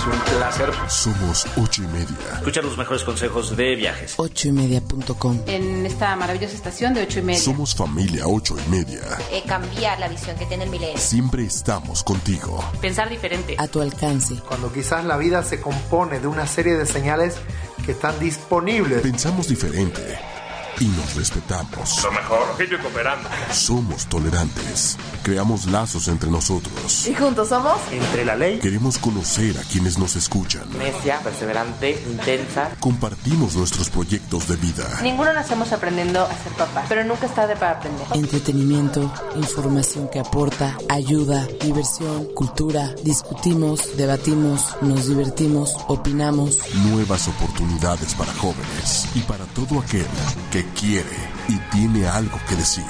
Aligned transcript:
es 0.00 0.06
un 0.06 0.38
placer. 0.38 0.70
Somos 0.88 1.46
ocho 1.56 1.82
y 1.82 1.86
media. 1.88 2.16
Escuchar 2.34 2.64
los 2.64 2.76
mejores 2.78 3.02
consejos 3.04 3.56
de 3.56 3.76
viajes. 3.76 4.14
Ocho 4.16 4.48
y 4.48 4.52
media.com. 4.52 5.40
En 5.46 5.84
esta 5.84 6.16
maravillosa 6.16 6.54
estación 6.54 6.94
de 6.94 7.02
ocho 7.02 7.18
y 7.18 7.22
media. 7.22 7.40
Somos 7.40 7.74
familia 7.74 8.26
ocho 8.26 8.56
y 8.58 8.70
media. 8.70 9.00
Eh, 9.30 9.42
cambiar 9.46 9.98
la 10.00 10.08
visión 10.08 10.36
que 10.36 10.46
tiene 10.46 10.64
el 10.64 10.70
milenio. 10.70 10.98
Siempre 10.98 11.44
estamos 11.44 12.02
contigo. 12.02 12.64
Pensar 12.80 13.10
diferente. 13.10 13.56
A 13.58 13.68
tu 13.68 13.80
alcance. 13.80 14.36
Cuando 14.48 14.72
quizás 14.72 15.04
la 15.04 15.16
vida 15.16 15.42
se 15.42 15.60
compone 15.60 16.20
de 16.20 16.26
una 16.26 16.46
serie 16.46 16.76
de 16.76 16.86
señales 16.86 17.36
que 17.84 17.92
están 17.92 18.18
disponibles. 18.18 19.02
Pensamos 19.02 19.48
diferente 19.48 20.29
y 20.78 20.84
nos 20.86 21.14
respetamos. 21.14 22.02
Lo 22.04 22.12
mejor, 22.12 22.40
y 22.58 22.82
cooperando. 22.82 23.28
Somos 23.52 24.06
tolerantes. 24.06 24.96
Creamos 25.22 25.66
lazos 25.66 26.08
entre 26.08 26.30
nosotros. 26.30 27.06
¿Y 27.06 27.14
juntos 27.14 27.48
somos? 27.48 27.78
Entre 27.90 28.24
la 28.24 28.36
ley. 28.36 28.58
Queremos 28.58 28.98
conocer 28.98 29.58
a 29.58 29.62
quienes 29.62 29.98
nos 29.98 30.16
escuchan. 30.16 30.64
Necia, 30.78 31.20
perseverante, 31.20 32.02
intensa. 32.10 32.70
Compartimos 32.80 33.56
nuestros 33.56 33.90
proyectos 33.90 34.48
de 34.48 34.56
vida. 34.56 35.00
Ninguno 35.02 35.32
nacemos 35.32 35.72
aprendiendo 35.72 36.22
a 36.22 36.42
ser 36.42 36.52
papá, 36.52 36.84
pero 36.88 37.04
nunca 37.04 37.26
es 37.26 37.34
tarde 37.34 37.56
para 37.56 37.72
aprender. 37.72 38.06
Entretenimiento, 38.14 39.12
información 39.36 40.08
que 40.08 40.20
aporta, 40.20 40.76
ayuda, 40.88 41.46
diversión, 41.62 42.26
cultura. 42.34 42.94
Discutimos, 43.02 43.96
debatimos, 43.96 44.76
nos 44.80 45.08
divertimos, 45.08 45.74
opinamos. 45.88 46.58
Nuevas 46.90 47.28
oportunidades 47.28 48.14
para 48.14 48.32
jóvenes 48.34 49.08
y 49.14 49.20
para 49.20 49.44
todo 49.46 49.80
aquel 49.80 50.06
que 50.50 50.64
quiere 50.70 51.16
y 51.48 51.56
tiene 51.70 52.06
algo 52.06 52.38
que 52.48 52.56
decir. 52.56 52.84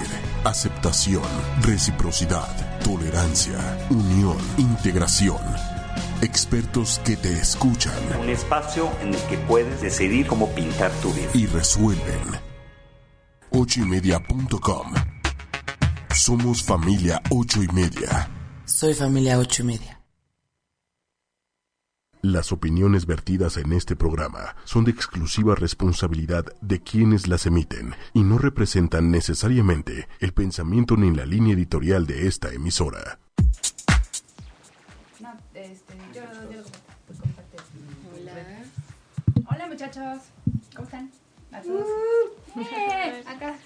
Aceptación, 0.45 1.23
reciprocidad, 1.62 2.80
tolerancia, 2.80 3.59
unión, 3.91 4.37
integración. 4.59 5.41
Expertos 6.23 7.01
que 7.05 7.16
te 7.16 7.33
escuchan. 7.33 7.95
Un 8.20 8.29
espacio 8.29 8.91
en 9.03 9.15
el 9.15 9.20
que 9.23 9.39
puedes 9.39 9.80
decidir 9.80 10.27
cómo 10.27 10.48
pintar 10.51 10.91
tu 11.03 11.12
vida. 11.12 11.31
Y 11.34 11.47
resuelven. 11.47 12.41
ochoymedia.com 13.50 14.94
Somos 16.15 16.62
familia 16.62 17.22
ocho 17.31 17.62
y 17.62 17.69
media. 17.69 18.28
Soy 18.65 18.94
familia 18.94 19.39
ocho 19.39 19.62
y 19.62 19.67
media. 19.67 20.00
Las 22.22 22.52
opiniones 22.52 23.06
vertidas 23.06 23.56
en 23.56 23.72
este 23.72 23.96
programa 23.96 24.54
son 24.64 24.84
de 24.84 24.90
exclusiva 24.90 25.54
responsabilidad 25.54 26.44
de 26.60 26.82
quienes 26.82 27.28
las 27.28 27.46
emiten 27.46 27.94
y 28.12 28.24
no 28.24 28.36
representan 28.36 29.10
necesariamente 29.10 30.06
el 30.18 30.34
pensamiento 30.34 30.98
ni 30.98 31.14
la 31.14 31.24
línea 31.24 31.54
editorial 31.54 32.06
de 32.06 32.26
esta 32.26 32.52
emisora. 32.52 33.18
No, 35.18 35.32
este, 35.54 35.94
yo, 36.14 36.20
yo 36.52 36.58
lo 36.58 37.18
comparto. 37.18 37.62
Hola. 38.14 38.32
Hola 39.50 39.66
muchachos, 39.66 40.18
¿cómo 40.76 40.84
están? 40.84 41.10
¿A 41.52 41.62
todos? 41.62 41.86
Bien, 42.54 43.28
acá. 43.28 43.56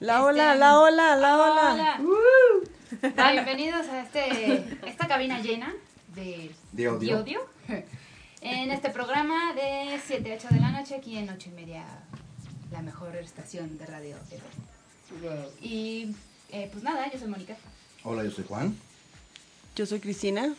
La 0.00 0.24
ola, 0.24 0.56
la 0.56 0.80
ola, 0.80 1.14
la 1.14 1.36
ola. 1.36 2.00
Ah, 3.16 3.30
bienvenidos 3.30 3.86
a 3.86 4.02
este, 4.02 4.78
esta 4.84 5.06
cabina 5.06 5.38
llena 5.40 5.72
de, 6.16 6.50
De 6.72 6.88
odio. 6.88 7.46
En 8.42 8.70
este 8.70 8.90
programa 8.90 9.54
de 9.54 9.98
7 10.06 10.32
a 10.32 10.36
8 10.36 10.48
de 10.52 10.60
la 10.60 10.70
noche, 10.70 10.94
aquí 10.94 11.18
en 11.18 11.28
8 11.28 11.48
y 11.48 11.52
media, 11.52 11.84
la 12.70 12.80
mejor 12.80 13.16
estación 13.16 13.76
de 13.76 13.86
radio. 13.86 14.16
Y 15.60 16.14
eh, 16.50 16.68
pues 16.70 16.84
nada, 16.84 17.10
yo 17.10 17.18
soy 17.18 17.28
Mónica. 17.28 17.56
Hola, 18.04 18.22
yo 18.22 18.30
soy 18.30 18.44
Juan. 18.46 18.76
Yo 19.74 19.84
soy 19.86 19.98
Cristina. 19.98 20.54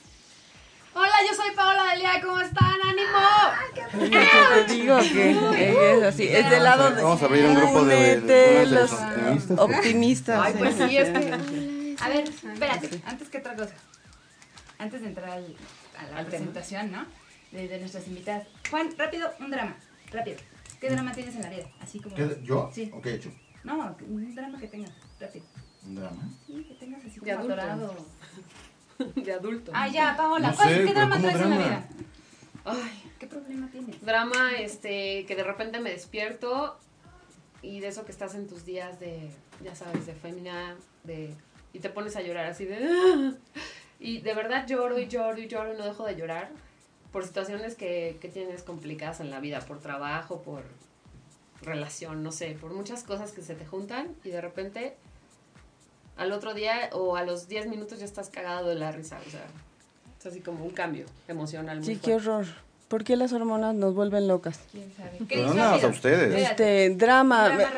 Hola, 0.96 1.14
yo 1.30 1.36
soy 1.36 1.56
Paola 1.56 1.94
Delia, 1.94 2.20
¿cómo 2.22 2.40
están? 2.40 2.76
¡Ánimo! 2.84 4.12
Yo 4.12 4.66
te 4.66 4.74
digo 4.74 5.00
que 5.52 5.98
es 5.98 6.04
así, 6.04 6.28
es 6.28 6.50
del 6.50 6.64
lado 6.64 6.92
de, 6.92 7.04
Vamos 7.04 7.22
a 7.22 7.26
abrir 7.26 7.46
un 7.46 7.56
grupo 7.56 7.86
de, 7.86 8.20
de, 8.20 8.34
de 8.34 8.66
los 8.66 8.92
optimistas. 8.92 9.60
optimistas. 9.60 10.46
Ay, 10.46 10.56
pues 10.58 10.76
sí, 10.76 10.98
es 10.98 11.10
que... 11.10 11.96
A 12.00 12.10
ver, 12.10 12.28
espérate, 12.28 13.02
antes 13.06 13.30
que 13.30 13.38
otra 13.38 13.56
cosa. 13.56 13.74
Antes 14.80 15.02
de 15.02 15.08
entrar 15.08 15.30
al- 15.30 15.56
a 15.98 16.22
la 16.22 16.26
presentación, 16.26 16.92
¿no? 16.92 17.06
De, 17.52 17.68
de 17.68 17.80
nuestras 17.80 18.08
invitadas. 18.08 18.48
Juan, 18.70 18.90
rápido, 18.98 19.30
un 19.40 19.50
drama. 19.52 19.76
Rápido. 20.12 20.38
¿Qué 20.80 20.90
drama 20.90 21.12
tienes 21.14 21.36
en 21.36 21.42
la 21.42 21.50
vida? 21.50 21.68
Así 21.80 22.00
como... 22.00 22.16
¿Qué- 22.16 22.40
¿Yo? 22.44 22.70
Sí. 22.74 22.92
¿O 22.94 23.02
qué 23.02 23.10
he 23.12 23.16
hecho? 23.16 23.32
No, 23.64 23.96
un 24.08 24.36
drama 24.36 24.60
que 24.60 24.68
tengas. 24.68 24.92
Rápido. 25.20 25.46
Un 25.86 25.96
drama. 25.96 26.30
Sí, 26.46 26.66
que 26.68 26.74
tengas 26.76 27.04
así 27.04 27.20
De 27.20 27.32
como 27.34 27.40
adulto. 27.40 27.54
atorado. 27.54 27.96
De 29.16 29.32
adulto. 29.34 29.72
Ah, 29.74 29.88
ya, 29.88 30.16
Paola. 30.18 30.50
No 30.52 30.56
¿cuál- 30.56 30.70
sé, 30.70 30.86
¿Qué 30.86 30.94
drama 30.94 31.16
¿cómo 31.18 31.28
traes 31.30 31.42
en 31.44 31.50
la 31.50 31.58
vida? 31.58 31.90
Ay, 32.66 33.04
¿Qué 33.20 33.28
problema 33.28 33.70
tienes? 33.72 34.02
drama, 34.06 34.52
este, 34.60 35.26
que 35.26 35.36
de 35.36 35.44
repente 35.44 35.80
me 35.80 35.90
despierto 35.92 36.78
y 37.62 37.80
de 37.80 37.88
eso 37.88 38.06
que 38.06 38.12
estás 38.12 38.36
en 38.36 38.48
tus 38.48 38.66
días 38.66 39.00
de, 39.00 39.32
ya 39.64 39.74
sabes, 39.74 40.06
de 40.06 40.14
fémina, 40.14 40.76
de, 41.04 41.34
y 41.74 41.80
te 41.80 41.90
pones 41.90 42.16
a 42.18 42.22
llorar 42.22 42.46
así 42.46 42.66
de... 42.66 43.34
Y 44.00 44.20
de 44.20 44.34
verdad 44.34 44.68
lloro 44.68 45.00
y 45.00 45.08
lloro 45.08 45.40
y 45.40 45.48
lloro 45.48 45.74
y 45.74 45.78
no 45.78 45.86
dejo 45.86 46.06
de 46.06 46.16
llorar 46.16 46.50
por 47.12 47.26
situaciones 47.26 47.76
que, 47.76 48.18
que 48.22 48.30
tienes 48.30 48.64
complicadas 48.64 49.20
en 49.20 49.30
la 49.30 49.40
vida, 49.40 49.60
por 49.62 49.80
trabajo, 49.80 50.42
por 50.42 50.64
relación, 51.62 52.24
no 52.24 52.32
sé, 52.32 52.58
por 52.60 52.72
muchas 52.74 53.04
cosas 53.04 53.32
que 53.32 53.42
se 53.42 53.56
te 53.56 53.66
juntan 53.66 54.16
y 54.24 54.30
de 54.30 54.42
repente 54.42 54.96
al 56.18 56.32
otro 56.32 56.54
día 56.54 56.90
o 56.94 57.16
a 57.16 57.24
los 57.24 57.48
10 57.48 57.68
minutos 57.68 58.00
ya 58.00 58.06
estás 58.06 58.30
cagado 58.30 58.70
de 58.70 58.76
la 58.76 58.92
risa, 58.92 59.20
o 59.26 59.30
sea, 59.30 59.46
es 60.20 60.26
así 60.26 60.42
como 60.42 60.66
un 60.66 60.72
cambio 60.72 61.06
emocional. 61.28 61.78
Muy 61.78 61.86
Sí, 61.86 61.98
qué 61.98 62.16
horror. 62.16 62.46
¿Por 62.88 63.04
qué 63.04 63.18
las 63.18 63.34
hormonas 63.34 63.76
nos 63.76 63.94
vuelven 63.96 64.30
locas? 64.30 64.62
¿Quién 64.72 64.90
sabe? 64.96 65.12
Pero 65.18 65.28
Cris, 65.28 65.42
no 65.46 65.54
nada 65.56 65.76
a 65.76 65.88
ustedes. 65.88 66.50
Este, 66.50 66.90
drama. 66.92 67.50
Drama. 67.50 67.72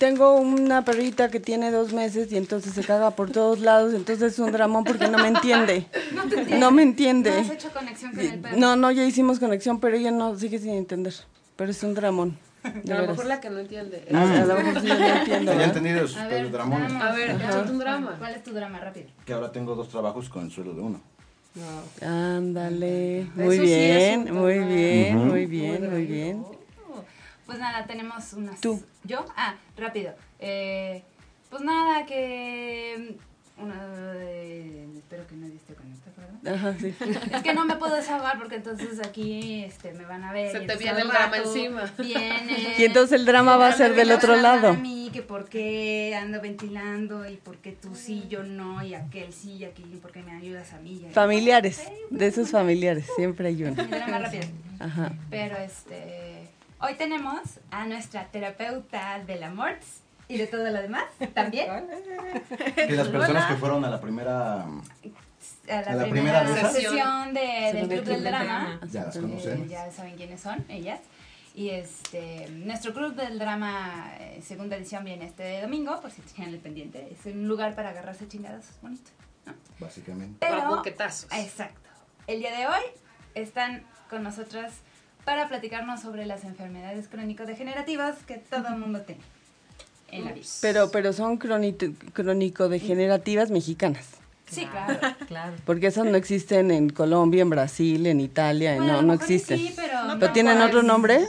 Tengo 0.00 0.34
una 0.34 0.84
perrita 0.84 1.30
que 1.30 1.38
tiene 1.38 1.70
dos 1.70 1.92
meses 1.92 2.32
y 2.32 2.36
entonces 2.36 2.72
se 2.74 2.82
caga 2.82 3.12
por 3.12 3.30
todos 3.30 3.60
lados, 3.60 3.94
entonces 3.94 4.32
es 4.32 4.38
un 4.40 4.50
dramón 4.50 4.82
porque 4.82 5.06
no 5.08 5.18
me 5.18 5.28
entiende. 5.28 5.86
No 6.14 6.24
te. 6.28 6.58
No 6.58 6.70
me 6.72 6.84
No 6.84 6.90
entiende. 6.90 7.30
has 7.30 7.50
hecho 7.50 7.70
conexión 7.72 8.10
con 8.10 8.20
el 8.20 8.40
perro. 8.40 8.56
No, 8.56 8.74
no, 8.74 8.90
ya 8.90 9.04
hicimos 9.04 9.38
conexión, 9.38 9.78
pero 9.78 9.96
ella 9.96 10.10
no 10.10 10.36
sigue 10.36 10.58
sin 10.58 10.70
entender. 10.74 11.14
Pero 11.54 11.70
es 11.70 11.82
un 11.84 11.94
dramón. 11.94 12.36
De 12.84 12.92
A 12.92 13.02
lo 13.02 13.06
mejor 13.08 13.26
la 13.26 13.40
que 13.40 13.48
no 13.50 13.58
entiende. 13.60 14.04
A, 14.12 14.22
a 14.42 14.44
lo 14.44 14.54
mejor 14.56 14.80
sí 14.82 14.88
yo 14.88 14.98
no 14.98 15.06
entiendo. 15.20 15.54
Ya 15.54 15.64
entendido 15.64 16.06
sus 16.08 16.16
A 16.18 16.26
ver, 16.26 16.50
dramones. 16.50 16.88
drama. 16.88 17.08
A 17.08 17.12
ver, 17.14 17.36
un 17.70 17.78
drama. 17.78 18.16
¿Cuál 18.18 18.34
es 18.34 18.42
tu 18.42 18.52
drama? 18.52 18.80
Rápido. 18.80 19.06
Que 19.24 19.32
ahora 19.32 19.52
tengo 19.52 19.76
dos 19.76 19.88
trabajos 19.88 20.28
con 20.28 20.44
el 20.44 20.50
sueldo 20.50 20.74
de 20.74 20.80
uno. 20.80 21.00
Ándale. 22.02 23.26
Muy 23.34 23.56
sí 23.56 23.62
bien, 23.62 24.32
muy 24.32 24.58
bien, 24.60 25.16
muy 25.16 25.46
bien, 25.46 25.90
muy 25.90 26.06
bien. 26.06 26.44
Pues 27.46 27.58
nada, 27.58 27.84
tenemos 27.86 28.32
unas. 28.34 28.60
Tú. 28.60 28.80
¿Yo? 29.04 29.24
Ah, 29.36 29.56
rápido. 29.76 30.14
Eh, 30.38 31.02
pues 31.50 31.62
nada, 31.62 32.06
que. 32.06 33.16
Una, 33.58 33.74
eh, 34.14 34.86
espero 34.96 35.26
que 35.26 35.34
nadie 35.34 35.56
esté 35.56 35.74
con 35.74 35.92
esta, 35.92 36.10
¿verdad? 36.16 36.54
Ajá, 36.54 36.78
sí. 36.78 36.94
Es 37.34 37.42
que 37.42 37.52
no 37.52 37.66
me 37.66 37.76
puedo 37.76 37.94
desahogar 37.94 38.38
porque 38.38 38.54
entonces 38.54 39.00
aquí 39.04 39.64
este, 39.64 39.92
me 39.92 40.04
van 40.04 40.22
a 40.22 40.32
ver. 40.32 40.52
Se 40.52 40.62
y 40.62 40.66
te 40.66 40.76
viene 40.76 41.00
el 41.00 41.08
drama 41.08 41.36
encima. 41.36 41.92
Viene. 41.98 42.76
Y 42.78 42.84
entonces 42.84 43.18
el 43.18 43.26
drama 43.26 43.56
va 43.56 43.68
a 43.68 43.72
ser 43.72 43.94
del 43.94 44.12
otro 44.12 44.36
lado. 44.36 44.76
Que 45.10 45.22
por 45.22 45.48
qué 45.48 46.14
ando 46.20 46.40
ventilando 46.40 47.28
y 47.28 47.36
por 47.36 47.56
qué 47.58 47.72
tú 47.72 47.94
sí, 47.94 48.26
yo 48.28 48.42
no, 48.42 48.82
y 48.84 48.94
aquel 48.94 49.32
sí, 49.32 49.52
y 49.54 49.64
aquel, 49.64 49.92
y 49.92 49.96
por 49.96 50.12
qué 50.12 50.22
me 50.22 50.32
ayudas 50.32 50.72
a 50.72 50.78
mí. 50.80 51.04
y 51.08 51.12
Familiares, 51.12 51.82
de 52.10 52.26
esos 52.26 52.50
familiares, 52.50 53.06
siempre 53.16 53.48
hay 53.48 53.62
uno. 53.64 53.74
Drama 53.84 54.18
rápido. 54.18 54.44
Ajá. 54.78 55.12
Pero 55.30 55.56
este, 55.58 56.48
hoy 56.80 56.94
tenemos 56.94 57.40
a 57.70 57.86
nuestra 57.86 58.26
terapeuta 58.26 59.22
del 59.26 59.42
amor 59.42 59.72
y 60.28 60.38
de 60.38 60.46
todo 60.46 60.64
lo 60.70 60.80
demás 60.80 61.04
también. 61.34 61.66
Que 62.76 62.92
las 62.92 63.08
personas 63.08 63.46
que 63.46 63.54
fueron 63.56 63.84
a 63.84 63.90
la 63.90 64.00
primera 64.00 64.66
la, 65.66 65.78
A 65.78 65.94
la 65.94 66.04
primera, 66.08 66.42
primera 66.44 66.60
esas. 66.60 66.72
sesión 66.72 67.34
de, 67.34 67.70
del 67.74 67.88
Club 67.88 68.04
del 68.04 68.24
Drama. 68.24 68.80
ya 68.90 69.04
las 69.04 69.16
Eh, 69.16 69.20
conocemos. 69.20 69.68
ya 69.68 69.90
saben 69.92 70.16
quiénes 70.16 70.40
son 70.40 70.64
ellas. 70.68 71.00
Y 71.54 71.70
este, 71.70 72.48
nuestro 72.50 72.92
Club 72.94 73.14
del 73.16 73.38
Drama, 73.38 74.12
eh, 74.20 74.40
segunda 74.46 74.76
edición, 74.76 75.04
viene 75.04 75.26
este 75.26 75.60
domingo, 75.60 76.00
por 76.00 76.10
si 76.10 76.22
tienen 76.22 76.54
el 76.54 76.60
pendiente. 76.60 77.08
Es 77.12 77.26
un 77.32 77.48
lugar 77.48 77.74
para 77.74 77.90
agarrarse 77.90 78.28
chingadas 78.28 78.66
bonito. 78.82 79.10
¿no? 79.46 79.52
Básicamente. 79.80 80.36
Pero. 80.40 80.82
Exacto. 81.32 81.90
El 82.26 82.38
día 82.40 82.56
de 82.56 82.66
hoy 82.66 82.82
están 83.34 83.82
con 84.08 84.22
nosotras 84.22 84.74
para 85.24 85.48
platicarnos 85.48 86.00
sobre 86.00 86.24
las 86.26 86.44
enfermedades 86.44 87.08
crónico-degenerativas 87.08 88.16
que 88.26 88.36
todo 88.36 88.68
el 88.68 88.76
mundo 88.76 89.00
tiene 89.02 89.20
en 90.12 90.24
la 90.24 90.32
vida. 90.32 90.46
Pero, 90.60 90.90
pero 90.90 91.12
son 91.12 91.36
crónico- 91.38 91.92
crónico-degenerativas 92.12 93.50
mexicanas. 93.50 94.06
Sí, 94.48 94.66
claro. 94.66 94.98
Claro. 95.28 95.52
Porque 95.64 95.86
esas 95.86 96.06
no 96.06 96.16
existen 96.16 96.72
en 96.72 96.90
Colombia, 96.90 97.42
en 97.42 97.50
Brasil, 97.50 98.04
en 98.06 98.18
Italia, 98.20 98.74
Bueno, 98.76 98.94
a 98.94 98.96
no, 98.96 99.02
no 99.02 99.12
existen. 99.12 99.58
Sí, 99.58 99.72
pero, 99.76 99.92
¿Pero 100.06 100.16
no, 100.16 100.32
tienen 100.32 100.60
otro 100.60 100.82
nombre? 100.82 101.24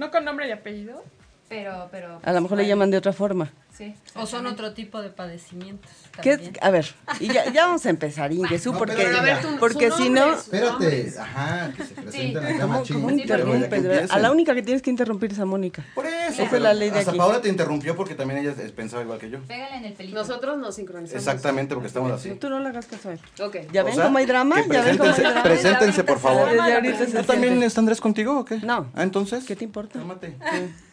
¿No 0.00 0.10
con 0.10 0.24
nombre 0.24 0.48
y 0.48 0.50
apellido? 0.50 1.04
Pero, 1.50 1.88
pero. 1.90 2.20
A 2.22 2.32
lo 2.32 2.40
mejor 2.40 2.56
le 2.56 2.62
bueno, 2.62 2.68
llaman 2.68 2.90
de 2.90 2.96
otra 2.96 3.12
forma. 3.12 3.52
Sí. 3.70 3.94
O 4.14 4.24
son 4.24 4.46
otro 4.46 4.72
tipo 4.72 5.02
de 5.02 5.10
padecimientos. 5.10 5.90
¿Qué- 6.22 6.52
a 6.60 6.70
ver, 6.70 6.86
y 7.18 7.28
ya, 7.32 7.50
ya 7.52 7.66
vamos 7.66 7.86
a 7.86 7.90
empezar, 7.90 8.30
Ingesu, 8.32 8.72
No, 8.72 8.78
porque, 8.78 9.06
a 9.06 9.40
tu- 9.40 9.56
porque 9.58 9.90
su 9.90 9.96
si 10.02 10.10
no... 10.10 10.34
Espérate, 10.34 11.14
ajá, 11.18 11.72
que 11.76 11.84
se 11.84 11.94
presenten 11.94 12.42
Sí. 12.46 12.58
¿Cómo, 12.60 12.82
cómo 12.92 13.10
interrumpes? 13.10 13.72
empiecen. 13.72 14.10
A 14.12 14.18
la 14.18 14.30
única 14.30 14.54
que 14.54 14.62
tienes 14.62 14.82
que 14.82 14.90
interrumpir 14.90 15.32
es 15.32 15.38
a 15.38 15.44
Mónica. 15.46 15.84
Por 15.94 16.06
eso. 16.06 16.42
Esa 16.42 16.56
es 16.56 16.62
la 16.62 16.74
ley 16.74 16.90
de 16.90 16.98
hasta 16.98 17.10
aquí. 17.12 17.18
Paola 17.18 17.40
te 17.40 17.48
interrumpió 17.48 17.96
porque 17.96 18.14
también 18.14 18.40
ella 18.44 18.54
pensaba 18.76 19.02
igual 19.02 19.18
que 19.18 19.30
yo. 19.30 19.38
Pégale 19.40 19.76
en 19.76 19.84
el 19.86 19.92
pelito. 19.94 20.18
Nosotros 20.18 20.58
nos 20.58 20.74
sincronizamos. 20.74 21.22
Exactamente, 21.26 21.74
porque 21.74 21.88
estamos 21.88 22.12
así. 22.12 22.30
Tú 22.32 22.50
no 22.50 22.60
le 22.60 22.68
hagas 22.68 22.86
caso 22.86 23.08
a 23.08 23.12
él. 23.12 23.20
Ok. 23.42 23.56
¿Ya 23.72 23.82
O 23.82 23.84
ven 23.86 23.94
sea, 23.94 24.04
cómo 24.04 24.18
hay 24.18 24.26
drama? 24.26 24.56
¿Ya 24.70 24.82
ven 24.82 24.98
cómo 24.98 25.10
hay 25.12 25.20
drama? 25.20 25.42
preséntense, 25.42 26.04
por 26.04 26.18
favor. 26.18 26.48
¿Tú 26.50 27.22
también 27.22 27.62
está 27.62 27.80
Andrés 27.80 28.00
contigo 28.00 28.40
o 28.40 28.44
qué? 28.44 28.58
No. 28.58 28.90
Ah, 28.94 29.02
entonces. 29.04 29.44
¿Qué 29.44 29.56
te 29.56 29.64
importa? 29.64 29.98
Cálmate. 29.98 30.36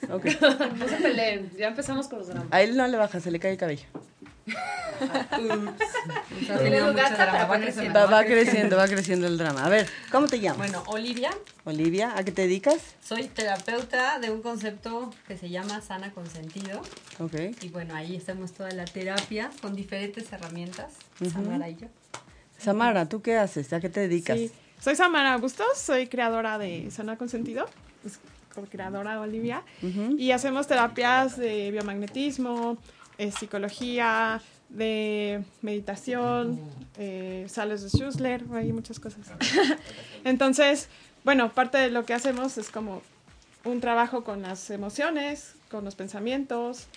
Ok. 0.09 0.25
No 0.77 0.87
se 0.87 0.95
peleen. 0.97 1.51
Ya 1.57 1.67
empezamos 1.67 2.07
con 2.07 2.19
los 2.19 2.27
dramas. 2.27 2.45
A 2.51 2.61
él 2.61 2.77
no 2.77 2.87
le 2.87 2.97
baja, 2.97 3.19
se 3.19 3.31
le 3.31 3.39
cae 3.39 3.51
el 3.51 3.57
cabello. 3.57 3.83
Va 4.47 5.27
creciendo, 7.59 7.99
Va, 8.09 8.23
creciendo, 8.25 8.77
va 8.77 8.87
creciendo 8.87 9.27
el 9.27 9.37
drama. 9.37 9.65
A 9.65 9.69
ver, 9.69 9.87
¿cómo 10.11 10.27
te 10.27 10.39
llamas? 10.39 10.57
Bueno, 10.57 10.83
Olivia, 10.87 11.31
Olivia, 11.65 12.13
¿a 12.17 12.23
qué 12.23 12.31
te 12.31 12.43
dedicas? 12.43 12.77
soy 13.03 13.25
terapeuta 13.27 14.19
de 14.19 14.31
un 14.31 14.41
concepto 14.41 15.13
que 15.27 15.37
se 15.37 15.49
llama 15.49 15.81
sana 15.81 16.11
con 16.11 16.27
sentido. 16.27 16.81
Ok. 17.19 17.33
Y 17.61 17.69
bueno, 17.69 17.95
ahí 17.95 18.17
hacemos 18.17 18.53
toda 18.53 18.71
la 18.71 18.85
terapia 18.85 19.49
con 19.61 19.75
diferentes 19.75 20.31
herramientas. 20.31 20.93
Ujú. 21.21 21.31
Samara 21.31 21.69
y 21.69 21.75
yo. 21.77 21.87
Samara, 22.57 23.07
¿tú 23.07 23.21
qué 23.21 23.37
haces? 23.37 23.71
¿A 23.73 23.79
qué 23.79 23.89
te 23.89 23.99
dedicas? 24.01 24.37
Sí. 24.37 24.51
Soy 24.79 24.95
Samara 24.95 25.37
Bustos, 25.37 25.77
soy 25.77 26.07
creadora 26.07 26.57
de 26.57 26.89
Sana 26.91 27.17
Consentido, 27.17 27.67
es 28.05 28.19
co-creadora 28.53 29.19
Olivia, 29.19 29.63
Ujú. 29.81 30.15
y 30.17 30.31
hacemos 30.31 30.67
terapias 30.67 31.37
de 31.37 31.71
biomagnetismo, 31.71 32.77
eh, 33.17 33.31
psicología, 33.31 34.41
de 34.69 35.43
meditación, 35.61 36.59
eh, 36.97 37.45
sales 37.49 37.83
de 37.83 37.89
Schussler, 37.89 38.43
hay 38.53 38.73
muchas 38.73 38.99
cosas. 38.99 39.27
Entonces, 40.23 40.89
bueno, 41.23 41.51
parte 41.53 41.77
de 41.77 41.89
lo 41.89 42.05
que 42.05 42.13
hacemos 42.13 42.57
es 42.57 42.69
como 42.69 43.01
un 43.63 43.81
trabajo 43.81 44.23
con 44.23 44.41
las 44.41 44.69
emociones, 44.69 45.53
con 45.69 45.85
los 45.85 45.95
pensamientos, 45.95 46.87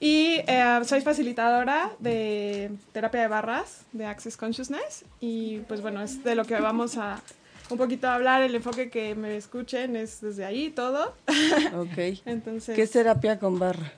y 0.00 0.40
eh, 0.46 0.80
soy 0.84 1.00
facilitadora 1.00 1.90
de 1.98 2.70
terapia 2.92 3.22
de 3.22 3.28
barras, 3.28 3.82
de 3.92 4.06
Access 4.06 4.36
Consciousness. 4.36 5.04
Y 5.20 5.60
pues 5.60 5.80
bueno, 5.82 6.02
es 6.02 6.22
de 6.24 6.34
lo 6.34 6.44
que 6.44 6.60
vamos 6.60 6.96
a 6.96 7.22
un 7.70 7.78
poquito 7.78 8.08
hablar. 8.08 8.42
El 8.42 8.54
enfoque 8.54 8.90
que 8.90 9.14
me 9.14 9.36
escuchen 9.36 9.96
es 9.96 10.20
desde 10.20 10.44
ahí 10.44 10.70
todo. 10.70 11.14
Ok. 11.76 12.20
Entonces. 12.26 12.76
¿Qué 12.76 12.82
es 12.82 12.90
terapia 12.90 13.38
con 13.38 13.58
barra? 13.58 13.92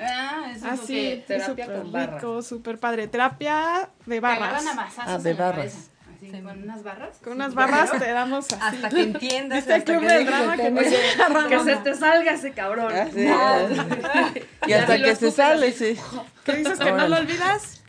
Ah, 0.00 0.50
eso 0.54 0.66
Ah, 0.70 0.74
es 0.74 0.80
sí, 0.80 1.24
terapia 1.26 1.64
súper 1.66 1.80
con 1.82 1.92
barra. 1.92 2.14
rico, 2.16 2.42
súper 2.42 2.78
padre. 2.78 3.06
Terapia 3.08 3.88
de 4.06 4.20
barras. 4.20 4.64
Ah, 4.98 5.18
de 5.18 5.34
barras. 5.34 5.90
con 6.20 6.62
unas 6.62 6.82
barras. 6.82 7.18
Con 7.22 7.32
unas 7.34 7.54
barras 7.54 7.90
te 7.92 8.10
damos 8.12 8.46
así. 8.52 8.76
Hasta 8.76 8.88
que 8.88 9.02
entiendas. 9.02 9.58
¿Viste 9.58 9.74
el 9.74 9.84
club 9.84 10.00
que 10.00 10.06
del 10.08 10.26
drama 10.26 10.56
que? 10.56 10.72
Que 11.50 11.60
se 11.60 11.76
te 11.76 11.94
salga 11.94 12.32
ese 12.32 12.52
cabrón. 12.52 12.92
Ah, 12.94 13.06
sí. 13.12 13.24
No. 13.26 14.28
Y 14.66 14.72
hasta 14.72 14.96
que 14.98 15.16
se 15.16 15.30
sale, 15.30 15.72
sí. 15.72 15.98
¿Qué 16.44 16.52
dices 16.56 16.78
que 16.78 16.92
no 16.92 17.08
lo 17.08 17.16
olvidas? 17.16 17.82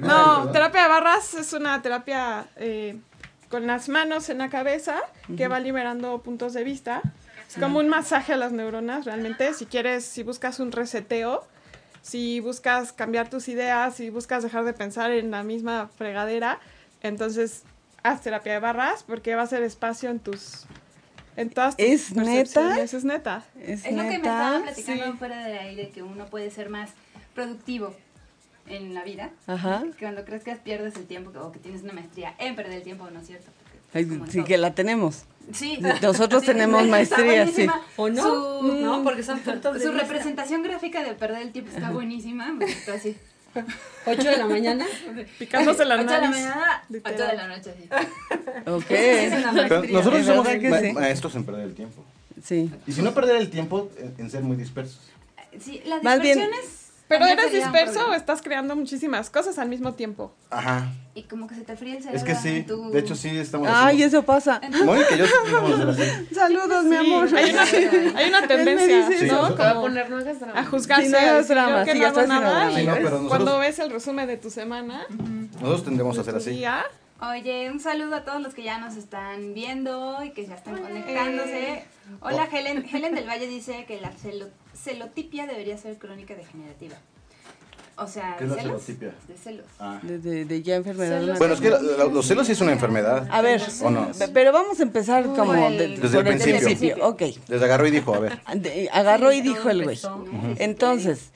No, 0.00 0.50
terapia 0.50 0.82
de 0.84 0.88
barras 0.88 1.34
es 1.34 1.52
una 1.52 1.80
terapia 1.82 2.46
eh, 2.56 2.96
con 3.48 3.66
las 3.66 3.88
manos 3.88 4.28
en 4.30 4.38
la 4.38 4.48
cabeza 4.48 4.96
que 5.36 5.48
va 5.48 5.60
liberando 5.60 6.22
puntos 6.22 6.52
de 6.54 6.64
vista. 6.64 7.02
Es 7.54 7.60
como 7.62 7.78
un 7.78 7.88
masaje 7.88 8.32
a 8.32 8.36
las 8.36 8.52
neuronas, 8.52 9.04
realmente. 9.04 9.54
Si 9.54 9.66
quieres, 9.66 10.04
si 10.04 10.22
buscas 10.22 10.58
un 10.60 10.72
reseteo, 10.72 11.46
si 12.02 12.40
buscas 12.40 12.92
cambiar 12.92 13.30
tus 13.30 13.48
ideas, 13.48 13.94
si 13.94 14.10
buscas 14.10 14.42
dejar 14.42 14.64
de 14.64 14.72
pensar 14.72 15.10
en 15.12 15.30
la 15.30 15.42
misma 15.42 15.88
fregadera, 15.96 16.58
entonces 17.00 17.62
haz 18.02 18.22
terapia 18.22 18.54
de 18.54 18.58
barras 18.58 19.04
porque 19.04 19.34
va 19.36 19.42
a 19.42 19.46
ser 19.46 19.62
espacio 19.62 20.10
en 20.10 20.18
tus... 20.20 20.66
En 21.36 21.50
todas 21.50 21.76
tus 21.76 21.84
¿Es 21.86 22.12
neta? 22.14 22.80
Es 22.80 23.04
neta. 23.04 23.44
Es, 23.60 23.84
Es 23.84 23.92
lo 23.92 24.02
que 24.02 24.08
me 24.08 24.18
neta. 24.18 24.18
estaba 24.18 24.62
platicando 24.62 25.04
Sí. 25.04 25.12
fuera 25.18 25.44
del 25.46 25.58
aire, 25.58 25.90
que 25.90 26.02
uno 26.02 26.26
puede 26.26 26.50
ser 26.50 26.70
más 26.70 26.90
productivo 27.34 27.94
en 28.66 28.94
la 28.94 29.02
vida. 29.02 29.30
Ajá. 29.48 29.82
Que 29.98 30.04
cuando 30.04 30.24
crees 30.24 30.44
que 30.44 30.54
pierdes 30.56 30.94
el 30.96 31.06
tiempo 31.06 31.36
o 31.40 31.50
que 31.50 31.58
tienes 31.58 31.82
una 31.82 31.92
maestría 31.92 32.34
en 32.38 32.54
perder 32.54 32.74
el 32.74 32.82
tiempo, 32.82 33.10
¿no 33.10 33.18
es 33.20 33.26
cierto? 33.26 33.50
Es 33.94 34.06
sí, 34.30 34.44
que 34.44 34.58
la 34.58 34.74
tenemos. 34.74 35.22
Sí. 35.52 35.78
Nosotros 36.02 36.40
Sí, 36.42 36.46
tenemos 36.48 36.80
está 36.82 36.90
maestría, 36.90 37.46
sí. 37.46 37.66
¿O 37.96 38.08
no? 38.08 38.22
Su, 38.60 38.62
No, 38.80 39.04
porque 39.04 39.22
son 39.22 39.38
puntos 39.40 39.74
de 39.74 39.80
su 39.80 39.88
vista. 39.92 40.02
representación 40.02 40.62
gráfica 40.62 41.02
de 41.04 41.12
perder 41.14 41.42
el 41.42 41.52
tiempo 41.52 41.70
está 41.74 41.90
buenísima. 41.90 42.52
Me 42.52 42.66
gustó 42.66 42.92
así. 42.92 43.16
8 44.06 44.22
de 44.22 44.36
la 44.36 44.46
mañana. 44.46 44.84
Picándose 45.38 45.84
la 45.84 45.94
Ocho 45.94 46.04
de 46.04 46.10
la 46.10 46.20
nariz. 46.22 46.30
mañana, 46.42 46.82
literal. 46.88 47.14
8 47.20 47.26
de 47.30 47.36
la 47.36 47.48
noche, 47.48 47.74
sí. 47.80 47.88
Ok. 48.70 48.90
Es 48.90 49.32
Pero 49.68 49.82
nosotros 49.92 50.20
¿Es 50.20 50.26
somos 50.26 50.44
ma- 50.70 50.80
sí? 50.80 50.92
maestros 50.92 51.34
en 51.36 51.44
perder 51.44 51.64
el 51.64 51.74
tiempo. 51.74 52.04
Sí. 52.42 52.70
Y 52.86 52.92
si 52.92 53.02
no 53.02 53.14
perder 53.14 53.36
el 53.36 53.50
tiempo, 53.50 53.90
en, 54.18 54.28
ser 54.30 54.42
muy 54.42 54.56
dispersos. 54.56 54.98
Sí, 55.60 55.80
las 55.86 56.02
Más 56.02 56.20
bien- 56.20 56.38
dispersiones 56.38 56.83
Pero 57.18 57.26
eres 57.26 57.52
disperso 57.52 58.08
o 58.08 58.12
estás 58.14 58.42
creando 58.42 58.76
muchísimas 58.76 59.30
cosas 59.30 59.58
al 59.58 59.68
mismo 59.68 59.94
tiempo. 59.94 60.34
Ajá. 60.50 60.88
Y 61.14 61.22
como 61.24 61.46
que 61.46 61.54
se 61.54 61.62
te 61.62 61.76
fría 61.76 61.94
el 61.96 62.02
cerebro. 62.02 62.18
Es 62.18 62.24
que 62.24 62.34
sí. 62.34 62.62
tu- 62.66 62.90
De 62.90 62.98
hecho, 63.00 63.14
sí 63.14 63.28
estamos 63.38 63.68
Ay, 63.70 63.96
haciendo- 64.02 64.18
eso 64.18 64.26
pasa. 64.26 64.60
Mónica 64.84 65.14
y 65.14 65.18
yo 65.18 65.24
así. 65.90 66.34
Saludos, 66.34 66.84
mi 66.84 66.96
amor. 66.96 67.28
Hay 67.36 67.50
una, 67.52 67.62
hay 68.18 68.28
una 68.28 68.46
tendencia, 68.46 69.08
dice 69.08 69.20
Sí, 69.20 69.26
¿no? 69.30 69.42
va 69.42 69.48
a 69.48 69.72
Como 69.72 69.82
poner, 69.82 70.10
no 70.10 70.16
hagas 70.18 70.40
drama. 70.40 70.60
a 70.60 70.64
juzgarse. 70.64 71.06
Sí, 71.06 71.12
no 71.12 71.18
hagas 71.18 71.48
drama, 71.48 71.84
que 71.84 71.94
no 71.94 72.06
hago 72.06 72.22
nada. 72.26 72.70
Sí, 72.74 72.82
no, 72.84 72.92
pero 72.94 73.04
nosotros- 73.10 73.28
Cuando 73.28 73.58
ves 73.58 73.78
el 73.78 73.90
resumen 73.90 74.26
de 74.26 74.36
tu 74.36 74.50
semana, 74.50 75.06
Nosotros 75.60 75.84
tendemos 75.84 76.18
a 76.18 76.22
hacer 76.22 76.34
así. 76.36 76.50
día, 76.50 76.84
Oye, 77.20 77.70
un 77.70 77.80
saludo 77.80 78.16
a 78.16 78.24
todos 78.24 78.42
los 78.42 78.52
que 78.54 78.64
ya 78.64 78.78
nos 78.78 78.96
están 78.96 79.54
viendo 79.54 80.22
y 80.24 80.30
que 80.32 80.44
ya 80.46 80.56
están 80.56 80.76
conectándose. 80.78 81.84
Oh. 82.20 82.26
Hola, 82.26 82.48
Helen. 82.52 82.84
Helen 82.92 83.14
del 83.14 83.26
Valle 83.26 83.46
dice 83.46 83.84
que 83.86 83.98
la 84.00 84.10
celotipia 84.74 85.46
debería 85.46 85.76
ser 85.78 85.96
crónica 85.98 86.34
degenerativa. 86.34 86.96
O 87.96 88.08
sea, 88.08 88.34
¿Qué 88.36 88.44
es 88.44 88.50
¿de 88.50 88.56
la 88.56 88.62
celos? 88.62 88.82
celotipia? 88.82 89.14
De 89.28 89.36
celos. 89.36 89.66
Ah. 89.78 90.00
De, 90.02 90.18
de- 90.18 90.44
de 90.44 90.62
ya 90.62 90.74
enfermedad. 90.74 91.20
Celos. 91.20 91.38
Bueno, 91.38 91.54
es 91.54 91.60
que 91.60 91.70
la- 91.70 91.80
la- 91.80 92.04
los 92.06 92.26
celos 92.26 92.44
sí 92.46 92.52
es 92.52 92.60
una 92.60 92.72
enfermedad. 92.72 93.28
A 93.30 93.40
ver, 93.40 93.62
¿O 93.82 93.90
no? 93.90 94.10
pe- 94.10 94.28
pero 94.28 94.52
vamos 94.52 94.80
a 94.80 94.82
empezar 94.82 95.24
como 95.26 95.54
el- 95.54 95.78
de- 95.78 95.88
Desde 95.98 96.16
por 96.16 96.26
el 96.26 96.38
principio. 96.40 97.06
Ok. 97.06 97.22
Les 97.48 97.62
agarró 97.62 97.86
y 97.86 97.92
dijo, 97.92 98.12
a 98.14 98.18
ver. 98.18 98.40
De- 98.56 98.90
agarró 98.92 99.32
y 99.32 99.40
dijo 99.42 99.70
el 99.70 99.84
güey. 99.84 99.98
Entonces, 100.58 101.30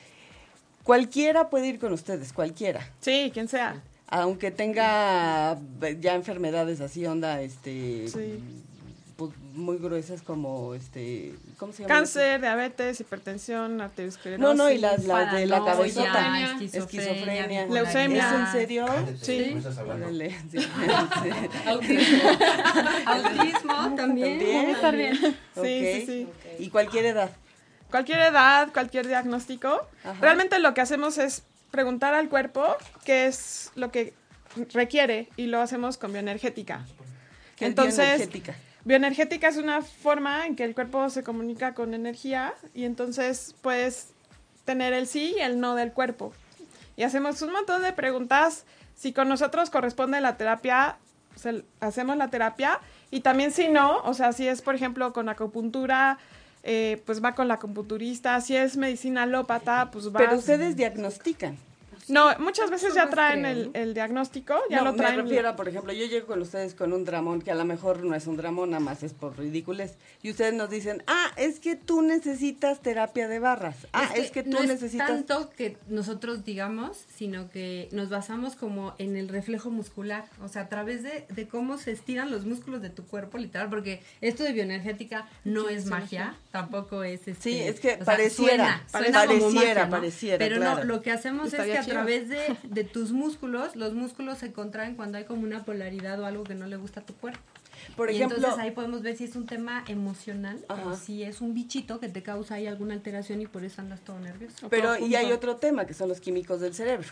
cualquiera 0.82 1.49
puede 1.49 1.69
ir 1.69 1.79
con 1.79 1.93
ustedes, 1.93 2.32
cualquiera. 2.32 2.90
sí, 3.00 3.31
quien 3.32 3.46
sea. 3.49 3.81
Aunque 4.11 4.50
tenga 4.50 5.58
ya 6.00 6.14
enfermedades 6.14 6.81
así, 6.81 7.05
onda, 7.06 7.40
este, 7.43 8.08
Sí. 8.08 8.43
Pues, 9.19 9.37
muy 9.53 9.79
gruesas 9.79 10.23
como, 10.23 10.75
este, 10.75 11.35
¿cómo 11.57 11.73
se 11.73 11.83
llama? 11.83 11.93
Cáncer, 11.93 12.41
diabetes, 12.41 13.01
hipertensión, 13.01 13.81
arteriosclerosis. 13.81 14.41
No, 14.41 14.55
no, 14.55 14.71
y 14.71 14.79
las, 14.79 15.05
las 15.07 15.33
de 15.33 15.47
la 15.47 15.65
cabezota. 15.65 16.53
esquizofrenia, 16.53 17.65
Esquizofrenia. 17.65 17.67
Leucemia. 17.67 18.29
¿Es 18.29 18.35
en 18.35 18.53
serio? 18.53 18.87
Órale, 19.85 20.39
sí. 20.53 20.59
Autismo. 21.67 22.31
Autismo 23.07 23.97
también. 23.97 25.19
Sí, 25.57 25.63
sí, 25.63 26.07
sí. 26.07 26.29
Y 26.61 26.71
cualquier 26.71 27.07
edad. 27.07 27.33
Cualquier 27.91 28.21
edad, 28.21 28.73
cualquier 28.73 29.09
diagnóstico. 29.09 29.85
Ajá. 30.05 30.17
Realmente 30.21 30.61
lo 30.61 30.75
que 30.75 30.81
hacemos 30.81 31.19
es 31.19 31.43
preguntar 31.73 32.15
al 32.15 32.29
cuerpo 32.29 32.65
qué 33.05 33.27
es 33.27 33.73
lo 33.75 33.91
que 33.91 34.15
requiere 34.73 35.29
y 35.37 35.47
lo 35.47 35.61
hacemos 35.61 35.99
con 35.99 36.13
bioenergética. 36.13 36.87
¿Qué 37.57 37.65
es 37.65 37.71
Entonces, 37.71 37.97
bioenergética? 37.97 38.55
Bioenergética 38.88 39.49
es 39.49 39.59
una 39.59 39.83
forma 39.83 40.47
en 40.47 40.57
que 40.57 40.64
el 40.64 40.75
cuerpo 40.75 41.11
se 41.11 41.23
comunica 41.23 41.75
con 41.75 41.92
energía 41.92 42.54
y 42.73 42.85
entonces 42.85 43.54
puedes 43.61 44.14
tener 44.64 44.95
el 44.95 45.07
sí 45.07 45.35
y 45.37 45.40
el 45.40 45.61
no 45.61 45.75
del 45.75 45.92
cuerpo. 45.92 46.33
Y 46.97 47.02
hacemos 47.02 47.42
un 47.42 47.52
montón 47.52 47.83
de 47.83 47.92
preguntas. 47.92 48.64
Si 48.95 49.12
con 49.12 49.28
nosotros 49.28 49.68
corresponde 49.68 50.23
la 50.23 50.38
terapia, 50.38 50.97
hacemos 51.80 52.16
la 52.16 52.28
terapia. 52.28 52.80
Y 53.11 53.21
también 53.21 53.52
si 53.52 53.68
no, 53.68 53.99
o 54.04 54.14
sea, 54.14 54.33
si 54.33 54.49
es, 54.49 54.62
por 54.62 54.75
ejemplo, 54.75 55.12
con 55.12 55.28
acupuntura, 55.28 56.16
eh, 56.62 57.02
pues 57.04 57.23
va 57.23 57.35
con 57.35 57.47
la 57.47 57.54
acupunturista. 57.54 58.40
Si 58.40 58.57
es 58.57 58.78
medicina 58.78 59.25
alópata, 59.25 59.90
pues 59.90 60.09
va. 60.09 60.18
Pero 60.18 60.37
ustedes 60.38 60.76
diagnostican. 60.76 61.59
No, 62.09 62.38
muchas 62.38 62.71
veces 62.71 62.95
ya 62.95 63.05
más 63.05 63.15
traen 63.15 63.45
el, 63.45 63.71
el 63.75 63.95
diagnóstico, 63.95 64.55
ya 64.71 64.79
no, 64.79 64.85
lo 64.87 64.95
traen. 64.95 65.17
me 65.17 65.23
refiero 65.23 65.49
a, 65.49 65.57
por 65.57 65.69
ejemplo, 65.69 65.93
yo 65.93 66.07
llego 66.07 66.27
con 66.27 66.43
ustedes 66.43 66.75
con 66.75 66.93
un 66.93 67.05
dramón 67.05 67.43
que 67.43 67.50
a 67.50 67.55
lo 67.55 67.65
mejor 67.65 68.05
no 68.05 68.15
es 68.15 68.27
un 68.27 68.37
dramón, 68.37 68.71
nada 68.71 68.83
más 68.83 69.03
es 69.03 69.12
por 69.12 69.38
ridiculez. 69.38 69.97
Y 70.23 70.31
ustedes 70.31 70.55
nos 70.55 70.71
dicen, 70.71 71.03
ah, 71.07 71.31
es 71.37 71.61
que 71.61 71.77
tú 71.77 72.03
necesitas 72.03 72.81
terapia 72.81 73.29
de 73.29 73.38
barras. 73.38 73.87
Ah, 73.93 74.11
es 74.17 74.31
que, 74.31 74.43
tú 74.43 74.50
no 74.50 74.65
necesitas... 74.65 75.11
Es 75.11 75.17
tanto 75.27 75.50
que 75.50 75.77
nosotros 75.88 76.45
digamos, 76.45 77.05
sino 77.15 77.50
que 77.50 77.88
nos 77.93 78.09
basamos 78.09 78.57
como 78.57 78.95
en 78.99 79.17
el 79.17 79.29
reflejo 79.29 79.71
muscular, 79.71 80.25
o 80.43 80.49
sea, 80.49 80.62
a 80.62 80.69
través 80.69 81.03
de, 81.03 81.27
de 81.29 81.49
cómo 81.49 81.79
se 81.79 81.93
estiran 81.93 82.31
los 82.31 82.45
músculos 82.45 82.83
de 82.83 82.91
tu 82.91 83.07
cuerpo, 83.07 83.38
literal, 83.38 83.69
porque 83.69 84.03
esto 84.21 84.43
de 84.45 84.53
bioenergética 84.53 85.29
no 85.45 85.69
Sí, 85.69 85.75
es 85.75 85.87
magia, 85.87 86.35
tampoco 86.50 87.03
es 87.03 87.27
este, 87.29 87.43
Sí, 87.43 87.61
es 87.61 87.81
que 87.81 87.95
o 87.95 87.97
sea, 87.97 88.05
pareciera, 88.05 88.83
suena, 88.91 89.05
suena 89.05 89.27
como 89.27 89.41
pareciera, 89.41 89.53
magia, 89.53 89.85
¿no? 89.85 89.91
pareciera, 89.91 90.38
Pero 90.38 90.57
claro. 90.57 90.79
no, 90.79 90.85
lo 90.85 91.03
que 91.03 91.11
hacemos 91.11 91.47
Estaría 91.49 91.81
es 91.81 91.87
que 91.87 91.93
a. 91.93 91.98
través 91.99 92.28
de, 92.28 92.57
de 92.62 92.85
tus 92.85 93.12
músculos, 93.12 93.76
los 93.76 93.95
músculos 93.95 94.38
se 94.38 94.52
contraen 94.52 94.95
cuando 94.97 95.19
hay 95.19 95.25
como 95.25 95.43
una 95.43 95.64
polaridad 95.64 96.21
o 96.21 96.26
algo 96.26 96.45
que 96.45 96.55
no 96.55 96.67
le 96.67 96.76
gusta 96.76 97.00
a 97.00 97.07
tu 97.07 97.14
cuerpo. 97.14 97.40
Por 97.97 98.11
y 98.11 98.17
ejemplo- 98.17 98.37
entonces 98.38 98.61
ahí 98.61 98.73
podemos 98.73 99.02
ver 99.02 99.17
si 99.17 99.25
es 99.25 99.37
un 99.37 99.47
tema 99.47 99.85
emocional 99.87 100.64
Ajá. 100.69 100.87
o 100.88 100.97
si 100.97 101.23
es 101.23 101.40
un 101.40 101.55
bichito 101.55 102.00
que 102.00 102.09
te 102.09 102.23
causa 102.23 102.55
ahí 102.57 102.67
alguna 102.67 102.95
alteración 102.95 103.40
y 103.40 103.47
por 103.47 103.64
eso 103.64 103.81
andas 103.81 104.00
todo 104.00 104.19
nervioso. 104.19 104.69
Pero 104.69 104.99
y 104.99 105.14
hay 105.14 105.31
otro 105.33 105.57
tema 105.57 105.87
que 105.87 105.95
son 105.95 106.09
los 106.09 106.21
químicos 106.21 106.61
del 106.61 106.75
cerebro. 106.75 107.09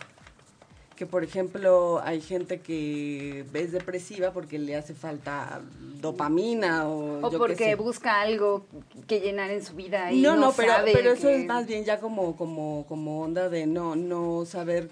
Que 0.97 1.05
por 1.05 1.23
ejemplo 1.23 2.01
hay 2.03 2.19
gente 2.21 2.59
que 2.59 3.45
es 3.53 3.71
depresiva 3.71 4.31
porque 4.31 4.57
le 4.59 4.75
hace 4.75 4.93
falta 4.95 5.61
dopamina 6.01 6.87
o, 6.89 7.25
O 7.25 7.31
yo 7.31 7.37
porque 7.37 7.55
sé. 7.65 7.75
busca 7.75 8.19
algo 8.21 8.65
que 9.07 9.19
llenar 9.19 9.51
en 9.51 9.63
su 9.63 9.73
vida 9.75 10.11
y 10.11 10.21
no, 10.21 10.35
no, 10.35 10.47
no, 10.47 10.53
pero, 10.53 10.73
sabe 10.73 10.91
pero 10.93 11.11
eso 11.13 11.27
que- 11.27 11.41
es 11.41 11.45
más 11.45 11.67
bien 11.67 11.85
ya 11.85 11.99
como, 11.99 12.35
como, 12.35 12.85
como 12.89 13.21
onda 13.21 13.47
de 13.49 13.67
no, 13.67 13.95
no 13.95 14.45
saber 14.45 14.89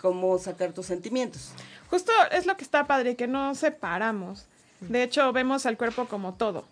cómo 0.00 0.38
sacar 0.38 0.72
tus 0.72 0.86
sentimientos. 0.86 1.50
Justo 1.90 2.12
es 2.30 2.46
lo 2.46 2.56
que 2.56 2.62
está 2.64 2.86
padre, 2.86 3.16
que 3.16 3.26
no 3.26 3.54
separamos. 3.54 4.46
De 4.80 5.02
hecho, 5.02 5.32
vemos 5.32 5.66
al 5.66 5.76
cuerpo 5.76 6.06
como 6.06 6.34
todo. 6.34 6.64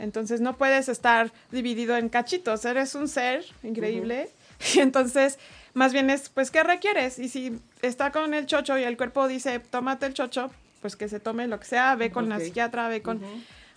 Entonces 0.00 0.40
no 0.40 0.56
puedes 0.56 0.88
estar 0.88 1.30
dividido 1.52 1.96
en 1.96 2.08
cachitos. 2.08 2.64
Eres 2.64 2.94
un 2.96 3.06
ser 3.08 3.44
increíble. 3.62 4.30
Y 4.74 4.80
entonces, 4.80 5.38
más 5.76 5.92
bien 5.92 6.08
es, 6.08 6.30
pues, 6.30 6.50
¿qué 6.50 6.62
requieres? 6.62 7.18
Y 7.18 7.28
si 7.28 7.60
está 7.82 8.10
con 8.10 8.32
el 8.32 8.46
chocho 8.46 8.78
y 8.78 8.82
el 8.82 8.96
cuerpo 8.96 9.28
dice, 9.28 9.58
tómate 9.58 10.06
el 10.06 10.14
chocho, 10.14 10.50
pues 10.80 10.96
que 10.96 11.06
se 11.06 11.20
tome 11.20 11.46
lo 11.48 11.60
que 11.60 11.66
sea, 11.66 11.94
ve 11.96 12.10
con 12.10 12.30
la 12.30 12.40
psiquiatra, 12.40 12.88
ve 12.88 13.02
con... 13.02 13.20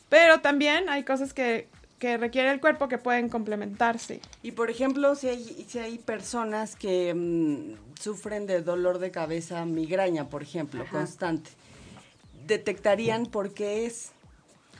Pero 0.07 0.39
también 0.39 0.87
hay 0.87 1.03
cosas 1.03 1.33
que, 1.33 1.67
que 1.99 2.15
requiere 2.15 2.51
el 2.51 2.61
cuerpo 2.61 2.87
que 2.87 2.99
pueden 2.99 3.27
complementarse. 3.27 4.21
Y 4.41 4.53
por 4.53 4.69
ejemplo, 4.69 5.13
si 5.15 5.27
hay, 5.27 5.65
si 5.67 5.77
hay 5.77 5.97
personas 5.97 6.77
que 6.77 7.13
mm, 7.13 7.99
sufren 8.01 8.47
de 8.47 8.61
dolor 8.61 8.99
de 8.99 9.11
cabeza, 9.11 9.65
migraña, 9.65 10.29
por 10.29 10.41
ejemplo, 10.41 10.83
Ajá. 10.83 10.99
constante, 10.99 11.51
detectarían 12.47 13.25
por 13.25 13.53
qué 13.53 13.85
es. 13.85 14.13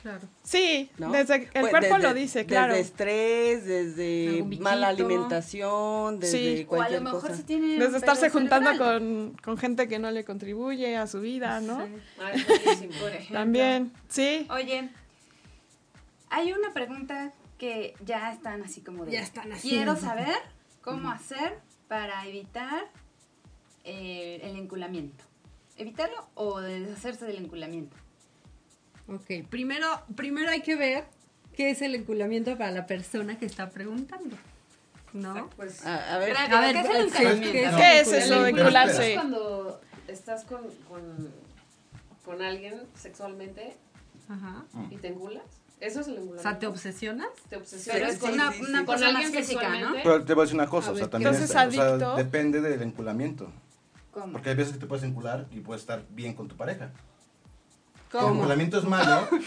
Claro. 0.02 0.26
Sí, 0.42 0.90
¿no? 0.98 1.10
desde 1.12 1.34
el 1.34 1.46
Pues, 1.48 1.70
cuerpo 1.70 1.94
desde- 1.96 2.08
lo 2.08 2.14
dice, 2.14 2.46
claro. 2.46 2.72
Desde 2.74 2.86
estrés, 2.88 3.64
desde 3.66 4.42
mala 4.60 4.88
alimentación, 4.88 6.18
desde 6.20 6.38
Sí. 6.56 6.62
O 6.62 6.64
a 6.64 6.66
cualquier 6.76 7.00
lo 7.02 7.04
mejor 7.04 7.20
cosa. 7.22 7.36
si 7.36 7.42
tiene 7.42 7.78
Desde 7.78 7.98
estarse 7.98 8.30
juntando 8.30 8.70
con, 8.78 9.36
con 9.44 9.58
gente 9.58 9.88
que 9.88 9.98
no 9.98 10.10
le 10.10 10.24
contribuye 10.24 10.96
a 10.96 11.06
su 11.06 11.20
vida, 11.20 11.60
¿no? 11.60 11.84
Sí. 11.86 11.92
Ah, 12.18 12.32
es 12.32 12.46
buenísimo. 12.46 12.92
Por 13.00 13.10
ejemplo. 13.10 13.38
También, 13.38 13.92
sí. 14.08 14.46
Oye, 14.50 14.88
hay 16.30 16.52
una 16.52 16.72
pregunta 16.72 17.32
que 17.58 17.94
ya 18.04 18.32
están 18.32 18.62
así 18.62 18.80
como 18.80 19.04
de... 19.04 19.12
Ya 19.12 19.20
están 19.20 19.50
Quiero 19.60 19.92
haciendo. 19.92 19.96
saber 19.96 20.34
cómo 20.80 21.10
hacer 21.10 21.58
para 21.88 22.26
evitar 22.26 22.84
eh, 23.84 24.40
el 24.44 24.56
enculamiento. 24.56 25.24
¿Evitarlo 25.76 26.28
o 26.34 26.60
deshacerse 26.60 27.26
del 27.26 27.36
enculamiento? 27.38 27.96
Ok, 29.12 29.46
primero, 29.48 29.86
primero 30.14 30.50
hay 30.50 30.62
que 30.62 30.76
ver 30.76 31.04
qué 31.56 31.70
es 31.70 31.82
el 31.82 31.94
enculamiento 31.94 32.56
para 32.56 32.70
la 32.70 32.86
persona 32.86 33.38
que 33.38 33.46
está 33.46 33.70
preguntando. 33.70 34.36
¿No? 35.12 35.50
Pues, 35.56 35.84
A, 35.84 36.14
a 36.14 36.18
ver, 36.18 36.36
a 36.36 36.60
ver, 36.60 36.72
¿qué 36.74 36.80
es 36.80 36.88
el 36.88 36.96
enculamiento? 37.06 37.52
¿qué 37.52 37.64
es 37.64 37.74
¿Qué 37.74 38.00
es 38.00 38.12
eso 38.12 38.42
de? 38.42 38.52
Pero 38.52 38.62
encularse? 38.64 39.08
Es 39.12 39.18
cuando 39.18 39.80
estás 40.06 40.44
con, 40.44 40.62
con, 40.88 41.32
con 42.24 42.40
alguien 42.42 42.82
sexualmente 42.94 43.76
Ajá. 44.28 44.64
y 44.90 44.96
te 44.98 45.08
enculas. 45.08 45.42
Eso 45.80 46.00
es 46.00 46.06
el 46.08 46.12
O 46.12 46.16
enculamiento. 46.18 46.42
sea, 46.42 46.58
¿te 46.60 46.66
obsesionas? 46.68 47.28
Te 47.48 47.56
obsesionas 47.56 48.00
Pero 48.00 48.12
es 48.12 48.18
con, 48.20 48.32
una, 48.34 48.52
sí, 48.52 48.60
una 48.60 48.80
sí. 48.80 48.84
con 48.84 49.00
más 49.00 49.02
alguien 49.02 49.32
física, 49.32 49.80
¿no? 49.80 49.92
Pero 49.94 50.24
te 50.24 50.34
voy 50.34 50.42
a 50.42 50.44
decir 50.44 50.54
una 50.60 50.68
cosa, 50.68 50.90
A 50.90 50.92
o 50.92 50.94
sea, 50.94 51.04
ver, 51.06 51.10
también 51.10 51.32
¿qué 51.32 51.36
es- 51.38 51.44
es 51.44 51.50
o 51.50 51.98
sea, 51.98 52.14
depende 52.16 52.60
del 52.60 52.82
enculamiento. 52.82 53.50
¿Cómo? 54.12 54.32
Porque 54.34 54.50
hay 54.50 54.56
veces 54.56 54.74
que 54.74 54.78
te 54.78 54.86
puedes 54.86 55.04
encular 55.04 55.46
y 55.50 55.60
puedes 55.60 55.80
estar 55.82 56.04
bien 56.10 56.34
con 56.34 56.46
tu 56.48 56.56
pareja. 56.56 56.92
El 58.12 58.18
¿cómo? 58.20 58.34
enculamiento 58.34 58.78
es 58.78 58.84
malo. 58.84 59.28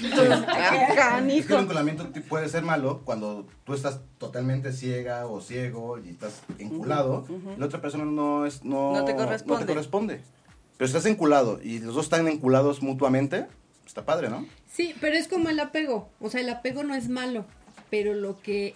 Es 1.27 1.45
que 1.45 1.53
el 1.53 1.59
enculamiento 1.59 2.09
puede 2.29 2.47
ser 2.47 2.63
malo 2.63 3.01
cuando 3.03 3.45
tú 3.65 3.73
estás 3.73 3.99
totalmente 4.17 4.71
ciega 4.71 5.25
o 5.27 5.41
ciego 5.41 5.97
y 5.99 6.09
estás 6.09 6.41
enculado 6.59 7.25
y 7.55 7.59
la 7.59 7.65
otra 7.65 7.81
persona 7.81 8.05
no 8.05 8.45
es 8.45 8.63
no, 8.63 8.93
No 8.93 9.03
te 9.05 9.15
corresponde. 9.15 9.59
no 9.61 9.65
te 9.65 9.73
corresponde. 9.73 10.21
Pero 10.77 10.87
si 10.87 10.95
estás 10.95 11.11
enculado 11.11 11.59
y 11.61 11.79
los 11.79 11.93
dos 11.95 12.05
están 12.05 12.27
enculados 12.27 12.81
mutuamente, 12.81 13.47
está 13.85 14.05
padre, 14.05 14.29
¿no? 14.29 14.45
Sí, 14.71 14.95
pero 15.01 15.15
es 15.15 15.27
como 15.27 15.49
el 15.49 15.59
apego. 15.59 16.09
O 16.19 16.29
sea, 16.29 16.41
el 16.41 16.49
apego 16.49 16.83
no 16.83 16.95
es 16.95 17.09
malo, 17.09 17.45
pero 17.89 18.13
lo 18.13 18.39
que 18.39 18.75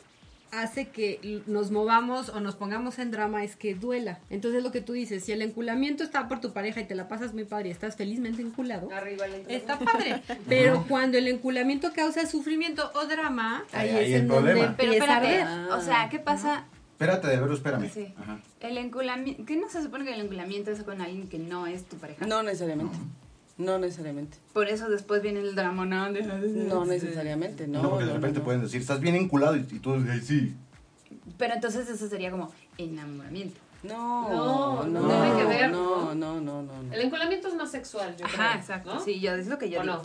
hace 0.51 0.87
que 0.87 1.41
nos 1.47 1.71
movamos 1.71 2.29
o 2.29 2.39
nos 2.39 2.55
pongamos 2.55 2.99
en 2.99 3.11
drama 3.11 3.43
es 3.43 3.55
que 3.55 3.75
duela. 3.75 4.19
Entonces 4.29 4.63
lo 4.63 4.71
que 4.71 4.81
tú 4.81 4.93
dices, 4.93 5.23
si 5.23 5.31
el 5.31 5.41
enculamiento 5.41 6.03
está 6.03 6.27
por 6.27 6.39
tu 6.41 6.53
pareja 6.53 6.81
y 6.81 6.85
te 6.85 6.95
la 6.95 7.07
pasas 7.07 7.33
muy 7.33 7.43
padre 7.43 7.69
y 7.69 7.71
estás 7.71 7.95
felizmente 7.95 8.41
enculado, 8.41 8.89
Arriba 8.91 9.25
el 9.25 9.35
enculamiento. 9.35 9.49
está 9.73 9.79
padre. 9.79 10.21
Pero 10.49 10.85
cuando 10.87 11.17
el 11.17 11.27
enculamiento 11.27 11.91
causa 11.93 12.25
sufrimiento 12.25 12.91
o 12.95 13.05
drama, 13.05 13.63
ahí, 13.73 13.89
Ahí- 13.89 13.95
ahí 13.97 14.03
es 14.05 14.09
el 14.15 14.21
en 14.21 14.27
donde 14.27 14.51
problema. 14.51 14.75
Pero 14.77 14.91
espérate, 14.93 15.41
arder. 15.41 15.71
o 15.71 15.81
sea, 15.81 16.09
¿qué 16.09 16.19
pasa? 16.19 16.65
Espérate, 16.91 17.27
de 17.27 17.37
verlo, 17.37 17.53
espérame. 17.53 17.89
Sí. 17.93 18.13
Ajá. 18.17 18.39
El 18.59 18.77
enculamiento, 18.79 19.45
¿qué 19.45 19.55
no 19.55 19.69
se 19.69 19.83
supone 19.83 20.03
que 20.05 20.13
el 20.15 20.21
enculamiento 20.21 20.71
es 20.71 20.81
con 20.81 20.99
alguien 21.01 21.27
que 21.27 21.37
no 21.37 21.67
es 21.67 21.83
tu 21.85 21.95
pareja? 21.97 22.25
No 22.25 22.41
necesariamente. 22.41 22.97
No 22.97 23.03
necesariamente. 23.57 24.37
Por 24.53 24.67
eso 24.69 24.87
después 24.89 25.21
viene 25.21 25.39
el 25.39 25.55
drama, 25.55 25.85
¿no? 25.85 26.09
No 26.09 26.85
necesariamente, 26.85 27.67
no. 27.67 27.81
No, 27.81 27.89
porque 27.91 28.05
de 28.05 28.11
no, 28.11 28.15
repente 28.17 28.39
no. 28.39 28.45
pueden 28.45 28.61
decir, 28.61 28.81
estás 28.81 28.99
bien 28.99 29.15
enculado 29.15 29.55
y, 29.55 29.61
y 29.61 29.79
tú 29.79 29.93
dices, 30.01 30.25
sí. 30.27 30.55
Pero 31.37 31.53
entonces 31.55 31.89
eso 31.89 32.07
sería 32.07 32.31
como 32.31 32.51
enamoramiento. 32.77 33.59
No, 33.83 34.29
No, 34.29 34.83
no, 34.85 35.01
no 35.01 35.21
tiene 35.23 35.37
que 35.37 35.45
ver, 35.45 35.71
no, 35.71 36.13
¿no? 36.13 36.15
no, 36.15 36.41
no, 36.41 36.61
no, 36.63 36.83
no. 36.83 36.93
El 36.93 37.01
enculamiento 37.01 37.47
es 37.47 37.53
más 37.55 37.71
sexual, 37.71 38.15
yo 38.17 38.25
creo. 38.25 38.41
Ajá, 38.41 38.57
exacto. 38.57 38.95
¿no? 38.95 38.99
Sí, 39.03 39.19
yo 39.19 39.33
es 39.33 39.47
lo 39.47 39.57
que 39.57 39.69
yo 39.69 39.79
¿O 39.79 39.83
digo. 39.83 39.95
no? 39.97 40.01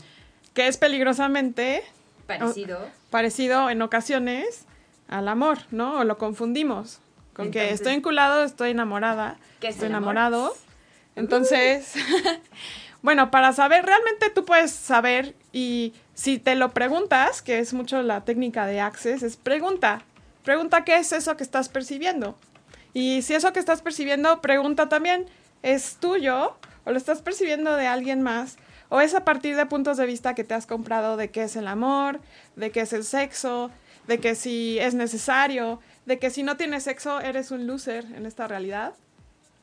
Que 0.55 0.69
es 0.69 0.77
peligrosamente 0.77 1.83
Parecido. 2.27 2.79
parecido 3.11 3.71
en 3.71 3.81
ocasiones 3.83 4.67
al 5.09 5.27
amor, 5.29 5.59
¿no? 5.71 6.01
O 6.01 6.05
lo 6.05 6.19
confundimos 6.19 7.01
con 7.35 7.51
que 7.51 7.71
estoy 7.71 7.95
enculado, 7.95 8.45
estoy 8.45 8.71
enamorada, 8.71 9.39
¿Qué 9.61 9.69
es 9.69 9.75
estoy 9.77 9.89
el 9.89 9.95
amor? 9.95 10.13
enamorado. 10.17 10.55
Entonces, 11.17 11.95
bueno, 13.03 13.31
para 13.33 13.53
saber, 13.53 13.85
realmente 13.85 14.31
tú 14.31 14.45
puedes 14.45 14.71
saber 14.71 15.35
y 15.53 15.93
si 16.15 16.39
te 16.39 16.55
lo 16.55 16.71
preguntas, 16.71 17.43
que 17.43 17.59
es 17.59 17.75
mucho 17.75 18.01
la 18.03 18.25
técnica 18.25 18.65
de 18.65 18.81
Access, 18.81 19.25
es 19.25 19.37
pregunta, 19.37 20.03
pregunta 20.45 20.85
qué 20.85 20.97
es 20.97 21.13
eso 21.13 21.37
que 21.37 21.43
estás 21.43 21.69
percibiendo. 21.69 22.37
Y 22.95 23.23
si 23.23 23.35
eso 23.35 23.53
que 23.53 23.59
estás 23.59 23.83
percibiendo, 23.83 24.41
pregunta 24.41 24.89
también, 24.89 25.27
¿es 25.63 25.97
tuyo 25.97 26.57
o 26.85 26.91
lo 26.93 26.97
estás 26.97 27.23
percibiendo 27.23 27.75
de 27.75 27.89
alguien 27.89 28.23
más? 28.23 28.57
¿O 28.89 29.01
es 29.01 29.15
a 29.15 29.25
partir 29.25 29.57
de 29.57 29.67
puntos 29.67 29.97
de 29.97 30.07
vista 30.07 30.35
que 30.35 30.45
te 30.45 30.55
has 30.55 30.67
comprado 30.67 31.17
de 31.17 31.31
qué 31.31 31.45
es 31.45 31.57
el 31.57 31.67
amor, 31.67 32.21
de 32.55 32.71
qué 32.71 32.83
es 32.83 32.93
el 32.93 33.05
sexo, 33.05 33.71
de 34.07 34.19
que 34.19 34.35
si 34.35 34.79
es 34.79 34.95
necesario, 34.95 35.81
de 36.07 36.19
que 36.19 36.31
si 36.31 36.43
no 36.43 36.57
tienes 36.57 36.85
sexo 36.85 37.21
eres 37.21 37.51
un 37.51 37.67
loser 37.67 38.05
en 38.15 38.27
esta 38.27 38.47
realidad? 38.47 38.95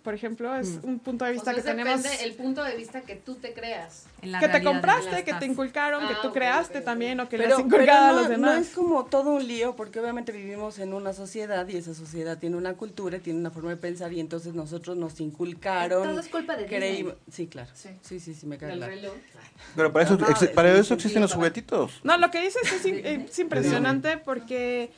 Por 0.03 0.13
ejemplo, 0.13 0.55
es 0.55 0.79
un 0.83 0.97
punto 0.99 1.25
de 1.25 1.31
O 1.31 1.33
vista 1.33 1.45
sea, 1.51 1.53
que 1.55 1.59
es 1.59 1.65
tenemos 1.65 2.01
depende 2.01 2.23
el 2.23 2.33
punto 2.35 2.63
de 2.63 2.73
vista 2.77 3.01
que 3.01 3.15
tú 3.15 3.35
te 3.35 3.53
creas. 3.53 4.05
En 4.21 4.31
la 4.31 4.39
que 4.39 4.47
te 4.47 4.63
compraste, 4.63 5.25
que 5.25 5.33
te 5.33 5.45
inculcaron, 5.45 6.07
que 6.07 6.13
Ah, 6.13 6.19
tú 6.21 6.29
ok, 6.29 6.33
creaste 6.33 6.77
ok, 6.77 6.79
ok. 6.81 6.85
también 6.85 7.19
o 7.19 7.27
que 7.27 7.37
le 7.37 7.43
Pero, 7.43 7.57
has 7.57 7.63
pero 7.63 7.75
inculcado 7.75 8.05
a 8.05 8.11
no, 8.11 8.15
los 8.15 8.23
no 8.39 8.49
demás. 8.49 8.67
es 8.67 8.73
como 8.73 9.05
todo 9.05 9.31
un 9.31 9.45
lío, 9.45 9.75
porque 9.75 9.99
obviamente 9.99 10.31
vivimos 10.31 10.79
en 10.79 10.93
una 10.93 11.11
sociedad 11.11 11.67
y 11.67 11.75
esa 11.75 11.93
sociedad 11.93 12.37
tiene 12.37 12.55
una 12.55 12.75
cultura, 12.75 13.19
tiene 13.19 13.39
una 13.39 13.51
forma 13.51 13.71
de 13.71 13.77
pensar 13.77 14.13
y 14.13 14.21
entonces 14.21 14.53
nosotros 14.53 14.95
nos 14.95 15.19
inculcaron. 15.19 16.01
Todo 16.03 16.19
es 16.19 16.29
culpa 16.29 16.55
de 16.55 16.65
creímos- 16.65 17.15
Disney. 17.25 17.33
Sí, 17.33 17.47
claro. 17.47 17.69
Sí. 17.73 17.89
Sí, 18.01 18.19
sí, 18.21 18.33
sí, 18.33 18.45
me 18.45 18.57
Del 18.57 18.77
claro. 18.77 18.93
reloj. 18.93 19.13
Pero 19.75 19.91
para 19.91 20.05
eso, 20.05 20.15
No, 20.17 20.29
ex- 20.29 20.47
para 20.47 20.73
de- 20.73 20.79
eso 20.79 20.93
existen 20.93 21.21
los 21.21 21.33
juguetitos. 21.33 21.99
No, 22.05 22.17
lo 22.17 22.31
que 22.31 22.41
dices 22.41 22.61
es, 22.71 22.85
in- 22.85 23.05
es 23.05 23.37
impresionante 23.37 24.17
porque 24.17 24.91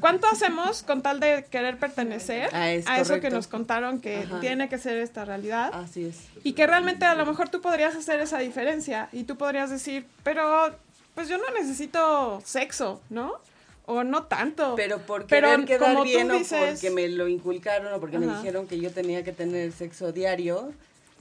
¿cuánto 0.00 0.26
hacemos 0.26 0.82
con 0.82 1.02
tal 1.02 1.20
de 1.20 1.44
querer 1.50 1.78
pertenecer 1.78 2.50
Ah, 2.52 2.70
es 2.72 2.86
a 2.86 3.00
eso 3.00 3.20
que 3.20 3.30
nos 3.30 3.46
contaron 3.46 4.00
que 4.00 4.18
Ajá. 4.18 4.40
tiene 4.40 4.68
que 4.68 4.78
ser 4.78 4.98
esta 4.98 5.24
realidad? 5.24 5.70
Así 5.72 6.04
es. 6.06 6.28
Y 6.44 6.52
que 6.52 6.66
realmente 6.66 7.04
a 7.04 7.14
lo 7.14 7.26
mejor 7.26 7.48
tú 7.48 7.60
podrías 7.60 7.94
hacer 7.94 8.20
esa 8.20 8.38
diferencia 8.38 9.08
y 9.12 9.24
tú 9.24 9.36
podrías 9.36 9.70
decir, 9.70 10.06
pero 10.22 10.74
pues 11.14 11.28
yo 11.28 11.38
no 11.38 11.44
necesito 11.58 12.40
sexo, 12.44 13.00
¿no? 13.10 13.40
o 13.84 14.04
no 14.04 14.24
tanto. 14.24 14.74
Pero 14.76 14.98
por 14.98 15.26
Pero 15.26 15.48
querer 15.48 15.66
quedar 15.66 15.80
como 15.80 16.02
tú 16.04 16.08
bien 16.08 16.30
o 16.30 16.38
porque 16.38 16.90
me 16.90 17.08
lo 17.08 17.28
inculcaron 17.28 17.92
o 17.92 18.00
porque 18.00 18.18
me 18.18 18.26
dijeron 18.26 18.66
que 18.66 18.78
yo 18.78 18.92
tenía 18.92 19.24
que 19.24 19.32
tener 19.32 19.72
sexo 19.72 20.12
diario. 20.12 20.72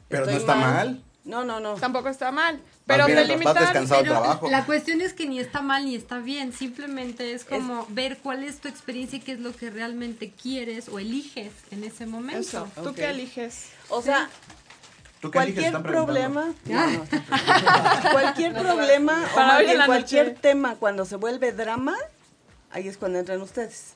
Pero 0.07 0.25
no 0.25 0.31
está 0.31 0.55
mal. 0.55 1.01
No, 1.23 1.43
no, 1.43 1.59
no. 1.59 1.75
Tampoco 1.75 2.09
está 2.09 2.31
mal. 2.31 2.59
Pero 2.87 3.05
bien, 3.05 3.19
te 3.19 3.25
limitan. 3.25 3.87
Pero 3.87 4.39
la 4.49 4.65
cuestión 4.65 5.01
es 5.01 5.13
que 5.13 5.27
ni 5.27 5.39
está 5.39 5.61
mal 5.61 5.85
ni 5.85 5.95
está 5.95 6.17
bien, 6.17 6.51
simplemente 6.51 7.33
es 7.33 7.45
como 7.45 7.85
ver 7.89 8.17
cuál 8.17 8.43
es 8.43 8.59
tu 8.59 8.67
experiencia 8.67 9.17
y 9.17 9.21
qué 9.21 9.33
es 9.33 9.39
lo 9.39 9.55
que 9.55 9.69
realmente 9.69 10.31
quieres 10.31 10.89
o 10.89 10.99
eliges 10.99 11.53
en 11.69 11.83
ese 11.83 12.05
momento. 12.05 12.39
Eso, 12.39 12.67
¿tú 12.83 12.93
qué 12.93 13.09
eliges? 13.09 13.69
O 13.89 14.01
sea, 14.01 14.29
¿Tú 15.21 15.29
qué 15.29 15.37
cualquier 15.37 15.81
problema, 15.83 16.53
No, 16.65 16.91
no. 16.91 17.05
cualquier 18.11 18.53
problema 18.59 19.23
o 19.35 19.37
más 19.37 19.59
bien 19.59 19.81
cualquier 19.85 20.33
tema 20.35 20.75
cuando 20.75 21.05
se 21.05 21.15
vuelve 21.17 21.51
drama, 21.51 21.95
ahí 22.71 22.87
es 22.87 22.97
cuando 22.97 23.19
entran 23.19 23.41
ustedes. 23.41 23.93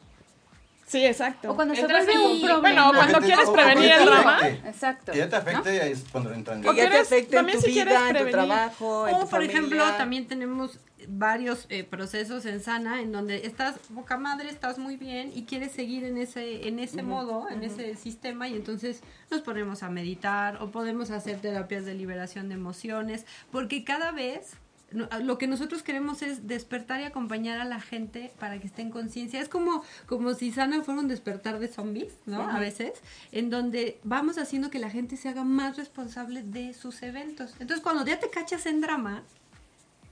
Sí, 0.85 1.03
exacto. 1.03 1.51
O 1.51 1.55
cuando 1.55 1.73
se 1.73 1.81
Entras 1.81 2.05
vuelve 2.05 2.21
en- 2.21 2.29
un 2.31 2.41
problema. 2.41 2.61
Bueno, 2.61 2.91
cuando 2.95 3.19
te- 3.19 3.25
quieres 3.25 3.47
o- 3.47 3.53
prevenir 3.53 3.91
el 3.91 4.05
drama. 4.05 4.47
Exacto. 4.49 5.11
Que 5.13 5.17
ya 5.17 5.29
te 5.29 5.35
afecte, 5.35 5.81
ahí 5.81 5.91
es 5.93 6.05
cuando 6.11 6.31
entran. 6.31 6.61
Que 6.61 6.67
ya 6.67 6.73
te 6.73 6.79
quieres- 6.79 7.01
afecte 7.01 7.25
en 7.25 7.31
también 7.39 7.57
tu 7.59 7.65
si 7.65 7.71
vida, 7.71 8.09
en 8.09 8.17
tu 8.25 8.31
trabajo, 8.31 9.07
en 9.07 9.13
O, 9.15 9.17
tu 9.17 9.21
por 9.21 9.29
familia. 9.31 9.51
ejemplo, 9.57 9.83
también 9.97 10.27
tenemos 10.27 10.79
varios 11.07 11.65
eh, 11.69 11.83
procesos 11.83 12.45
en 12.45 12.59
Sana 12.61 13.01
en 13.01 13.11
donde 13.11 13.45
estás 13.45 13.75
boca 13.89 14.17
madre, 14.17 14.49
estás 14.49 14.77
muy 14.79 14.95
bien 14.97 15.31
y 15.35 15.43
quieres 15.45 15.71
seguir 15.71 16.03
en 16.03 16.17
ese 16.17 16.67
en 16.67 16.79
ese 16.79 17.03
modo, 17.03 17.47
en 17.49 17.63
ese 17.63 17.95
sistema 17.95 18.47
y 18.47 18.55
entonces 18.55 19.01
nos 19.29 19.41
ponemos 19.41 19.83
a 19.83 19.89
meditar 19.89 20.61
o 20.63 20.71
podemos 20.71 21.11
hacer 21.11 21.39
terapias 21.41 21.85
de 21.85 21.93
liberación 21.93 22.47
de 22.49 22.55
emociones, 22.55 23.25
porque 23.51 23.83
cada 23.83 24.11
vez 24.11 24.53
no- 24.53 24.59
lo 24.91 25.37
que 25.37 25.47
nosotros 25.47 25.83
queremos 25.83 26.21
es 26.21 26.47
despertar 26.47 27.01
y 27.01 27.03
acompañar 27.03 27.59
a 27.59 27.65
la 27.65 27.79
gente 27.79 28.33
para 28.39 28.59
que 28.59 28.67
esté 28.67 28.81
en 28.81 28.91
conciencia. 28.91 29.41
Es 29.41 29.49
como, 29.49 29.83
como 30.05 30.33
si 30.33 30.51
Sana 30.51 30.83
fuera 30.83 31.01
un 31.01 31.07
despertar 31.07 31.59
de 31.59 31.67
zombies, 31.67 32.17
¿no? 32.25 32.47
A 32.49 32.59
veces, 32.59 32.93
en 33.31 33.49
donde 33.49 33.99
vamos 34.03 34.37
haciendo 34.37 34.69
que 34.69 34.79
la 34.79 34.89
gente 34.89 35.17
se 35.17 35.29
haga 35.29 35.43
más 35.43 35.77
responsable 35.77 36.43
de 36.43 36.73
sus 36.73 37.01
eventos. 37.01 37.55
Entonces, 37.59 37.83
cuando 37.83 38.05
ya 38.05 38.19
te 38.19 38.29
cachas 38.29 38.65
en 38.65 38.81
drama, 38.81 39.23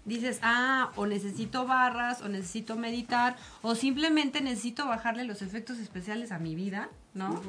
dices, 0.06 0.40
ah, 0.42 0.92
o 0.96 1.06
necesito 1.06 1.66
barras, 1.66 2.22
o 2.22 2.30
necesito 2.30 2.76
meditar, 2.76 3.38
o 3.62 3.76
simplemente 3.76 4.42
necesito 4.42 4.88
bajarle 4.88 5.24
los 5.24 5.42
efectos 5.42 5.80
especiales 5.80 6.32
a 6.32 6.40
mi 6.40 6.56
vida, 6.56 6.90
¿no? 7.14 7.42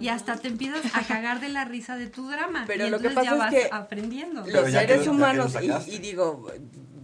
Y 0.00 0.08
hasta 0.08 0.36
te 0.36 0.48
empiezas 0.48 0.94
a 0.94 1.02
cagar 1.02 1.40
de 1.40 1.48
la 1.48 1.64
risa 1.64 1.96
de 1.96 2.08
tu 2.08 2.28
drama. 2.28 2.64
Pero 2.66 2.86
y 2.86 2.90
lo 2.90 2.98
que 2.98 3.08
entonces 3.08 3.32
ya 3.32 3.38
pasa 3.38 3.44
vas 3.44 3.54
es 3.54 3.68
que 3.68 3.74
aprendiendo. 3.74 4.42
Pero 4.44 4.62
Los 4.62 4.70
seres 4.70 5.06
humanos, 5.06 5.54
y, 5.60 5.94
y 5.94 5.98
digo, 5.98 6.46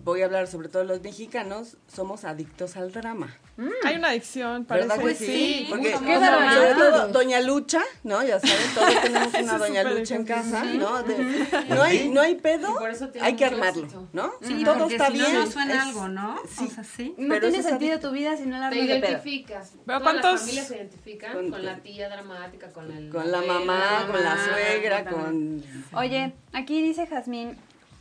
voy 0.06 0.22
a 0.22 0.26
hablar 0.26 0.46
sobre 0.46 0.68
todo 0.68 0.84
los 0.84 1.02
mexicanos, 1.02 1.76
somos 1.92 2.24
adictos 2.24 2.76
al 2.76 2.92
drama. 2.92 3.36
Hay 3.84 3.96
una 3.96 4.10
adicción, 4.10 4.64
parece. 4.64 4.86
¿Verdad 4.86 4.98
que 4.98 5.02
Pues 5.02 5.18
sí? 5.18 5.26
sí, 5.26 5.66
Porque, 5.68 5.92
somos 5.94 6.14
sobre 6.54 6.74
todo 6.74 7.08
Doña 7.08 7.40
Lucha, 7.40 7.82
¿no? 8.04 8.22
Ya 8.22 8.38
saben, 8.38 8.56
todos 8.74 8.88
tenemos 9.02 9.34
una 9.34 9.58
Doña 9.58 9.82
Lucha 9.82 10.14
en 10.14 10.24
casa, 10.24 10.62
sí. 10.62 10.78
¿no? 10.78 11.02
De- 11.02 11.46
no, 11.70 11.82
hay, 11.82 12.08
no 12.08 12.20
hay 12.20 12.36
pedo, 12.36 12.78
hay 13.20 13.34
que 13.34 13.44
armarlo. 13.46 13.88
¿no? 14.12 14.32
Sí, 14.42 14.62
todo 14.62 14.78
porque 14.78 14.94
está 14.94 15.08
si 15.10 15.18
no, 15.18 15.26
bien. 15.26 15.34
no 15.40 15.46
suena 15.48 15.74
es- 15.74 15.80
algo, 15.80 16.08
¿no? 16.08 16.36
Sí. 16.56 16.66
O 16.66 16.70
sea, 16.70 16.84
sí. 16.84 17.14
No 17.18 17.28
Pero 17.34 17.48
tiene 17.48 17.62
sentido 17.64 17.98
tu 17.98 18.10
vida 18.12 18.36
si 18.36 18.44
no 18.46 18.58
la 18.58 18.70
Te 18.70 18.76
armas 18.76 18.88
de 18.88 19.00
pedo. 19.00 19.08
identificas. 19.10 19.72
Pero 19.84 19.98
Todas 19.98 20.14
las 20.14 20.22
¿cuántos- 20.22 20.40
familias 20.42 20.66
se 20.68 20.76
identifican 20.76 21.32
con- 21.32 21.50
con, 21.50 21.64
la 21.64 21.76
tía 21.78 22.08
dramática, 22.08 22.68
con 22.72 22.92
el 22.92 23.10
Con 23.10 23.32
la 23.32 23.42
mamá, 23.42 24.06
con 24.08 24.22
la 24.22 24.36
suegra, 24.44 25.04
con- 25.04 25.20
con... 25.20 25.62
Oye, 25.98 26.32
aquí 26.52 26.80
dice 26.80 27.08
Jazmín, 27.08 27.56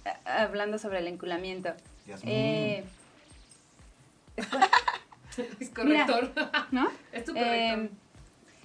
eh, 0.06 0.10
hablando 0.26 0.78
sobre 0.78 1.00
el 1.00 1.08
enculamiento. 1.08 1.74
Eh, 2.24 2.84
Es 5.60 5.70
corrector. 5.70 6.32
¿No? 6.72 6.90
Es 7.12 7.26
tu 7.26 7.34
Eh, 7.36 7.36
corrector. 7.76 7.90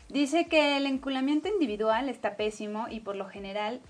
dice 0.09 0.47
que 0.47 0.77
el 0.77 0.87
enculamiento 0.87 1.49
individual 1.49 2.09
está 2.09 2.37
pésimo 2.37 2.87
y 2.89 3.01
por 3.01 3.17
lo 3.17 3.29
general 3.29 3.81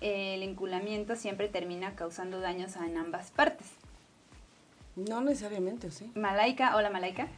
eh, 0.00 0.34
el 0.34 0.42
enculamiento 0.42 1.14
siempre 1.16 1.48
termina 1.48 1.94
causando 1.94 2.40
daños 2.40 2.74
en 2.76 2.96
ambas 2.98 3.30
partes. 3.30 3.68
No 4.96 5.20
necesariamente, 5.20 5.90
sí. 5.90 6.10
Malaika, 6.14 6.76
hola 6.76 6.90
Malaika. 6.90 7.28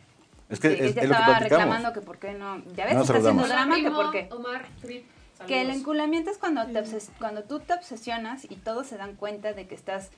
Es 0.49 0.61
que 0.61 0.69
es, 0.69 0.81
ella 0.81 0.89
es 0.89 0.95
lo 0.95 1.01
que 1.03 1.07
estaba 1.21 1.39
reclamando 1.41 1.93
que 1.93 2.01
por 2.01 2.19
qué 2.19 2.33
no. 2.35 2.63
Ya 2.75 2.85
ves, 2.87 2.95
No 2.95 3.03
está 3.03 3.17
haciendo 3.19 3.47
drama, 3.47 3.77
que 3.77 3.91
por 3.91 4.11
qué. 4.13 4.29
Omar 4.31 4.67
Trip, 4.81 5.05
Que 5.47 5.61
el 5.63 5.71
enculamiento 5.71 6.31
es 6.31 6.39
cuando, 6.39 6.65
te 6.67 6.75
obses- 6.83 7.11
cuando 7.19 7.43
tú 7.45 7.61
te 7.61 7.73
obsesionas 7.75 8.45
y 8.45 8.57
todos 8.57 8.87
se 8.87 8.97
dan 8.97 9.17
cuenta 9.17 9.53
de 9.53 9.67
que 9.67 9.75
estás 9.75 10.11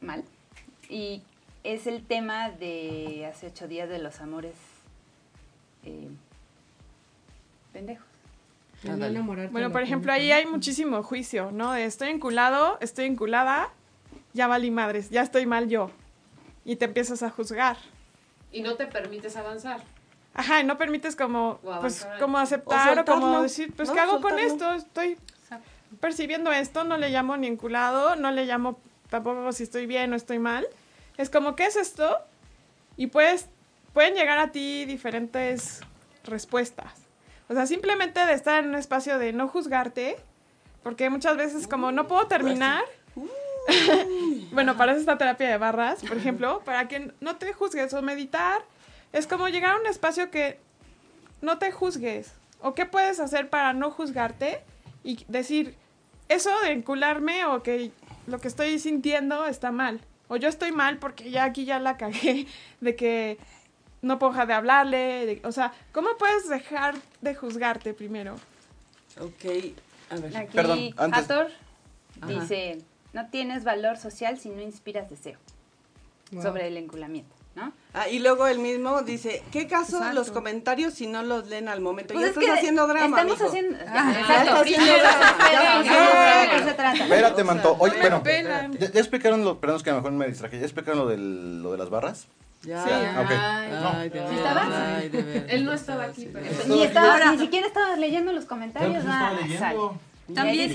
mal. 0.00 0.24
Y 0.88 1.22
es 1.64 1.86
el 1.86 2.04
tema 2.04 2.50
de 2.50 3.26
hace 3.30 3.48
ocho 3.48 3.68
días 3.68 3.88
de 3.88 3.98
los 3.98 4.20
amores 4.20 4.54
eh, 5.84 6.08
pendejos. 7.72 8.06
El 8.84 8.98
no 8.98 9.06
enamorarte 9.06 9.52
Bueno, 9.52 9.70
por 9.70 9.80
lo 9.80 9.86
ejemplo, 9.86 10.12
ahí 10.12 10.32
hay 10.32 10.46
muchísimo 10.46 11.02
juicio, 11.02 11.52
¿no? 11.52 11.72
De 11.72 11.84
estoy 11.84 12.08
enculado, 12.08 12.78
estoy 12.80 13.06
enculada, 13.06 13.70
ya 14.32 14.48
valí 14.48 14.70
madres, 14.70 15.10
ya 15.10 15.22
estoy 15.22 15.46
mal 15.46 15.68
yo. 15.68 15.90
Y 16.64 16.76
te 16.76 16.86
empiezas 16.86 17.22
a 17.22 17.30
juzgar. 17.30 17.76
Y 18.50 18.62
no 18.62 18.74
te 18.74 18.86
permites 18.86 19.36
avanzar. 19.36 19.80
Ajá, 20.34 20.60
y 20.60 20.64
no 20.64 20.78
permites 20.78 21.14
como, 21.14 21.60
O 21.62 21.80
pues, 21.80 22.06
como 22.18 22.38
O 22.38 22.40
aceptar 22.40 22.98
o, 22.98 23.04
como 23.04 23.20
soltarlo, 23.20 23.42
decir, 23.42 23.72
pues, 23.76 23.88
¿no? 23.88 23.94
¿qué 23.94 24.00
hago 24.00 24.20
con 24.20 24.38
esto? 24.38 24.72
Estoy 24.72 25.16
percibiendo 26.00 26.50
esto, 26.50 26.84
no 26.84 26.96
le 26.96 27.10
llamo 27.10 27.36
ni 27.36 27.46
enculado, 27.46 28.16
no 28.16 28.30
le 28.30 28.46
llamo 28.46 28.80
tampoco 29.10 29.52
si 29.52 29.62
estoy 29.62 29.86
bien 29.86 30.12
o 30.12 30.16
estoy 30.16 30.38
mal. 30.38 30.66
Es 31.22 31.30
como, 31.30 31.54
¿qué 31.54 31.66
es 31.66 31.76
esto? 31.76 32.18
Y 32.96 33.06
pues, 33.06 33.46
pueden 33.92 34.14
llegar 34.14 34.40
a 34.40 34.50
ti 34.50 34.84
diferentes 34.86 35.80
respuestas. 36.24 36.92
O 37.48 37.54
sea, 37.54 37.66
simplemente 37.66 38.26
de 38.26 38.32
estar 38.32 38.62
en 38.62 38.70
un 38.70 38.74
espacio 38.74 39.20
de 39.20 39.32
no 39.32 39.46
juzgarte, 39.46 40.16
porque 40.82 41.10
muchas 41.10 41.36
veces 41.36 41.68
como 41.68 41.92
no 41.92 42.08
puedo 42.08 42.26
terminar. 42.26 42.82
bueno, 44.52 44.76
para 44.76 44.92
eso 44.92 45.00
esta 45.00 45.16
terapia 45.16 45.48
de 45.48 45.58
barras, 45.58 46.02
por 46.02 46.16
ejemplo, 46.16 46.60
para 46.64 46.88
que 46.88 47.12
no 47.20 47.36
te 47.36 47.52
juzgues 47.52 47.94
o 47.94 48.02
meditar, 48.02 48.62
es 49.12 49.28
como 49.28 49.46
llegar 49.46 49.76
a 49.76 49.80
un 49.80 49.86
espacio 49.86 50.28
que 50.28 50.58
no 51.40 51.58
te 51.58 51.70
juzgues. 51.70 52.32
¿O 52.60 52.74
qué 52.74 52.84
puedes 52.84 53.20
hacer 53.20 53.48
para 53.48 53.74
no 53.74 53.92
juzgarte 53.92 54.60
y 55.04 55.24
decir, 55.28 55.76
eso 56.28 56.50
de 56.60 56.72
encularme 56.72 57.44
o 57.44 57.62
que 57.62 57.92
lo 58.26 58.40
que 58.40 58.48
estoy 58.48 58.80
sintiendo 58.80 59.46
está 59.46 59.70
mal? 59.70 60.00
O 60.32 60.36
yo 60.36 60.48
estoy 60.48 60.72
mal 60.72 60.96
porque 60.98 61.30
ya 61.30 61.44
aquí 61.44 61.66
ya 61.66 61.78
la 61.78 61.98
cagué 61.98 62.46
de 62.80 62.96
que 62.96 63.36
no 64.00 64.18
puedo 64.18 64.32
dejar 64.32 64.46
de 64.46 64.54
hablarle. 64.54 65.26
de- 65.26 65.42
o 65.44 65.52
sea, 65.52 65.72
¿cómo 65.92 66.08
puedes 66.18 66.48
dejar 66.48 66.94
de 67.20 67.34
juzgarte 67.34 67.92
primero? 67.92 68.36
Ok, 69.20 69.44
a 70.08 70.16
ver. 70.16 70.34
Aquí 70.38 70.54
Perdón, 70.54 70.78
antes- 70.96 71.18
Hathor 71.24 71.50
dice, 72.26 72.78
no 73.12 73.28
tienes 73.28 73.62
valor 73.64 73.98
social 73.98 74.38
si 74.38 74.48
no 74.48 74.62
inspiras 74.62 75.10
deseo. 75.10 75.38
Wow. 76.30 76.42
Sobre 76.42 76.68
el 76.68 76.78
enculamiento, 76.78 77.34
¿no? 77.54 77.72
Ah, 77.94 78.08
y 78.08 78.20
luego 78.20 78.46
el 78.46 78.58
mismo 78.58 79.02
dice, 79.02 79.42
¿qué 79.52 79.66
caso 79.66 79.98
Exacto. 79.98 80.14
los 80.14 80.30
comentarios 80.30 80.94
si 80.94 81.06
no 81.06 81.22
los 81.22 81.48
leen 81.48 81.68
al 81.68 81.80
momento? 81.82 82.14
Pues 82.14 82.24
ya 82.24 82.30
es 82.30 82.36
estás 82.38 82.58
haciendo 82.58 82.86
drama, 82.86 83.04
Estamos 83.20 83.38
mijo. 83.38 83.48
haciendo... 83.48 83.78
Ah, 83.86 84.14
exacto. 84.18 84.64
¿no? 85.86 87.04
Espérate, 87.04 87.44
Manto. 87.44 87.76
Oye, 87.78 87.94
bueno, 88.00 88.22
ya, 88.24 88.68
ya 88.90 89.00
explicaron 89.00 89.44
lo, 89.44 89.58
perdón, 89.60 89.76
es 89.78 89.82
que 89.82 89.90
a 89.90 89.94
lo 89.94 89.98
mejor 89.98 90.12
me 90.12 90.26
distraje. 90.26 90.58
¿Ya 90.58 90.64
explicaron 90.64 91.00
lo, 91.00 91.06
del, 91.08 91.62
lo 91.62 91.72
de 91.72 91.78
las 91.78 91.90
barras? 91.90 92.26
Ya. 92.62 92.82
Sí. 92.84 92.90
Ok. 92.90 93.30
Ay, 93.30 94.08
de 94.08 94.18
¿Sí 94.18 94.34
veras, 94.34 94.36
estabas? 94.36 94.68
ay. 94.72 95.44
Él 95.48 95.64
no 95.64 95.72
estaba 95.72 96.04
aquí, 96.04 96.28
pero... 96.32 96.46
Ni, 96.68 96.82
estaba, 96.84 97.32
ni 97.32 97.38
siquiera 97.38 97.66
estabas 97.66 97.98
leyendo 97.98 98.32
los 98.32 98.44
comentarios. 98.44 98.92
Pero 98.92 99.02
pues 99.04 99.12
nada, 99.14 99.32
estaba 99.32 99.40
sale. 99.40 99.74
leyendo. 99.74 100.00
También-. 100.34 100.70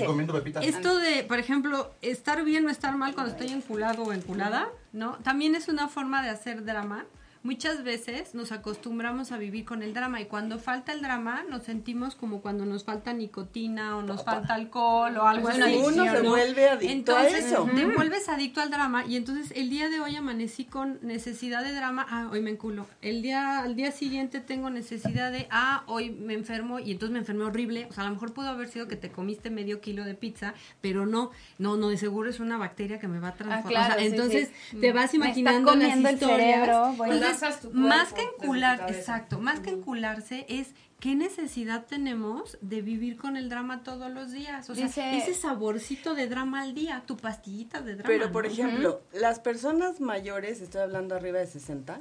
Esto 0.62 0.98
de, 0.98 1.24
por 1.24 1.38
ejemplo, 1.38 1.92
estar 2.02 2.44
bien 2.44 2.66
o 2.66 2.70
estar 2.70 2.96
mal 2.96 3.14
cuando 3.14 3.32
estoy 3.32 3.48
enculado 3.48 4.04
o 4.04 4.12
enculada, 4.12 4.68
¿no? 4.92 5.16
También 5.22 5.54
es 5.54 5.68
una 5.68 5.88
forma 5.88 6.22
de 6.22 6.30
hacer 6.30 6.64
drama. 6.64 7.06
Muchas 7.42 7.84
veces 7.84 8.34
nos 8.34 8.50
acostumbramos 8.52 9.30
a 9.32 9.38
vivir 9.38 9.64
con 9.64 9.82
el 9.82 9.94
drama 9.94 10.20
y 10.20 10.26
cuando 10.26 10.58
falta 10.58 10.92
el 10.92 11.00
drama 11.02 11.44
nos 11.48 11.62
sentimos 11.64 12.14
como 12.14 12.40
cuando 12.40 12.66
nos 12.66 12.84
falta 12.84 13.12
nicotina 13.12 13.96
o 13.96 14.02
nos 14.02 14.24
falta 14.24 14.54
alcohol 14.54 15.16
o 15.16 15.22
algo 15.26 15.48
Es 15.48 15.58
así. 15.60 15.74
una 15.76 15.86
Uno 15.86 16.12
se 16.16 16.22
¿no? 16.22 16.30
vuelve 16.30 16.68
adicto 16.68 17.16
a 17.16 17.22
Entonces, 17.22 17.46
eso. 17.46 17.68
te 17.74 17.86
vuelves 17.86 18.28
adicto 18.28 18.60
al 18.60 18.70
drama 18.70 19.04
y 19.06 19.16
entonces 19.16 19.52
el 19.56 19.70
día 19.70 19.88
de 19.88 20.00
hoy 20.00 20.16
amanecí 20.16 20.64
con 20.64 20.98
necesidad 21.02 21.62
de 21.62 21.72
drama, 21.74 22.04
ah, 22.10 22.28
hoy 22.30 22.40
me 22.42 22.50
enculo. 22.50 22.86
El 23.02 23.22
día, 23.22 23.60
al 23.60 23.76
día 23.76 23.92
siguiente 23.92 24.40
tengo 24.40 24.68
necesidad 24.70 25.30
de, 25.30 25.46
ah, 25.50 25.84
hoy 25.86 26.10
me 26.10 26.34
enfermo 26.34 26.78
y 26.80 26.90
entonces 26.90 27.12
me 27.12 27.20
enfermé 27.20 27.44
horrible. 27.44 27.86
O 27.90 27.92
sea, 27.92 28.02
a 28.04 28.06
lo 28.08 28.12
mejor 28.14 28.32
pudo 28.32 28.48
haber 28.48 28.68
sido 28.68 28.88
que 28.88 28.96
te 28.96 29.10
comiste 29.10 29.50
medio 29.50 29.80
kilo 29.80 30.04
de 30.04 30.14
pizza, 30.14 30.54
pero 30.80 31.06
no, 31.06 31.30
no, 31.58 31.76
no, 31.76 31.88
de 31.88 31.96
seguro 31.96 32.28
es 32.30 32.40
una 32.40 32.58
bacteria 32.58 32.98
que 32.98 33.06
me 33.08 33.20
va 33.20 33.28
a 33.28 33.34
transformar. 33.34 33.62
Ah, 33.64 33.68
claro, 33.68 33.94
O 33.94 33.98
sea, 33.98 34.08
sí, 34.08 34.14
entonces 34.14 34.50
sí. 34.70 34.76
te 34.80 34.92
vas 34.92 35.14
Me 35.14 35.28
está 35.28 35.38
imaginando 35.40 35.72
el 35.74 36.18
cerebro, 36.18 36.92
voy 36.96 37.10
a- 37.10 37.27
Entonces, 37.30 37.42
Lanzas 37.42 37.60
tu 37.60 37.70
más 37.72 38.12
que 38.12 38.22
encular, 38.22 38.84
exacto, 38.92 39.38
más 39.38 39.60
que 39.60 39.70
encularse 39.70 40.46
es 40.48 40.68
qué 41.00 41.14
necesidad 41.14 41.86
tenemos 41.86 42.58
de 42.60 42.82
vivir 42.82 43.16
con 43.16 43.36
el 43.36 43.48
drama 43.48 43.82
todos 43.84 44.10
los 44.10 44.32
días. 44.32 44.68
O 44.70 44.74
sea, 44.74 44.86
Dice- 44.86 45.16
ese 45.16 45.34
saborcito 45.34 46.14
de 46.14 46.26
drama 46.28 46.62
al 46.62 46.74
día, 46.74 47.02
tu 47.06 47.16
pastillita 47.16 47.80
de 47.80 47.94
drama. 47.94 48.08
Pero, 48.08 48.32
por 48.32 48.44
¿no? 48.46 48.50
ejemplo, 48.50 49.00
las 49.12 49.38
personas 49.40 50.00
mayores, 50.00 50.60
estoy 50.60 50.80
hablando 50.80 51.14
arriba 51.14 51.38
de 51.38 51.46
60, 51.46 52.00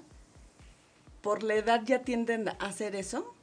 por 1.22 1.44
la 1.44 1.56
edad 1.56 1.82
ya 1.86 2.00
tienden 2.00 2.50
a 2.50 2.54
hacer 2.60 2.96
eso? 2.96 3.34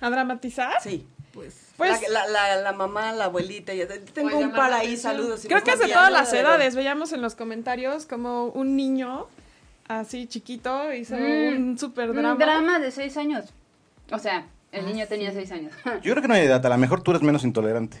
¿A 0.00 0.10
dramatizar? 0.10 0.80
Sí. 0.82 1.06
Pues, 1.32 1.54
Pues- 1.76 2.00
la, 2.08 2.26
la, 2.26 2.48
la, 2.54 2.62
la 2.62 2.72
mamá, 2.72 3.12
la 3.12 3.24
abuelita, 3.26 3.74
ya, 3.74 3.86
tengo 3.86 4.30
Pues 4.30 4.34
un 4.34 4.50
par 4.52 4.56
llamar 4.56 4.70
la 4.70 4.76
ahí, 4.78 4.86
atención. 4.88 5.12
saludos. 5.12 5.40
Creo 5.46 5.62
que 5.62 5.72
es 5.72 5.78
de 5.78 5.88
todas 5.88 6.10
las 6.10 6.32
edades. 6.32 6.74
Veíamos 6.74 7.12
en 7.12 7.20
los 7.20 7.34
comentarios 7.34 8.06
como 8.06 8.46
un 8.46 8.74
niño 8.76 9.26
así 9.88 10.26
chiquito 10.26 10.92
hizo 10.92 11.16
Mm, 11.16 11.56
un 11.70 11.78
super 11.78 12.10
Un 12.10 12.16
drama. 12.16 12.34
drama 12.44 12.78
de 12.78 12.90
seis 12.90 13.16
años. 13.16 13.46
O 14.10 14.18
sea, 14.18 14.46
el 14.72 14.84
Ah, 14.84 14.88
niño 14.88 15.06
tenía 15.08 15.32
seis 15.32 15.50
años. 15.52 15.72
Yo 16.02 16.12
creo 16.12 16.22
que 16.22 16.28
no 16.28 16.34
hay 16.34 16.42
edad, 16.42 16.64
a 16.64 16.68
lo 16.68 16.78
mejor 16.78 17.02
tú 17.02 17.10
eres 17.12 17.22
menos 17.22 17.44
intolerante. 17.44 17.98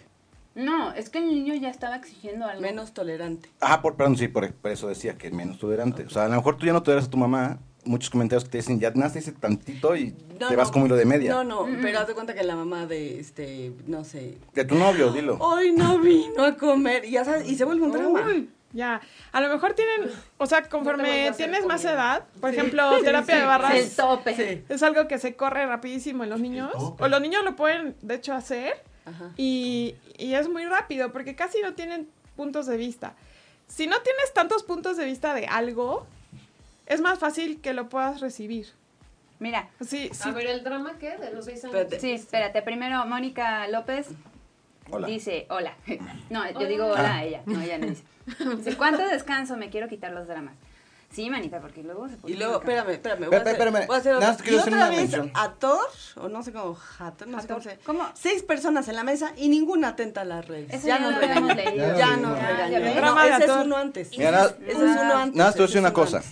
no, 0.54 0.92
es 0.92 1.10
que 1.10 1.18
el 1.18 1.26
niño 1.28 1.54
ya 1.54 1.68
estaba 1.68 1.96
exigiendo 1.96 2.46
algo. 2.46 2.62
Menos 2.62 2.92
tolerante. 2.94 3.50
Ah, 3.60 3.82
por, 3.82 3.94
perdón, 3.96 4.16
sí, 4.16 4.28
por, 4.28 4.50
por 4.52 4.70
eso 4.70 4.88
decía 4.88 5.18
que 5.18 5.30
menos 5.30 5.58
tolerante. 5.58 6.04
O 6.04 6.10
sea, 6.10 6.24
a 6.24 6.28
lo 6.28 6.36
mejor 6.36 6.56
tú 6.56 6.64
ya 6.66 6.72
no 6.72 6.82
toleras 6.82 7.06
a 7.06 7.10
tu 7.10 7.16
mamá. 7.18 7.58
Muchos 7.84 8.10
comentarios 8.10 8.42
que 8.42 8.50
te 8.50 8.58
dicen, 8.58 8.80
ya 8.80 8.90
nace 8.96 9.20
ese 9.20 9.30
tantito 9.30 9.94
y 9.94 10.12
No, 10.40 10.48
te 10.48 10.56
vas 10.56 10.68
no. 10.68 10.72
como 10.72 10.86
hilo 10.86 10.96
de 10.96 11.04
media. 11.04 11.30
No, 11.32 11.44
no, 11.44 11.66
pero 11.82 12.00
haz 12.00 12.08
de 12.08 12.14
cuenta 12.14 12.34
que 12.34 12.42
la 12.42 12.56
mamá 12.56 12.84
de, 12.86 13.20
este, 13.20 13.70
no 13.86 14.02
sé, 14.02 14.38
De 14.54 14.64
tu 14.64 14.74
novio, 14.74 15.12
dilo. 15.12 15.36
hoy 15.38 15.70
no 15.72 16.00
vino 16.00 16.42
a 16.44 16.56
comer, 16.56 17.04
y 17.04 17.12
ya 17.12 17.24
sabes, 17.24 17.48
y 17.48 17.54
se 17.54 17.64
vuelve 17.64 17.84
un 17.84 17.92
drama. 17.92 18.24
Uy, 18.26 18.50
ya. 18.76 19.00
A 19.32 19.40
lo 19.40 19.48
mejor 19.48 19.74
tienen, 19.74 20.10
o 20.38 20.46
sea, 20.46 20.68
conforme 20.68 21.32
tienes 21.36 21.66
más 21.66 21.82
comida. 21.82 21.94
edad, 21.94 22.24
por 22.40 22.50
ejemplo, 22.50 23.00
terapia 23.02 23.36
de 23.36 23.44
barras 23.44 23.74
El 23.74 23.96
tope. 23.96 24.34
Sí. 24.36 24.64
es 24.68 24.82
algo 24.82 25.08
que 25.08 25.18
se 25.18 25.34
corre 25.34 25.66
rapidísimo 25.66 26.22
en 26.24 26.30
los 26.30 26.40
niños. 26.40 26.70
O 26.76 27.08
los 27.08 27.20
niños 27.20 27.42
lo 27.44 27.56
pueden, 27.56 27.96
de 28.02 28.14
hecho, 28.14 28.34
hacer. 28.34 28.80
Ajá. 29.04 29.30
Y, 29.36 29.94
y 30.18 30.34
es 30.34 30.48
muy 30.48 30.64
rápido 30.66 31.12
porque 31.12 31.34
casi 31.34 31.60
no 31.62 31.74
tienen 31.74 32.08
puntos 32.36 32.66
de 32.66 32.76
vista. 32.76 33.14
Si 33.66 33.86
no 33.86 34.00
tienes 34.02 34.32
tantos 34.32 34.62
puntos 34.62 34.96
de 34.96 35.04
vista 35.04 35.34
de 35.34 35.46
algo, 35.46 36.06
es 36.86 37.00
más 37.00 37.18
fácil 37.18 37.60
que 37.60 37.72
lo 37.72 37.88
puedas 37.88 38.20
recibir. 38.20 38.68
Mira, 39.38 39.68
Sí, 39.86 40.08
sí. 40.12 40.28
A 40.28 40.32
ver, 40.32 40.46
¿el 40.46 40.64
drama 40.64 40.96
qué? 40.98 41.16
De 41.18 41.30
los 41.32 41.44
seis 41.44 41.62
años. 41.64 41.74
Espérate. 41.76 42.00
sí, 42.00 42.12
espérate. 42.12 42.62
Primero, 42.62 43.04
Mónica 43.06 43.68
López 43.68 44.08
Hola. 44.90 45.06
dice, 45.06 45.46
hola. 45.50 45.74
No, 46.30 46.48
yo 46.50 46.58
Hola. 46.58 46.68
digo 46.68 46.86
hola 46.86 47.14
Ah. 47.14 47.16
a 47.18 47.24
ella. 47.24 47.42
No, 47.46 47.60
ella 47.60 47.78
no 47.78 47.86
dice. 47.86 48.02
Dice, 48.56 48.76
¿cuánto 48.76 49.06
descanso? 49.06 49.56
Me 49.56 49.70
quiero 49.70 49.88
quitar 49.88 50.12
los 50.12 50.26
dramas. 50.26 50.54
Sí, 51.12 51.30
manita, 51.30 51.60
porque 51.60 51.84
luego 51.84 52.08
se 52.08 52.16
pone 52.16 52.34
Y 52.34 52.36
luego, 52.36 52.58
espérame, 52.58 52.90
espérame. 52.90 53.26
Voy 53.26 53.34
a 53.36 53.38
hacer- 53.40 53.52
espérame. 53.52 53.86
voy 53.86 53.96
a 53.96 53.98
hacer 54.00 54.14
otra. 54.16 54.28
más 54.28 54.42
quiero 54.42 54.58
hacer 54.60 54.72
otra 54.74 54.86
una 54.86 54.90
vez, 54.90 54.98
mención. 55.02 55.30
Ator, 55.34 55.78
o 56.16 56.28
no 56.28 56.42
sé 56.42 56.52
cómo, 56.52 56.76
Hator, 56.98 57.28
no 57.28 57.40
sé 57.40 57.46
cómo 57.48 57.60
se 57.60 57.78
¿Cómo? 57.84 58.02
Seis 58.14 58.42
personas 58.42 58.88
en 58.88 58.96
la 58.96 59.04
mesa 59.04 59.32
y 59.36 59.48
ninguna 59.48 59.88
atenta 59.90 60.22
a 60.22 60.24
las. 60.24 60.44
Eso 60.50 60.86
ya 60.88 60.98
ya 60.98 60.98
nos 60.98 61.12
lo 61.14 61.20
regañó. 61.20 61.50
habíamos 61.52 61.56
leído. 61.56 61.96
Ya 61.98 62.16
nos 62.16 62.38
regañó. 62.42 63.00
No, 63.00 63.22
ese 63.22 63.44
es 63.44 63.50
uno 63.64 63.76
antes. 63.76 64.10
Mira, 64.18 64.30
nada- 64.32 64.56
Ese 64.60 64.70
es 64.72 64.76
uno 64.78 65.16
antes. 65.16 65.36
Nada 65.36 65.48
más 65.48 65.54
te 65.54 65.58
voy 65.60 65.64
a 65.64 65.66
decir 65.68 65.80
una 65.80 65.92
cosa. 65.92 66.22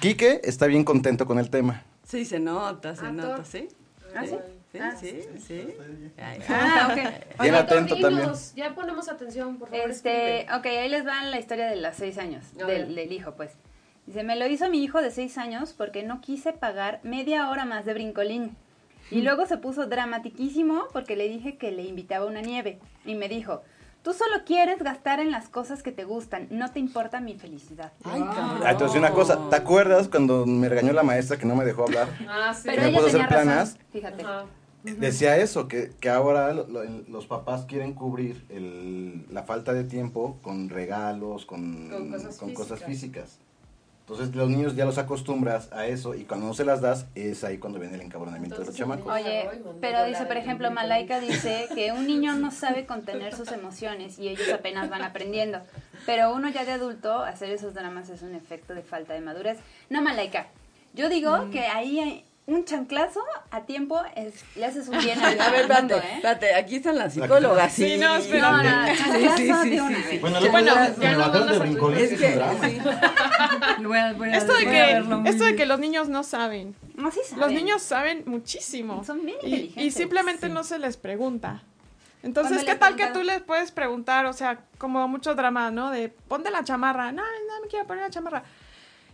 Quique 0.00 0.40
está 0.44 0.66
bien 0.66 0.82
contento 0.84 1.26
con 1.26 1.38
el 1.38 1.48
tema. 1.48 1.84
Sí, 2.04 2.24
se 2.24 2.40
nota, 2.40 2.96
se 2.96 3.10
nota, 3.12 3.44
¿sí? 3.44 3.68
¿Ah, 4.14 4.24
sí? 4.26 4.36
Sí, 4.72 4.78
Ah. 4.80 4.96
sí, 4.98 5.22
sí. 5.46 5.74
Ay, 6.16 6.38
Ah, 6.48 6.88
ok. 6.92 7.38
Bien 7.42 7.54
atento 7.54 7.94
también. 8.00 8.30
Ya 8.56 8.74
ponemos 8.74 9.08
atención, 9.10 9.58
por 9.58 9.68
favor. 9.68 9.90
Este, 9.90 10.46
ok, 10.56 10.64
ahí 10.66 10.88
les 10.88 11.06
va 11.06 11.22
la 11.24 11.38
historia 11.38 11.66
de 11.66 11.76
los 11.76 11.94
seis 11.94 12.16
años, 12.18 12.54
del, 12.56 12.94
del 12.94 13.12
hijo, 13.12 13.32
pues. 13.34 13.52
Dice, 14.06 14.24
me 14.24 14.34
lo 14.34 14.46
hizo 14.46 14.68
mi 14.70 14.82
hijo 14.82 15.00
de 15.02 15.10
seis 15.10 15.36
años 15.38 15.74
porque 15.76 16.02
no 16.02 16.20
quise 16.22 16.52
pagar 16.54 17.00
media 17.02 17.50
hora 17.50 17.64
más 17.66 17.84
de 17.84 17.92
brincolín. 17.94 18.56
Y 19.10 19.20
luego 19.20 19.44
se 19.46 19.58
puso 19.58 19.86
dramatiquísimo 19.86 20.84
porque 20.92 21.16
le 21.16 21.28
dije 21.28 21.56
que 21.58 21.70
le 21.70 21.82
invitaba 21.82 22.24
una 22.24 22.40
nieve. 22.40 22.78
Y 23.04 23.14
me 23.14 23.28
dijo, 23.28 23.62
tú 24.02 24.14
solo 24.14 24.42
quieres 24.46 24.82
gastar 24.82 25.20
en 25.20 25.30
las 25.30 25.48
cosas 25.50 25.82
que 25.82 25.92
te 25.92 26.04
gustan, 26.04 26.48
no 26.50 26.70
te 26.72 26.78
importa 26.80 27.20
mi 27.20 27.34
felicidad. 27.34 27.92
Ay, 28.04 28.20
cabrón. 28.22 28.62
Ah, 28.64 28.70
te 28.70 28.74
voy 28.74 28.82
a 28.84 28.86
decir 28.86 28.98
una 29.00 29.10
cosa. 29.10 29.50
¿Te 29.50 29.56
acuerdas 29.56 30.08
cuando 30.08 30.46
me 30.46 30.68
regañó 30.68 30.92
la 30.94 31.02
maestra 31.02 31.36
que 31.36 31.44
no 31.46 31.54
me 31.54 31.64
dejó 31.64 31.84
hablar? 31.84 32.08
Ah, 32.26 32.54
sí. 32.54 32.62
Pero 32.64 32.82
me 32.82 32.88
ella 32.88 32.96
puedo 32.98 33.08
tenía 33.10 33.24
hacer 33.26 33.36
razón, 33.38 33.48
planas? 33.48 33.78
fíjate. 33.92 34.22
Ajá. 34.24 34.44
Decía 34.84 35.36
eso, 35.36 35.68
que, 35.68 35.92
que 36.00 36.08
ahora 36.10 36.52
lo- 36.52 36.66
lo- 36.66 36.82
los 37.08 37.26
papás 37.26 37.64
quieren 37.66 37.92
cubrir 37.94 38.44
el- 38.48 39.24
la 39.30 39.44
falta 39.44 39.72
de 39.72 39.84
tiempo 39.84 40.38
con 40.42 40.68
regalos, 40.68 41.46
con, 41.46 41.88
Con 41.88 42.10
cosas 42.10 42.36
con 42.36 42.52
cosas 42.54 42.82
físicas. 42.84 43.38
Entonces 44.00 44.34
los 44.34 44.48
niños 44.50 44.74
ya 44.74 44.84
los 44.84 44.98
acostumbras 44.98 45.72
a 45.72 45.86
eso 45.86 46.16
y 46.16 46.24
cuando 46.24 46.48
no 46.48 46.54
se 46.54 46.64
las 46.64 46.80
das 46.80 47.06
es 47.14 47.44
ahí 47.44 47.58
cuando 47.58 47.78
viene 47.78 47.94
el 47.94 48.00
encabronamiento 48.00 48.58
de 48.58 48.66
los 48.66 48.74
chamacos. 48.74 49.06
Oye, 49.10 49.48
pero 49.80 50.04
dice, 50.04 50.24
por 50.26 50.36
ejemplo. 50.36 50.70
Malaika 50.72 51.20
dice 51.20 51.68
que 51.74 51.92
un 51.92 52.08
niño 52.08 52.34
no 52.34 52.50
sabe 52.50 52.84
contener 52.84 53.32
sus 53.34 53.52
emociones 53.52 54.18
y 54.18 54.28
ellos 54.28 54.48
apenas 54.52 54.90
van 54.90 55.02
aprendiendo. 55.02 55.60
Pero 56.04 56.34
uno 56.34 56.48
ya 56.50 56.64
de 56.64 56.72
adulto, 56.72 57.22
hacer 57.22 57.50
esos 57.52 57.74
dramas 57.74 58.10
es 58.10 58.22
un 58.22 58.34
efecto 58.34 58.74
de 58.74 58.82
falta 58.82 59.14
de 59.14 59.20
madurez. 59.20 59.58
No, 59.88 60.02
Malaika, 60.02 60.48
yo 60.94 61.08
digo 61.08 61.48
que 61.52 61.60
ahí 61.60 62.00
hay 62.00 62.24
un 62.46 62.64
chanclazo 62.64 63.20
a 63.50 63.62
tiempo 63.62 64.00
es, 64.16 64.44
le 64.56 64.66
haces 64.66 64.88
un 64.88 64.98
bien 64.98 65.18
al 65.22 65.40
A 65.40 65.50
ver, 65.50 65.60
espérate, 65.62 65.94
¿eh? 65.94 66.02
espérate, 66.16 66.54
aquí 66.54 66.76
están 66.76 66.96
las 66.98 67.14
psicólogas. 67.14 67.72
Sí, 67.72 67.96
no, 67.98 68.16
espérate. 68.16 68.68
No, 68.68 68.86
no, 68.86 68.86
Sí, 68.94 68.98
chanclazo 69.02 69.36
sí, 69.36 69.52
sí, 69.62 69.70
de 69.76 69.80
una 69.80 69.88
sí, 69.88 69.94
vez. 70.02 70.10
sí. 70.10 70.18
Bueno, 70.18 70.40
Bueno, 70.50 70.74
me 70.74 71.04
ya 71.04 71.12
no 71.16 71.24
a 71.24 71.98
Es 71.98 72.10
que, 72.10 72.16
sí. 72.16 72.78
Esto 74.32 74.52
de 74.54 74.64
que, 74.64 75.02
esto 75.30 75.44
de 75.44 75.56
que 75.56 75.66
los 75.66 75.78
niños 75.78 76.08
no 76.08 76.22
saben. 76.24 76.74
No, 76.96 77.10
sí 77.10 77.20
saben. 77.24 77.40
Los 77.40 77.52
niños 77.52 77.82
saben 77.82 78.22
muchísimo. 78.26 79.04
Son 79.04 79.24
bien 79.24 79.38
Y- 79.42 79.46
inteligentes. 79.46 79.84
Y, 79.84 79.90
simplemente 79.90 80.48
no 80.48 80.64
se 80.64 80.78
les 80.78 80.96
pregunta. 80.96 81.62
Entonces, 82.22 82.58
Cuando 82.64 82.72
¿qué 82.72 82.78
tal 82.78 82.96
que 82.96 83.06
tú 83.08 83.22
les 83.24 83.40
puedes 83.42 83.72
preguntar? 83.72 84.26
O 84.26 84.32
sea, 84.32 84.60
como 84.78 85.06
mucho 85.08 85.34
drama, 85.34 85.70
¿no? 85.70 85.90
De 85.90 86.08
ponte 86.08 86.50
la 86.50 86.62
chamarra. 86.64 87.10
No, 87.12 87.22
no 87.22 87.60
me 87.62 87.68
quiero 87.68 87.86
poner 87.86 88.04
la 88.04 88.10
chamarra. 88.10 88.44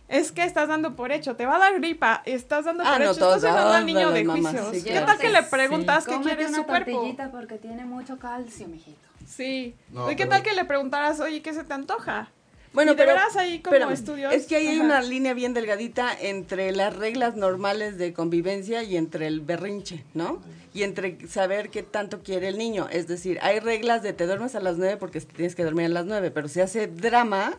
Es 0.09 0.31
que 0.31 0.43
estás 0.43 0.67
dando 0.67 0.95
por 0.95 1.11
hecho, 1.11 1.35
te 1.35 1.45
va 1.45 1.57
a 1.57 1.59
dar 1.59 1.75
gripa, 1.79 2.23
estás 2.25 2.65
dando 2.65 2.83
Ah, 2.83 2.93
por 2.93 3.05
no, 3.05 3.11
hecho, 3.11 3.35
estás 3.35 3.41
dando 3.43 3.73
al 3.73 3.85
niño 3.85 4.09
de 4.11 4.25
juicios. 4.25 4.69
sí, 4.73 4.83
¿Qué 4.83 4.89
claro. 4.91 5.05
tal 5.05 5.17
que 5.19 5.29
le 5.29 5.39
Sí. 5.43 5.47
preguntas 5.51 6.05
qué 6.05 6.11
Cómete 6.13 6.35
quiere 6.35 6.49
una 6.49 6.57
su 6.57 6.63
cuerpo? 6.65 7.15
porque 7.31 7.55
tiene 7.59 7.85
mucho 7.85 8.17
calcio, 8.17 8.67
mijito. 8.67 8.97
Sí. 9.27 9.75
No, 9.91 10.07
¿Y 10.11 10.15
qué 10.15 10.23
pero- 10.25 10.29
tal 10.31 10.43
que 10.43 10.53
le 10.53 10.65
preguntaras, 10.65 11.19
oye, 11.19 11.41
qué 11.43 11.53
se 11.53 11.63
te 11.63 11.73
antoja? 11.73 12.29
Bueno, 12.73 12.91
Y 12.93 12.95
de 12.95 13.03
pero 13.03 13.15
veras 13.15 13.35
ahí 13.35 13.59
como 13.61 13.75
espérame, 13.75 13.93
estudios- 13.93 14.33
Es 14.33 14.45
que 14.47 14.55
ahí 14.55 14.67
hay 14.67 14.79
una 14.79 15.01
línea 15.01 15.33
bien 15.35 15.53
delgadita 15.53 16.11
entre 16.19 16.71
las 16.71 16.95
reglas 16.95 17.35
normales 17.35 17.97
de 17.99 18.11
convivencia 18.13 18.81
y 18.83 18.95
entre 18.97 19.27
el 19.27 19.41
berrinche, 19.41 20.03
¿no? 20.15 20.39
Y 20.73 20.83
entre 20.83 21.27
saber 21.27 21.69
qué 21.69 21.81
tanto 21.83 22.21
quiere 22.23 22.47
el 22.47 22.57
niño. 22.59 22.87
Es 22.91 23.07
decir, 23.07 23.39
hay 23.41 23.59
reglas 23.59 24.01
de 24.03 24.13
te 24.13 24.25
duermes 24.27 24.53
a 24.55 24.59
las 24.59 24.77
nueve 24.77 24.97
porque 24.97 25.19
tienes 25.21 25.55
que 25.55 25.63
dormir 25.63 25.85
a 25.85 25.89
las 25.89 26.05
nueve, 26.05 26.29
pero 26.31 26.47
si 26.47 26.61
hace 26.61 26.85
drama 26.87 27.53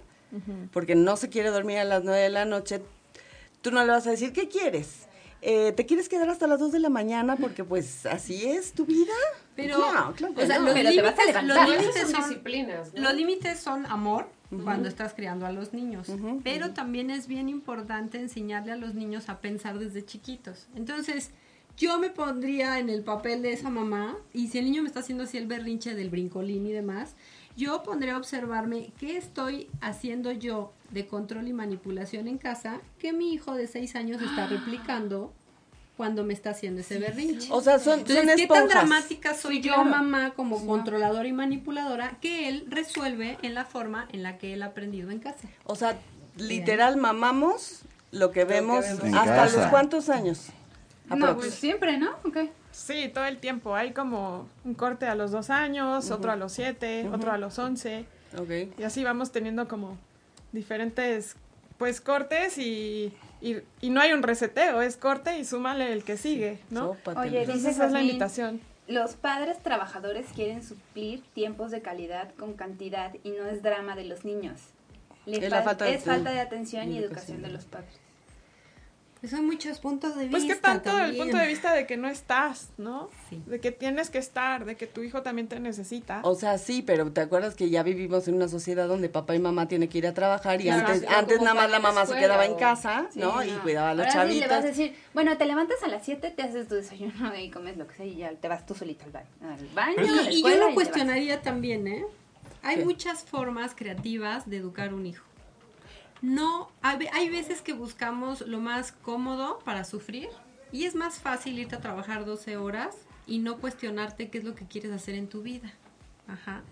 porque 0.73 0.95
no 0.95 1.17
se 1.17 1.29
quiere 1.29 1.51
dormir 1.51 1.79
a 1.79 1.85
las 1.85 2.05
nueve 2.05 2.21
de 2.23 2.31
la 2.31 2.45
noche, 2.45 2.81
tú 3.63 3.71
no 3.71 3.85
le 3.85 3.91
vas 3.91 4.07
a 4.07 4.11
decir, 4.11 4.33
¿qué 4.33 4.49
quieres? 4.49 5.07
Eh, 5.43 5.73
¿Te 5.73 5.87
quieres 5.87 6.09
quedar 6.11 6.29
hasta 6.29 6.47
las 6.47 6.61
dos 6.61 6.71
de 6.71 6.79
la 6.81 6.91
mañana 6.91 7.37
porque 7.37 7.65
pues 7.65 8.05
así 8.05 8.45
es 8.45 8.73
tu 8.73 8.85
vida? 8.85 9.13
Pero, 9.57 9.77
Claro, 9.77 10.13
claro 10.15 10.35
que 10.35 10.43
o 10.43 10.47
sea, 10.47 10.59
no. 10.59 10.67
los 10.67 10.75
Pero 10.75 10.91
te 10.91 11.01
vas 11.03 11.19
a 11.19 11.23
límites, 11.25 11.27
levantar. 11.43 11.45
los 11.45 11.71
límites 11.81 12.03
son 12.03 12.11
son, 12.11 12.29
disciplinas, 12.29 12.95
¿no? 12.95 13.01
los 13.03 13.15
límites 13.15 13.59
son 13.61 13.87
amor 13.87 14.29
cuando 14.65 14.89
estás 14.89 15.15
criando 15.15 15.47
a 15.47 15.53
los 15.53 15.73
niños, 15.73 16.09
pero 16.43 16.71
también 16.73 17.09
es 17.11 17.27
bien 17.29 17.49
importante 17.49 18.19
enseñarle 18.19 18.73
a 18.73 18.77
los 18.77 18.95
niños 18.95 19.29
a 19.29 19.41
pensar 19.41 19.79
desde 19.79 20.05
chiquitos. 20.05 20.67
Entonces, 20.75 21.31
yo 21.77 21.99
me 22.01 22.11
pondría 22.11 22.79
en 22.81 22.91
el 22.91 23.03
papel 23.05 23.43
de 23.43 23.53
esa 23.53 23.71
mamá 23.71 24.17
y 24.35 24.49
si 24.49 24.59
el 24.59 24.65
niño 24.65 24.83
me 24.83 24.89
está 24.89 25.01
haciendo 25.01 25.23
así 25.25 25.39
el 25.39 25.47
berrinche 25.47 25.95
del 25.95 26.11
brincolín 26.11 26.67
y 26.67 26.73
demás, 26.73 27.15
yo 27.61 27.83
pondré 27.83 28.11
a 28.13 28.17
observarme 28.17 28.91
qué 28.99 29.19
estoy 29.19 29.69
haciendo 29.83 30.33
yo 30.33 30.73
de 30.91 31.07
control 31.07 31.47
y 31.47 31.53
manipulación 31.53 32.27
en 32.27 32.39
casa 32.39 32.81
que 32.99 33.13
mi 33.13 33.35
hijo 33.35 33.55
de 33.55 33.67
seis 33.67 33.95
años 33.97 34.23
está 34.23 34.47
replicando 34.47 35.35
cuando 35.99 36.25
me 36.25 36.33
está 36.33 36.51
haciendo 36.51 36.81
ese 36.81 36.99
berrinche. 36.99 37.49
O 37.53 37.61
sea, 37.61 37.79
son, 37.79 37.99
Entonces, 37.99 38.25
son 38.27 38.37
¿qué 38.37 38.47
tan 38.47 38.67
dramática 38.67 39.35
soy 39.35 39.57
Sí, 39.57 39.63
yo, 39.69 39.75
claro. 39.75 39.91
mamá, 39.91 40.33
como 40.35 40.65
controladora 40.67 41.29
y 41.29 41.33
manipuladora, 41.35 42.17
que 42.23 42.49
él 42.49 42.65
resuelve 42.71 43.37
en 43.43 43.53
la 43.53 43.67
forma 43.67 44.09
en 44.11 44.23
la 44.23 44.39
que 44.39 44.55
él 44.55 44.63
ha 44.63 44.67
aprendido 44.67 45.11
en 45.11 45.19
casa? 45.19 45.47
O 45.65 45.77
sea, 45.77 45.99
literal 46.39 46.97
mamamos 46.97 47.83
lo 48.11 48.31
que 48.31 48.47
vemos 48.47 48.87
hasta 48.87 49.11
casa. 49.11 49.61
los 49.61 49.67
cuántos 49.67 50.09
años. 50.09 50.47
No, 51.17 51.37
pues 51.37 51.55
siempre, 51.55 51.99
¿no? 51.99 52.11
Sí, 52.73 53.11
todo 53.13 53.25
el 53.25 53.39
tiempo. 53.39 53.75
Hay 53.75 53.93
como 53.93 54.49
un 54.65 54.75
corte 54.75 55.07
a 55.07 55.15
los 55.15 55.31
dos 55.33 55.51
años, 55.51 56.11
otro 56.11 56.31
a 56.33 56.37
los 56.37 56.53
siete, 56.53 57.09
otro 57.13 57.33
a 57.33 57.39
los 57.39 57.59
once. 57.59 58.05
Ok. 58.39 58.79
Y 58.79 58.83
así 58.85 59.03
vamos 59.03 59.33
teniendo 59.33 59.67
como 59.69 59.99
diferentes, 60.53 61.37
pues, 61.79 62.01
cortes 62.01 62.59
y, 62.59 63.13
y, 63.41 63.57
y 63.81 63.91
no 63.91 64.01
hay 64.01 64.13
un 64.13 64.23
reseteo, 64.23 64.83
es 64.83 64.97
corte 64.97 65.39
y 65.39 65.45
súmale 65.45 65.93
el 65.93 66.05
que 66.05 66.17
sigue, 66.17 66.59
¿no? 66.71 66.91
Oye, 67.17 67.41
Entonces 67.41 67.55
dice 67.55 67.71
esa 67.71 67.87
es 67.87 67.93
la 67.93 68.03
invitación. 68.03 68.61
Los 68.87 69.15
padres 69.15 69.59
trabajadores 69.63 70.27
quieren 70.35 70.65
suplir 70.65 71.23
tiempos 71.33 71.71
de 71.71 71.81
calidad 71.81 72.35
con 72.35 72.55
cantidad 72.55 73.13
y 73.23 73.31
no 73.31 73.47
es 73.47 73.63
drama 73.63 73.95
de 73.95 74.05
los 74.05 74.25
niños. 74.25 74.61
Le 75.27 75.45
Es 75.47 75.53
fal- 75.53 75.63
falta 75.65 75.85
de 75.85 75.95
es 75.95 76.03
aten- 76.03 76.07
falta 76.07 76.31
de 76.33 76.41
atención 76.41 76.89
y 76.91 76.95
y 76.95 76.99
educación. 76.99 77.37
educación 77.39 77.43
de 77.43 77.49
los 77.51 77.65
padres. 77.67 78.01
Pues 79.21 79.35
hay 79.35 79.43
muchos 79.43 79.79
puntos 79.81 80.17
de 80.17 80.25
vista. 80.29 80.39
Pues 80.39 80.45
que 80.45 80.55
tanto 80.59 80.91
el 80.91 80.97
también. 80.97 81.23
punto 81.25 81.37
de 81.37 81.47
vista 81.47 81.75
de 81.75 81.87
que 81.87 81.99
no 81.99 82.09
estás, 82.09 82.71
¿no? 82.79 83.11
De 83.47 83.61
que 83.61 83.71
tienes 83.71 84.09
que 84.09 84.17
estar, 84.17 84.65
de 84.65 84.77
que 84.77 84.87
tu 84.87 85.03
hijo 85.03 85.21
también 85.21 85.47
te 85.47 85.61
necesita. 85.61 86.21
O 86.25 86.35
sea, 86.35 86.57
sí, 86.57 86.81
pero 86.81 87.13
¿te 87.13 87.21
acuerdas 87.21 87.55
que 87.55 87.69
ya 87.69 87.83
vivimos 87.83 88.27
en 88.29 88.35
una 88.37 88.49
sociedad 88.49 88.89
donde 88.89 89.11
papá 89.11 89.35
y 89.35 89.39
mamá 89.39 89.69
tienen 89.69 89.91
que 89.91 89.99
ir 89.99 90.07
a 90.07 90.15
trabajar 90.15 90.61
y 90.63 90.65
Claro, 90.65 90.87
antes, 90.87 91.01
sí, 91.01 91.07
antes 91.15 91.41
nada 91.43 91.55
más 91.55 91.71
la 91.71 91.81
mamá 91.81 92.07
se 92.07 92.15
quedaba 92.15 92.47
en 92.47 92.55
casa, 92.55 93.09
Sí, 93.13 93.19
¿no? 93.21 93.45
Y 93.45 93.51
cuidaba 93.59 93.91
a 93.91 93.95
los 93.95 94.07
Ahora 94.07 94.27
sí 94.27 94.41
le 94.41 94.47
vas 94.47 94.51
a 94.51 94.63
chavitos. 94.63 94.79
decir, 94.79 94.97
bueno, 95.13 95.37
te 95.37 95.45
levantas 95.45 95.83
a 95.83 95.89
las 95.89 96.03
7, 96.03 96.31
te 96.31 96.43
haces 96.43 96.67
tu 96.69 96.77
desayuno 96.77 97.37
y 97.37 97.51
comes 97.51 97.77
lo 97.77 97.87
que 97.87 97.95
sea 97.97 98.07
y 98.07 98.17
ya 98.17 98.31
te 98.33 98.49
vas 98.49 98.65
tú 98.65 98.75
solito 98.75 99.05
al 99.05 99.11
baño. 99.13 99.27
Al 99.43 99.67
baño, 99.75 100.03
Y, 100.03 100.19
a 100.19 100.23
la 100.23 100.31
y 100.33 100.43
yo 100.43 100.57
lo 100.69 100.75
cuestionaría 100.75 101.43
también, 101.43 101.87
¿eh? 101.89 102.05
Hay 102.63 102.85
muchas 102.85 103.23
formas 103.25 103.75
creativas 103.75 104.49
de 104.49 104.57
educar 104.59 104.95
un 104.95 105.05
hijo. 105.07 105.25
No, 106.23 106.71
hay, 106.83 106.99
ve- 106.99 107.11
hay 107.13 107.29
veces 107.31 107.63
que 107.63 107.73
buscamos 107.73 108.43
lo 108.43 108.61
más 108.61 108.93
cómodo 108.93 109.59
para 109.65 109.85
sufrir 109.85 110.29
y 110.73 110.85
es 110.85 110.95
más 110.95 111.19
fácil 111.19 111.59
irte 111.59 111.77
a 111.77 111.81
trabajar 111.81 112.25
12 112.25 112.57
horas 112.57 112.97
y 113.27 113.39
no 113.39 113.59
cuestionarte 113.59 114.29
qué 114.29 114.39
es 114.39 114.45
lo 114.45 114.55
que 114.55 114.67
quieres 114.67 114.93
hacer 114.93 115.15
en 115.15 115.29
tu 115.29 115.43
vida. 115.43 115.73
Ajá. 116.29 116.63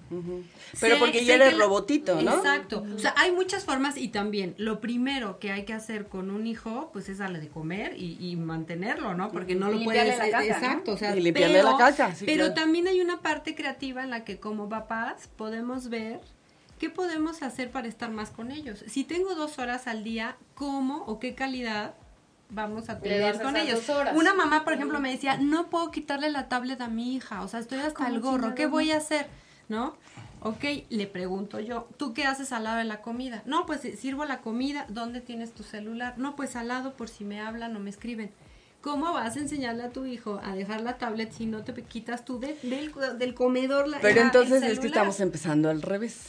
Pero 0.80 0.94
Sé- 0.94 1.00
porque 1.00 1.24
ya 1.24 1.34
eres 1.34 1.56
la- 1.56 1.64
robotito, 1.64 2.20
¿no? 2.22 2.36
Exacto. 2.36 2.84
O 2.94 2.98
sea, 2.98 3.12
hay 3.16 3.32
muchas 3.32 3.64
formas 3.64 3.96
y 3.96 4.06
también 4.08 4.54
lo 4.56 4.78
primero 4.80 5.40
que 5.40 5.50
hay 5.50 5.64
que 5.64 5.72
hacer 5.72 6.06
con 6.06 6.30
un 6.30 6.46
hijo, 6.46 6.90
pues 6.92 7.08
es 7.08 7.18
darle 7.18 7.40
de 7.40 7.48
comer 7.48 7.94
y, 7.96 8.16
y 8.20 8.36
mantenerlo, 8.36 9.14
¿no? 9.14 9.32
Porque 9.32 9.56
no 9.56 9.68
Y 9.68 9.72
lo 9.72 9.78
limpiarle 9.80 10.12
puedes... 10.12 10.32
la 10.32 10.38
caca, 10.38 10.44
exacto, 10.58 10.90
¿no? 10.92 10.94
o 10.94 10.98
sea, 10.98 11.16
Y 11.16 11.20
limpiarle 11.22 11.56
pero, 11.58 11.72
la 11.72 11.76
caca, 11.76 12.14
sí, 12.14 12.24
Pero 12.24 12.44
claro. 12.44 12.54
también 12.54 12.86
hay 12.86 13.00
una 13.00 13.20
parte 13.20 13.56
creativa 13.56 14.04
en 14.04 14.10
la 14.10 14.24
que 14.24 14.38
como 14.38 14.68
papás 14.68 15.28
podemos 15.36 15.88
ver 15.88 16.20
qué 16.78 16.90
podemos 16.90 17.42
hacer 17.42 17.70
para 17.70 17.88
estar 17.88 18.10
más 18.10 18.30
con 18.30 18.50
ellos. 18.50 18.84
Si 18.86 19.04
tengo 19.04 19.34
dos 19.34 19.58
horas 19.58 19.86
al 19.86 20.04
día, 20.04 20.36
¿cómo 20.54 21.04
o 21.06 21.18
qué 21.18 21.34
calidad 21.34 21.94
vamos 22.50 22.88
a 22.88 22.98
tener 23.00 23.40
con 23.42 23.56
ellos? 23.56 23.80
Una 24.14 24.34
mamá, 24.34 24.64
por 24.64 24.72
ejemplo, 24.72 25.00
me 25.00 25.10
decía, 25.10 25.36
no 25.38 25.68
puedo 25.68 25.90
quitarle 25.90 26.30
la 26.30 26.48
tablet 26.48 26.80
a 26.80 26.88
mi 26.88 27.14
hija, 27.14 27.42
o 27.42 27.48
sea, 27.48 27.60
estoy 27.60 27.78
hasta 27.80 28.06
el 28.08 28.20
gorro, 28.20 28.54
¿qué 28.54 28.66
voy 28.66 28.90
a 28.92 28.96
hacer? 28.98 29.26
¿No? 29.68 29.96
Ok, 30.40 30.64
le 30.88 31.06
pregunto 31.08 31.58
yo, 31.60 31.88
¿tú 31.96 32.14
qué 32.14 32.24
haces 32.24 32.52
al 32.52 32.64
lado 32.64 32.78
de 32.78 32.84
la 32.84 33.02
comida? 33.02 33.42
No, 33.44 33.66
pues 33.66 33.84
eh, 33.84 33.96
sirvo 33.96 34.24
la 34.24 34.38
comida, 34.40 34.86
¿dónde 34.88 35.20
tienes 35.20 35.52
tu 35.52 35.62
celular? 35.64 36.14
No, 36.16 36.36
pues 36.36 36.54
al 36.56 36.68
lado 36.68 36.94
por 36.94 37.08
si 37.08 37.24
me 37.24 37.40
hablan 37.40 37.74
o 37.76 37.80
me 37.80 37.90
escriben. 37.90 38.30
¿Cómo 38.80 39.12
vas 39.12 39.36
a 39.36 39.40
enseñarle 39.40 39.82
a 39.82 39.90
tu 39.90 40.06
hijo 40.06 40.40
a 40.44 40.54
dejar 40.54 40.80
la 40.82 40.96
tablet 40.96 41.32
si 41.32 41.46
no 41.46 41.64
te 41.64 41.74
quitas 41.82 42.24
tú 42.24 42.38
de- 42.38 42.56
del, 42.62 42.94
del 43.18 43.34
comedor 43.34 43.88
la 43.88 43.98
Pero 43.98 44.20
el 44.20 44.26
entonces 44.26 44.62
es 44.62 44.78
que 44.78 44.86
estamos 44.86 45.18
empezando 45.18 45.68
al 45.68 45.82
revés. 45.82 46.28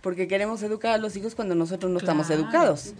Porque 0.00 0.26
queremos 0.28 0.62
educar 0.62 0.92
a 0.94 0.98
los 0.98 1.14
hijos 1.16 1.34
cuando 1.34 1.54
nosotros 1.54 1.90
no 1.92 1.98
estamos 1.98 2.26
Claro. 2.28 2.42
educados. 2.42 2.94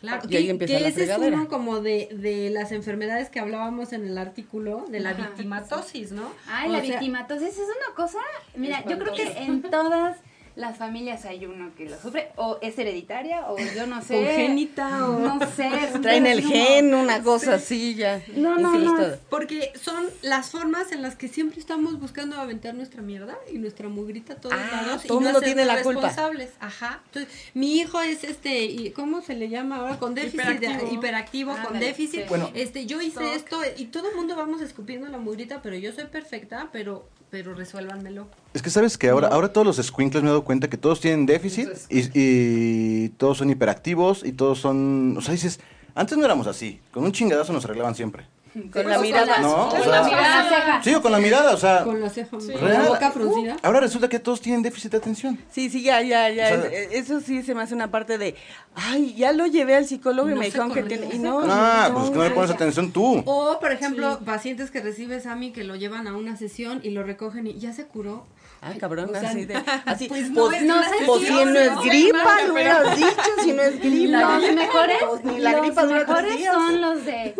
Claro, 0.00 0.22
Y 0.28 0.36
ahí 0.36 0.50
empieza 0.50 0.74
que 0.74 0.80
la 0.80 0.88
ese 0.88 1.04
es 1.04 1.18
uno 1.18 1.46
como 1.48 1.80
de, 1.80 2.08
de 2.12 2.50
las 2.50 2.72
enfermedades 2.72 3.28
que 3.28 3.38
hablábamos 3.38 3.92
en 3.92 4.06
el 4.06 4.16
artículo 4.18 4.86
de 4.88 5.00
la 5.00 5.10
Ajá. 5.10 5.26
victimatosis, 5.28 6.10
¿no? 6.12 6.32
Ay, 6.48 6.70
O 6.70 6.72
la 6.72 6.80
sea, 6.80 6.88
victimatosis 6.90 7.48
es 7.50 7.58
una 7.58 7.94
cosa, 7.94 8.18
mira, 8.56 8.82
yo 8.88 8.98
creo 8.98 9.12
que 9.14 9.28
en 9.44 9.62
todas 9.62 10.16
las 10.60 10.76
familias 10.78 11.24
hay 11.24 11.46
uno 11.46 11.70
que 11.76 11.88
lo 11.88 11.98
sufre, 11.98 12.28
o 12.36 12.58
es 12.62 12.78
hereditaria, 12.78 13.46
o 13.50 13.56
yo 13.58 13.86
no 13.86 14.02
sé. 14.02 14.14
Congénita, 14.24 15.08
o- 15.08 15.18
No 15.18 15.38
sé. 15.56 15.70
Traen 16.02 16.26
el 16.26 16.42
gen, 16.42 16.94
una 16.94 17.22
cosa 17.22 17.54
así 17.54 17.94
ya. 17.94 18.22
No, 18.36 18.58
no, 18.58 18.78
no. 18.78 18.98
Porque 19.30 19.72
son 19.80 20.06
las 20.22 20.50
formas 20.50 20.92
en 20.92 21.02
las 21.02 21.16
que 21.16 21.28
siempre 21.28 21.58
estamos 21.58 21.98
buscando 21.98 22.36
aventar 22.40 22.74
nuestra 22.74 23.02
mierda 23.02 23.36
y 23.52 23.58
nuestra 23.58 23.88
mugrita 23.88 24.34
a 24.34 24.36
todos 24.36 24.54
Ah, 24.56 24.82
lados. 24.86 25.02
todo 25.04 25.18
y 25.20 25.24
no 25.24 25.30
mundo 25.30 25.40
tiene 25.40 25.64
la 25.64 25.82
culpa. 25.82 26.02
responsables. 26.02 26.50
Ajá. 26.60 27.00
Entonces, 27.06 27.32
mi 27.54 27.78
hijo 27.78 28.00
es 28.00 28.22
este, 28.24 28.64
y 28.64 28.90
¿cómo 28.90 29.22
se 29.22 29.34
le 29.34 29.48
llama 29.48 29.76
ahora? 29.76 29.98
Con 29.98 30.14
déficit, 30.14 30.40
de- 30.46 30.54
Hiperactivo. 30.66 30.92
hiperactivo, 30.94 31.56
con 31.66 31.80
déficit. 31.80 32.20
sí. 32.22 32.26
Bueno. 32.28 32.50
Este, 32.54 32.86
yo 32.86 33.00
hice 33.00 33.20
Toc. 33.20 33.34
esto 33.34 33.60
y 33.76 33.86
todo 33.86 34.10
el 34.10 34.16
mundo 34.16 34.36
vamos 34.36 34.60
escupiendo 34.60 35.08
la 35.08 35.18
mugrita, 35.18 35.62
pero 35.62 35.76
yo 35.76 35.92
soy 35.92 36.04
perfecta, 36.04 36.68
pero, 36.72 37.08
pero 37.30 37.54
resuélvanmelo. 37.54 38.28
Es 38.54 38.62
que 38.62 38.70
sabes 38.70 38.98
que 38.98 39.08
ahora, 39.08 39.28
ahora 39.28 39.52
todos 39.52 39.66
los 39.66 39.86
squinkles 39.86 40.22
me 40.22 40.28
he 40.28 40.32
dado 40.32 40.44
cuenta 40.44 40.68
que 40.68 40.76
todos 40.76 41.00
tienen 41.00 41.26
déficit 41.26 41.68
y, 41.88 42.10
y 42.14 43.08
todos 43.10 43.38
son 43.38 43.50
hiperactivos 43.50 44.24
y 44.24 44.32
todos 44.32 44.58
son. 44.58 45.16
O 45.16 45.20
sea, 45.20 45.32
dices, 45.32 45.60
antes 45.94 46.18
no 46.18 46.24
éramos 46.24 46.46
así. 46.46 46.80
Con 46.90 47.04
un 47.04 47.12
chingadazo 47.12 47.52
nos 47.52 47.64
arreglaban 47.64 47.94
siempre. 47.94 48.26
Con 48.72 48.88
la 48.88 48.98
mirada. 48.98 49.38
No, 49.38 49.68
o 49.68 49.70
sea, 49.84 50.02
mirada. 50.02 50.80
Sí, 50.82 50.92
o 50.94 51.00
con 51.00 51.12
la 51.12 51.18
mirada, 51.18 51.54
o 51.54 51.56
sea. 51.56 51.84
Con 51.84 52.00
la 52.00 52.10
ceja, 52.10 52.40
Sí. 52.40 52.52
con 52.52 52.68
la 52.68 52.82
boca 52.82 53.10
fruncida. 53.12 53.56
Ahora 53.62 53.80
resulta 53.80 54.08
que 54.08 54.18
todos 54.18 54.40
tienen 54.40 54.62
déficit 54.62 54.90
de 54.90 54.98
atención. 54.98 55.38
Sí, 55.50 55.70
sí, 55.70 55.82
ya, 55.82 56.02
ya, 56.02 56.28
ya. 56.30 56.46
O 56.58 56.60
sea- 56.62 56.70
es- 56.72 56.92
eso 56.92 57.20
sí 57.20 57.42
se 57.44 57.54
me 57.54 57.62
hace 57.62 57.74
una 57.74 57.90
parte 57.90 58.18
de, 58.18 58.34
ay, 58.74 59.14
ya 59.14 59.32
lo 59.32 59.46
llevé 59.46 59.76
al 59.76 59.86
psicólogo 59.86 60.28
y 60.28 60.32
No 60.32 60.38
me 60.40 60.46
dijeron 60.46 60.72
que 60.72 60.82
tiene... 60.82 61.08
Y 61.14 61.18
no, 61.20 61.40
Ah, 61.44 61.88
no, 61.90 61.98
pues 61.98 62.10
que 62.10 62.16
no 62.18 62.24
le 62.24 62.30
pones 62.30 62.50
atención 62.50 62.90
tú. 62.92 63.22
O, 63.24 63.58
por 63.60 63.70
ejemplo, 63.72 64.18
pacientes 64.24 64.70
que 64.72 64.80
recibes 64.80 65.26
a 65.26 65.36
mí 65.36 65.52
que 65.52 65.62
lo 65.64 65.76
llevan 65.76 66.08
a 66.08 66.16
una 66.16 66.36
sesión 66.36 66.80
y 66.82 66.90
lo 66.90 67.02
recogen 67.04 67.46
y 67.46 67.58
ya 67.58 67.72
se 67.72 67.86
curó. 67.86 68.26
Ah, 68.62 68.72
cabrón, 68.78 69.10
O 69.14 69.18
sea, 69.18 69.30
así 69.30 69.44
de... 69.46 69.54
Así, 69.86 70.06
pues 70.08 70.28
pues, 70.34 70.62
no 70.62 70.80
es 70.80 70.88
pues 71.06 71.22
si 71.22 71.32
no 71.32 71.58
es 71.58 71.80
gripa, 71.82 72.42
lo 72.46 72.52
hubieras 72.52 72.96
dicho, 72.96 73.10
si 73.42 73.52
no 73.52 73.62
es 73.62 73.78
gripa. 73.80 74.38
Los 74.38 74.54
mejores, 74.54 74.96
Pues 75.08 75.24
ni 75.24 75.38
la 75.38 75.52
los 75.52 75.60
gripa 75.62 75.82
dura 75.86 76.04
tres 76.04 76.08
mejores 76.26 76.44
son 76.46 76.80
los 76.80 77.04
de, 77.06 77.34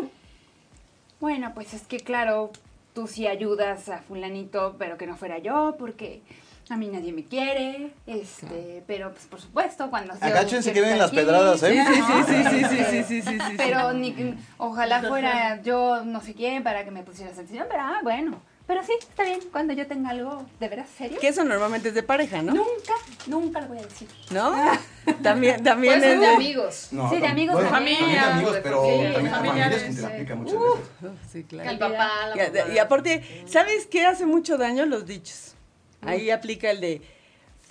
bueno, 1.21 1.53
pues 1.55 1.75
es 1.75 1.83
que 1.83 1.99
claro, 2.01 2.51
tú 2.95 3.07
sí 3.07 3.27
ayudas 3.27 3.89
a 3.89 3.99
fulanito, 3.99 4.77
pero 4.79 4.97
que 4.97 5.07
no 5.07 5.17
fuera 5.17 5.39
yo, 5.39 5.77
porque 5.79 6.23
a 6.69 6.77
mí 6.77 6.89
nadie 6.89 7.13
me 7.13 7.25
quiere, 7.25 7.93
este, 8.07 8.83
pero 8.87 9.11
pues 9.13 9.27
por 9.27 9.41
supuesto, 9.41 9.91
cuando... 9.91 10.15
yo 10.15 10.25
Agáchense 10.25 10.73
que 10.73 10.81
vienen 10.81 10.99
las 10.99 11.11
pedradas, 11.11 11.63
¿eh? 11.65 11.83
Sí, 11.85 12.03
sí, 12.27 12.45
sí, 12.45 12.65
sí, 12.65 12.85
sí, 12.85 13.05
sí, 13.05 13.23
sí, 13.23 13.39
sí. 13.39 13.55
Pero 13.57 13.93
ni, 13.93 14.13
que- 14.13 14.35
ojalá 14.59 15.03
fuera 15.03 15.61
yo 15.63 16.05
no 16.05 16.21
sé 16.21 16.35
quién 16.35 16.63
para 16.63 16.85
que 16.85 16.91
me 16.91 17.03
pusieras 17.03 17.35
atención, 17.35 17.67
pero 17.69 17.83
ah, 17.83 18.01
bueno. 18.03 18.41
Pero 18.71 18.85
sí, 18.85 18.93
está 19.01 19.25
bien, 19.25 19.41
cuando 19.51 19.73
yo 19.73 19.85
tenga 19.89 20.11
algo 20.11 20.47
de 20.61 20.69
veras 20.69 20.87
serio. 20.97 21.19
Que 21.19 21.27
eso 21.27 21.43
normalmente 21.43 21.89
es 21.89 21.95
de 21.95 22.05
pareja, 22.05 22.41
¿no? 22.41 22.55
Nunca, 22.55 22.95
nunca 23.27 23.61
lo 23.63 23.67
voy 23.67 23.79
a 23.79 23.83
decir. 23.83 24.07
¿no? 24.31 24.55
También, 25.25 25.61
también 25.65 25.95
Puede 25.99 26.07
ser 26.07 26.15
es 26.15 26.21
de 26.21 26.27
amigos. 26.29 26.89
No, 26.93 27.11
Sí, 27.11 27.17
de 27.19 27.27
amigos 27.27 27.55
bueno, 27.57 27.69
también. 27.71 27.99
también 27.99 28.21
de 28.23 28.27
amigos, 28.31 28.55
De 28.55 28.61
pero 28.61 28.81
familia, 28.83 29.13
también 29.15 29.35
familiares, 29.35 29.97
sí. 29.97 30.05
aplica 30.05 30.35
muchas 30.37 30.55
Uh, 30.55 30.75
veces. 31.03 31.19
sí, 31.33 31.43
Que 31.43 31.47
claro. 31.49 31.71
el 31.71 31.79
papá, 31.81 32.11
la 32.29 32.37
Y, 32.47 32.51
mamá. 32.53 32.73
y 32.75 32.79
aparte, 32.79 33.43
¿sabes 33.47 33.87
qué 33.87 34.07
hace 34.07 34.25
mucho 34.25 34.57
daño? 34.57 34.87
Los 34.87 35.05
dichos. 35.05 35.55
Ahí 36.03 36.31
aplica 36.31 36.71
el 36.71 36.81
de 36.81 37.03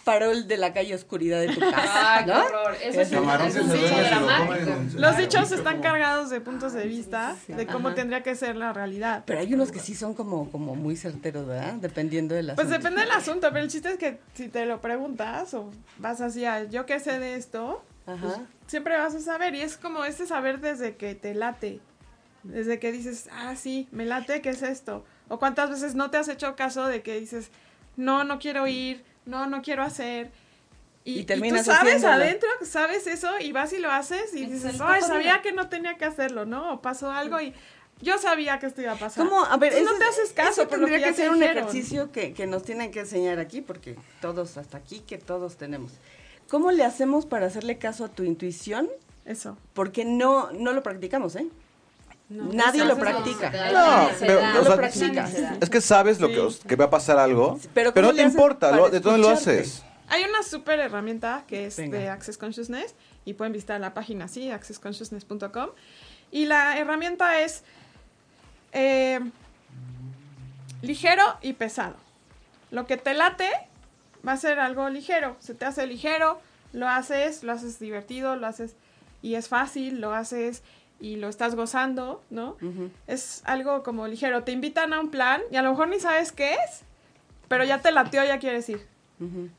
farol 0.09 0.47
de 0.47 0.57
la 0.57 0.73
calle 0.73 0.95
oscuridad 0.95 1.39
de 1.41 1.49
tu 1.49 1.59
casa, 1.59 2.17
Ay, 2.17 2.25
qué 2.25 2.31
¿no? 2.31 2.45
horror. 2.45 2.75
Eso 2.81 3.01
es 3.01 3.11
es 3.11 3.17
un 3.17 3.25
dramático. 3.25 4.99
Los 4.99 5.17
dichos 5.17 5.51
están 5.51 5.81
cargados 5.81 6.29
de 6.29 6.41
puntos 6.41 6.73
de 6.73 6.85
vista 6.85 7.35
de 7.47 7.67
cómo 7.67 7.89
Ajá. 7.89 7.95
tendría 7.95 8.23
que 8.23 8.35
ser 8.35 8.55
la 8.55 8.73
realidad. 8.73 9.23
Pero 9.25 9.39
hay 9.39 9.53
unos 9.53 9.71
que 9.71 9.79
sí 9.79 9.95
son 9.95 10.13
como, 10.13 10.49
como 10.51 10.75
muy 10.75 10.95
certeros, 10.95 11.47
¿verdad? 11.47 11.73
Dependiendo 11.73 12.35
de 12.35 12.43
las... 12.43 12.55
Pues 12.55 12.69
depende 12.69 13.01
del 13.01 13.11
asunto, 13.11 13.49
pero 13.51 13.63
el 13.63 13.69
chiste 13.69 13.89
es 13.89 13.97
que 13.97 14.19
si 14.33 14.47
te 14.47 14.65
lo 14.65 14.81
preguntas 14.81 15.53
o 15.53 15.71
vas 15.97 16.21
así 16.21 16.45
a 16.45 16.63
yo 16.63 16.85
qué 16.85 16.99
sé 16.99 17.19
de 17.19 17.35
esto, 17.35 17.83
Ajá. 18.07 18.41
siempre 18.67 18.97
vas 18.97 19.15
a 19.15 19.19
saber. 19.19 19.55
Y 19.55 19.61
es 19.61 19.77
como 19.77 20.05
ese 20.05 20.25
saber 20.25 20.59
desde 20.59 20.95
que 20.95 21.15
te 21.15 21.33
late. 21.35 21.79
Desde 22.43 22.79
que 22.79 22.91
dices, 22.91 23.27
ah, 23.31 23.55
sí, 23.55 23.87
me 23.91 24.05
late, 24.05 24.41
¿qué 24.41 24.49
es 24.49 24.61
esto? 24.63 25.05
O 25.27 25.39
cuántas 25.39 25.69
veces 25.69 25.93
no 25.93 26.09
te 26.09 26.17
has 26.17 26.29
hecho 26.29 26.55
caso 26.55 26.87
de 26.87 27.01
que 27.01 27.19
dices, 27.19 27.51
no, 27.97 28.23
no 28.23 28.39
quiero 28.39 28.65
ir, 28.65 29.03
no, 29.25 29.47
no 29.47 29.61
quiero 29.61 29.83
hacer. 29.83 30.31
Y 31.05 31.19
Y, 31.19 31.23
terminas 31.23 31.61
y 31.61 31.69
tú 31.69 31.75
sabes 31.75 31.95
haciéndolo. 31.95 32.23
adentro, 32.23 32.49
sabes 32.63 33.07
eso 33.07 33.39
y 33.39 33.51
vas 33.51 33.71
y 33.73 33.79
lo 33.79 33.91
haces 33.91 34.33
y 34.35 34.43
Es 34.43 34.51
dices, 34.51 34.73
ay, 34.73 34.79
cocodrilo". 35.01 35.07
sabía 35.07 35.41
que 35.41 35.51
no 35.53 35.69
tenía 35.69 35.97
que 35.97 36.05
hacerlo, 36.05 36.45
¿no? 36.45 36.73
O 36.73 36.81
pasó 36.81 37.09
algo 37.11 37.39
y 37.39 37.53
yo 38.01 38.17
sabía 38.17 38.59
que 38.59 38.67
esto 38.67 38.81
iba 38.81 38.91
a 38.93 38.95
pasar. 38.97 39.25
¿Cómo? 39.25 39.43
A 39.43 39.57
ver, 39.57 39.81
no 39.83 39.97
te 39.97 40.03
haces 40.05 40.31
caso 40.33 40.61
eso 40.61 40.67
tendría 40.69 40.99
que 40.99 41.13
ser 41.13 41.29
un 41.31 41.39
dijeron. 41.39 41.57
ejercicio 41.57 42.11
que, 42.11 42.33
que 42.33 42.47
nos 42.47 42.63
tienen 42.63 42.91
que 42.91 42.99
enseñar 43.01 43.39
aquí, 43.39 43.61
porque 43.61 43.95
todos, 44.21 44.57
hasta 44.57 44.77
aquí, 44.77 44.99
que 45.01 45.17
todos 45.17 45.55
tenemos. 45.57 45.91
¿Cómo 46.49 46.71
le 46.71 46.83
hacemos 46.83 47.25
para 47.25 47.47
hacerle 47.47 47.77
caso 47.77 48.05
a 48.05 48.09
tu 48.09 48.23
intuición? 48.23 48.89
Eso. 49.25 49.57
Porque 49.73 50.05
no, 50.05 50.51
no 50.51 50.73
lo 50.73 50.81
practicamos, 50.83 51.35
¿eh? 51.35 51.47
Nadie 52.29 52.85
lo 52.85 52.93
no 52.95 52.99
practica. 52.99 53.49
No, 53.49 54.09
pero, 54.19 54.39
o 54.39 54.41
No 54.43 54.51
sea, 54.61 54.69
lo 54.69 54.75
practicas. 54.75 55.33
es 55.61 55.69
que 55.69 55.81
sabes 55.81 56.19
lo 56.19 56.27
que, 56.27 56.39
os- 56.39 56.59
que 56.59 56.75
va 56.75 56.85
a 56.85 56.89
pasar 56.89 57.17
algo, 57.17 57.57
Pero 57.73 57.91
pero, 57.93 58.07
¿cómo 58.07 58.11
no 58.11 58.15
te 58.15 58.21
importa, 58.23 58.71
lo- 58.71 58.89
de 58.89 58.99
dónde 58.99 59.19
lo 59.19 59.29
haces. 59.29 59.83
Hay 60.09 60.23
una 60.23 60.41
súper 60.43 60.79
herramienta 60.79 61.43
que 61.47 61.65
es 61.67 61.77
Venga. 61.77 61.97
de 61.97 62.09
Access 62.09 62.37
Consciousness 62.37 62.95
y 63.25 63.33
pueden 63.33 63.53
visitar 63.53 63.79
la 63.81 63.93
página 63.93 64.25
así, 64.25 64.49
accessconsciousness.com. 64.51 65.69
Y 66.31 66.45
la 66.45 66.77
herramienta 66.77 67.41
es 67.41 67.63
eh, 68.73 69.19
ligero 70.81 71.23
y 71.41 71.53
pesado. 71.53 71.95
Lo 72.71 72.85
que 72.85 72.97
te 72.97 73.13
late 73.13 73.49
va 74.27 74.33
a 74.33 74.37
ser 74.37 74.59
algo 74.59 74.89
ligero. 74.89 75.35
Se 75.39 75.53
te 75.53 75.65
hace 75.65 75.85
ligero, 75.87 76.39
lo 76.73 76.87
haces, 76.87 77.43
lo 77.43 77.51
haces 77.53 77.79
divertido, 77.79 78.35
lo 78.35 78.47
haces 78.47 78.75
y 79.21 79.35
es 79.35 79.47
fácil, 79.47 79.99
lo 80.01 80.13
haces 80.13 80.63
y 80.99 81.15
lo 81.15 81.29
estás 81.29 81.55
gozando, 81.55 82.21
¿no? 82.29 82.57
Es 83.07 83.41
algo 83.45 83.83
como 83.83 84.07
ligero. 84.07 84.43
Te 84.43 84.51
invitan 84.51 84.93
a 84.93 84.99
un 84.99 85.09
plan 85.09 85.41
y 85.51 85.55
a 85.55 85.61
lo 85.61 85.71
mejor 85.71 85.87
ni 85.89 85.99
sabes 85.99 86.31
qué 86.31 86.53
es, 86.55 86.81
pero 87.47 87.63
ya 87.63 87.81
te 87.81 87.91
lateó, 87.91 88.23
ya 88.23 88.39
quieres 88.39 88.67
ir. 88.69 88.85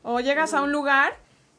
O 0.03 0.19
llegas 0.19 0.53
a 0.53 0.61
un 0.61 0.71
lugar 0.71 1.13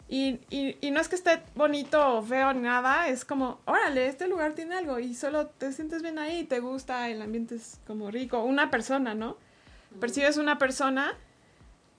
Y, 0.09 0.41
y, 0.51 0.77
y 0.83 0.91
no 0.91 1.01
es 1.01 1.09
que 1.09 1.15
esté 1.17 1.43
bonito 1.55 2.17
o 2.17 2.23
feo 2.23 2.53
ni 2.53 2.61
nada, 2.61 3.09
es 3.09 3.25
como, 3.25 3.61
órale, 3.65 4.09
este 4.09 4.27
lugar 4.29 4.53
tiene 4.53 4.75
algo 4.75 4.99
y 4.99 5.15
solo 5.15 5.47
te 5.47 5.73
sientes 5.73 6.03
bien 6.03 6.19
ahí, 6.19 6.45
te 6.45 6.61
gusta, 6.61 7.09
el 7.09 7.23
ambiente 7.23 7.55
es 7.55 7.81
como 7.87 8.11
rico. 8.11 8.43
Una 8.45 8.69
persona, 8.69 9.15
¿no? 9.15 9.39
Percibes 10.01 10.37
una 10.37 10.59
persona 10.59 11.17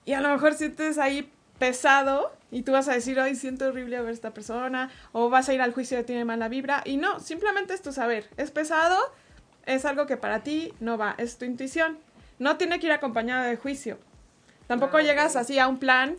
y 0.04 0.12
a 0.12 0.20
lo 0.20 0.28
mejor 0.28 0.54
sientes 0.54 0.98
ahí 0.98 1.28
pesado 1.58 2.30
y 2.54 2.62
tú 2.62 2.70
vas 2.70 2.86
a 2.86 2.92
decir, 2.92 3.18
hoy 3.18 3.34
siento 3.34 3.66
horrible 3.66 3.98
ver 3.98 4.10
a 4.10 4.12
esta 4.12 4.32
persona 4.32 4.88
o 5.10 5.28
vas 5.28 5.48
a 5.48 5.54
ir 5.54 5.60
al 5.60 5.72
juicio 5.72 5.96
de 5.96 6.04
tiene 6.04 6.24
mala 6.24 6.48
vibra 6.48 6.82
y 6.84 6.98
no, 6.98 7.18
simplemente 7.18 7.74
es 7.74 7.82
tu 7.82 7.90
saber. 7.90 8.28
Es 8.36 8.52
pesado, 8.52 8.96
es 9.66 9.84
algo 9.84 10.06
que 10.06 10.16
para 10.16 10.44
ti 10.44 10.72
no 10.78 10.96
va, 10.96 11.16
es 11.18 11.36
tu 11.36 11.46
intuición. 11.46 11.98
No 12.38 12.56
tiene 12.56 12.78
que 12.78 12.86
ir 12.86 12.92
acompañado 12.92 13.42
de 13.42 13.56
juicio. 13.56 13.98
Tampoco 14.68 15.00
llegas 15.00 15.34
así 15.34 15.58
a 15.58 15.66
un 15.66 15.78
plan 15.78 16.14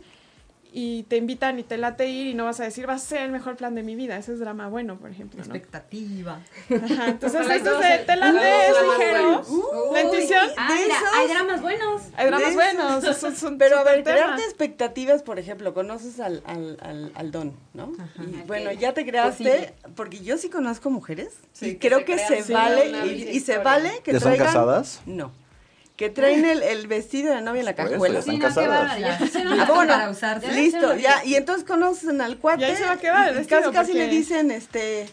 y 0.78 1.04
te 1.04 1.16
invitan 1.16 1.58
y 1.58 1.62
te 1.62 1.78
late 1.78 2.06
ir 2.06 2.26
y 2.26 2.34
no 2.34 2.44
vas 2.44 2.60
a 2.60 2.64
decir, 2.64 2.86
va 2.86 2.92
a 2.92 2.98
ser 2.98 3.22
el 3.22 3.32
mejor 3.32 3.56
plan 3.56 3.74
de 3.74 3.82
mi 3.82 3.96
vida. 3.96 4.18
Ese 4.18 4.34
es 4.34 4.38
drama 4.38 4.68
bueno, 4.68 4.98
por 4.98 5.10
ejemplo. 5.10 5.38
¿no? 5.38 5.54
Expectativa. 5.54 6.40
Ajá, 6.68 7.08
entonces, 7.08 7.46
te 8.06 8.16
late, 8.16 8.68
es 8.68 8.76
ligero. 8.82 9.42
La. 10.48 10.66
Ah, 10.66 10.72
de 10.74 10.80
mira, 10.82 10.96
esos- 10.96 11.08
hay 11.14 11.28
dramas 11.28 11.62
buenos. 11.62 12.02
Hay 12.16 12.26
dramas 12.26 12.54
buenos. 12.54 13.04
esos- 13.04 13.52
Pero 13.58 13.78
a 13.78 13.84
ver, 13.84 14.02
crearte 14.04 14.42
expectativas, 14.42 15.22
por 15.22 15.38
ejemplo, 15.38 15.74
conoces 15.74 16.20
al, 16.20 16.42
al, 16.46 16.78
al, 16.80 17.12
al 17.14 17.30
don, 17.30 17.56
¿no? 17.74 17.92
Y 18.18 18.42
bueno, 18.46 18.72
ya 18.72 18.94
te 18.94 19.04
creaste, 19.06 19.44
Posible. 19.44 19.74
porque 19.94 20.20
yo 20.20 20.38
sí 20.38 20.48
conozco 20.48 20.90
mujeres 20.90 21.34
Sí, 21.52 21.66
y 21.70 21.74
que 21.76 21.88
creo 21.88 21.98
se 22.00 22.04
que 22.04 22.18
se 22.42 22.52
vale, 22.52 23.06
y, 23.06 23.28
y 23.36 23.40
se 23.40 23.58
vale 23.58 24.00
que 24.04 24.12
¿Ya 24.12 24.20
son 24.20 24.28
traigan... 24.30 24.46
casadas? 24.46 25.00
No. 25.06 25.32
Que 25.96 26.10
traen 26.10 26.44
el, 26.44 26.62
el 26.62 26.88
vestido 26.88 27.34
de 27.34 27.40
novia 27.40 27.60
en 27.60 27.64
la 27.64 27.74
Por 27.74 27.86
eso, 27.86 27.92
cajuela. 27.94 28.14
ya 28.14 28.18
están 28.20 28.34
Sí, 28.34 28.38
no, 28.38 28.48
qué 28.48 28.54
casadas. 28.54 28.98
ya 29.00 29.18
Ah, 29.18 29.54
la 29.56 29.64
bueno, 29.64 30.14
para 30.20 30.52
listo, 30.52 30.94
ya, 30.96 31.24
y 31.24 31.36
entonces 31.36 31.64
conocen 31.66 32.20
al 32.20 32.36
cuate. 32.36 32.60
Y 32.60 32.64
ahí 32.66 32.76
se 32.76 32.84
va 32.84 32.92
a 32.92 32.96
quedar 32.98 33.28
el 33.30 33.36
vestido, 33.36 33.60
Casi, 33.62 33.72
casi 33.72 33.92
porque- 33.92 34.04
le 34.06 34.08
dicen, 34.10 34.50
este, 34.50 35.08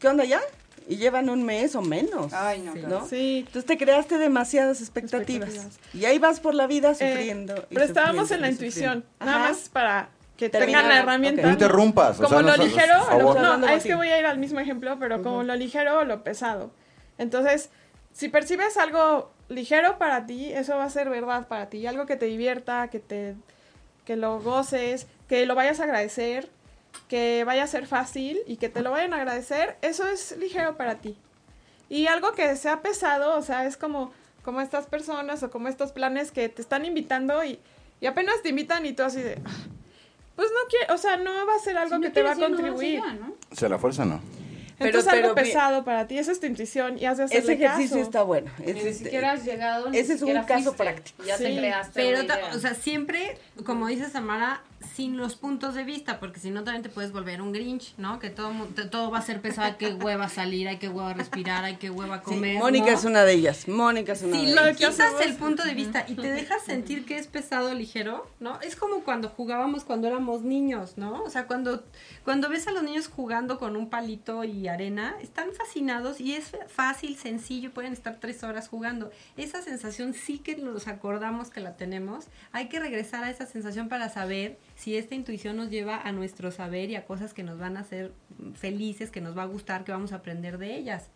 ¿qué 0.00 0.08
onda 0.08 0.24
ya? 0.24 0.40
Y 0.86 0.96
llevan 0.96 1.30
un 1.30 1.42
mes 1.44 1.74
o 1.76 1.80
menos. 1.82 2.32
Ay, 2.32 2.60
no, 2.60 2.72
Sí. 2.74 2.78
claro. 2.80 3.00
¿no? 3.00 3.06
Sí. 3.08 3.38
Entonces 3.46 3.64
te 3.66 3.78
creaste 3.78 4.18
demasiadas 4.18 4.80
expectativas. 4.80 5.48
Expectativas. 5.48 5.94
Y 5.94 6.04
ahí 6.04 6.18
vas 6.18 6.40
por 6.40 6.54
la 6.54 6.66
vida 6.66 6.90
Eh, 6.90 6.94
sufriendo. 6.94 7.54
y 7.70 7.74
pero 7.74 7.86
estábamos 7.86 8.30
en 8.30 8.40
la 8.42 8.50
intuición. 8.50 9.02
sufriendo. 9.04 9.24
Nada 9.24 9.36
Ajá. 9.44 9.48
más 9.50 9.68
para 9.70 10.08
que 10.36 10.50
Terminar, 10.50 10.82
tengan 10.82 10.94
la 10.94 11.00
herramienta. 11.02 11.42
No 11.42 11.50
interrumpas. 11.52 12.18
o 12.20 12.24
Como 12.24 12.40
sea, 12.40 12.42
lo 12.42 12.56
no, 12.56 12.64
ligero, 12.64 12.94
no, 12.98 13.30
Hablando 13.30 13.68
es 13.68 13.82
que 13.84 13.94
voy 13.94 14.08
a 14.08 14.18
ir 14.18 14.26
al 14.26 14.38
mismo 14.38 14.60
ejemplo, 14.60 14.96
pero 14.98 15.22
como 15.22 15.42
lo 15.42 15.54
ligero 15.54 16.00
o 16.00 16.04
lo 16.04 16.22
pesado. 16.22 16.70
Entonces, 17.18 17.70
si 18.12 18.28
percibes 18.28 18.76
algo 18.76 19.30
ligero 19.48 19.96
para 19.98 20.26
ti, 20.26 20.52
eso 20.52 20.76
va 20.76 20.84
a 20.84 20.90
ser 20.90 21.08
verdad 21.08 21.46
para 21.48 21.70
ti. 21.70 21.86
Algo 21.86 22.04
que 22.06 22.16
te 22.16 22.26
divierta, 22.26 22.88
que 22.88 22.98
te 23.00 23.36
que 24.04 24.16
lo 24.16 24.38
goces, 24.40 25.06
que 25.28 25.46
lo 25.46 25.54
vayas 25.54 25.80
a 25.80 25.84
agradecer, 25.84 26.50
que 27.08 27.44
vaya 27.44 27.64
a 27.64 27.66
ser 27.66 27.86
fácil 27.86 28.38
y 28.46 28.56
que 28.56 28.68
te 28.68 28.80
lo 28.82 28.90
vayan 28.90 29.12
a 29.12 29.16
agradecer, 29.16 29.76
eso 29.82 30.06
es 30.08 30.36
ligero 30.38 30.76
para 30.76 30.96
ti. 30.96 31.16
Y 31.88 32.06
algo 32.06 32.32
que 32.32 32.56
sea 32.56 32.80
pesado, 32.80 33.36
o 33.36 33.42
sea, 33.42 33.66
es 33.66 33.76
como, 33.76 34.12
como 34.42 34.60
estas 34.60 34.86
personas 34.86 35.42
o 35.42 35.50
como 35.50 35.68
estos 35.68 35.92
planes 35.92 36.30
que 36.32 36.48
te 36.48 36.62
están 36.62 36.84
invitando 36.84 37.44
y, 37.44 37.58
y 38.00 38.06
apenas 38.06 38.42
te 38.42 38.48
invitan 38.48 38.84
y 38.86 38.92
tú 38.92 39.02
así 39.02 39.20
de, 39.22 39.38
"Ah, 39.44 39.50
pues 40.36 40.48
no 40.50 40.68
quiero, 40.68 40.94
o 40.94 40.98
sea, 40.98 41.16
no 41.18 41.46
va 41.46 41.54
a 41.54 41.58
ser 41.58 41.76
algo 41.76 41.94
Si 41.96 42.00
no 42.00 42.06
que 42.06 42.10
te 42.10 42.22
va 42.22 42.32
a 42.32 42.34
no 42.34 42.46
contribuir. 42.46 43.00
¿no? 43.20 43.34
O 43.52 43.54
sea, 43.54 43.68
la 43.68 43.78
fuerza 43.78 44.04
no. 44.04 44.20
Pero- 44.76 44.88
Entonces 44.98 45.12
algo 45.12 45.28
mi- 45.28 45.34
pesado 45.42 45.84
para 45.84 46.08
ti, 46.08 46.18
esa 46.18 46.32
es 46.32 46.40
tu 46.40 46.46
intuición 46.46 46.98
y 46.98 47.04
has 47.04 47.18
de 47.18 47.24
Ese 47.26 47.36
ejercicio 47.52 47.96
caso. 47.98 47.98
está 48.00 48.22
bueno. 48.24 48.50
Es 48.64 48.74
ni 48.84 48.92
siquiera 48.92 49.30
has 49.32 49.44
llegado, 49.44 49.88
ni 49.90 49.98
ese 49.98 50.14
es 50.14 50.22
un 50.22 50.32
caso 50.42 50.72
fuiste. 50.74 50.82
práctico. 50.82 51.22
Ya 51.24 51.36
Sí, 51.38 51.44
te 51.44 51.56
creaste 51.58 51.92
Pero, 51.94 52.18
una 52.20 52.26
ta- 52.34 52.40
idea. 52.40 52.54
o 52.56 52.58
sea, 52.58 52.74
siempre, 52.74 53.38
como 53.64 53.86
dice 53.86 54.10
Samara, 54.10 54.62
sin 54.94 55.16
los 55.16 55.34
puntos 55.36 55.74
de 55.74 55.84
vista, 55.84 56.20
porque 56.20 56.40
si 56.40 56.50
no 56.50 56.64
también 56.64 56.82
te 56.82 56.88
puedes 56.88 57.12
volver 57.12 57.40
un 57.42 57.52
Grinch, 57.52 57.94
¿no? 57.96 58.18
Que 58.18 58.30
todo, 58.30 58.52
todo 58.90 59.10
va 59.10 59.18
a 59.18 59.22
ser 59.22 59.40
pesado, 59.40 59.66
hay 59.68 59.74
que 59.74 59.94
hueva 59.94 60.28
salir, 60.28 60.68
hay 60.68 60.78
que 60.78 60.88
hueva 60.88 61.14
respirar, 61.14 61.64
hay 61.64 61.76
que 61.76 61.90
hueva 61.90 62.18
Sí, 62.18 62.24
comer. 62.24 62.58
Mónica 62.58 62.92
¿no? 62.92 62.98
es 62.98 63.04
una 63.04 63.24
de 63.24 63.32
ellas. 63.32 63.68
Mónica 63.68 64.12
es 64.12 64.22
una 64.22 64.36
Si 64.38 64.46
de 64.46 64.52
ellas. 64.52 64.76
quitas 64.76 65.12
el 65.24 65.34
punto 65.36 65.62
de 65.64 65.74
vista 65.74 66.04
y 66.08 66.14
te 66.14 66.30
dejas 66.30 66.62
sentir 66.64 67.04
que 67.04 67.18
es 67.18 67.26
pesado 67.26 67.70
o 67.70 67.74
ligero, 67.74 68.28
¿no? 68.40 68.60
Es 68.60 68.76
como 68.76 69.00
cuando 69.04 69.28
jugábamos 69.28 69.84
cuando 69.84 70.06
éramos 70.08 70.42
niños, 70.42 70.94
¿no? 70.96 71.22
O 71.22 71.30
sea, 71.30 71.46
cuando, 71.46 71.84
cuando 72.24 72.48
ves 72.48 72.66
a 72.66 72.70
los 72.72 72.82
niños 72.82 73.08
jugando 73.08 73.58
con 73.58 73.76
un 73.76 73.88
palito 73.90 74.44
y 74.44 74.68
arena, 74.68 75.16
están 75.20 75.52
fascinados 75.52 76.20
y 76.20 76.34
es 76.34 76.52
fácil, 76.68 77.16
sencillo, 77.16 77.72
pueden 77.72 77.92
estar 77.92 78.18
tres 78.20 78.42
horas 78.44 78.68
jugando. 78.68 79.10
Esa 79.36 79.62
sensación 79.62 80.14
sí 80.14 80.38
que 80.38 80.56
nos 80.56 80.88
acordamos 80.88 81.50
que 81.50 81.60
la 81.60 81.76
tenemos. 81.76 82.26
Hay 82.52 82.68
que 82.68 82.80
regresar 82.80 83.24
a 83.24 83.30
esa 83.30 83.46
sensación 83.46 83.88
para 83.88 84.08
saber 84.08 84.58
si 84.74 84.96
esta 84.96 85.14
intuición 85.14 85.56
nos 85.56 85.70
lleva 85.70 86.00
a 86.00 86.12
nuestro 86.12 86.50
saber 86.50 86.90
y 86.90 86.96
a 86.96 87.04
cosas 87.04 87.32
que 87.34 87.42
nos 87.42 87.58
van 87.58 87.76
a 87.76 87.80
hacer 87.80 88.12
felices, 88.54 89.10
que 89.10 89.20
nos 89.20 89.36
va 89.36 89.42
a 89.42 89.46
gustar, 89.46 89.84
que 89.84 89.92
vamos 89.92 90.12
a 90.12 90.16
aprender 90.16 90.58
de 90.58 90.74
ellas. 90.76 91.10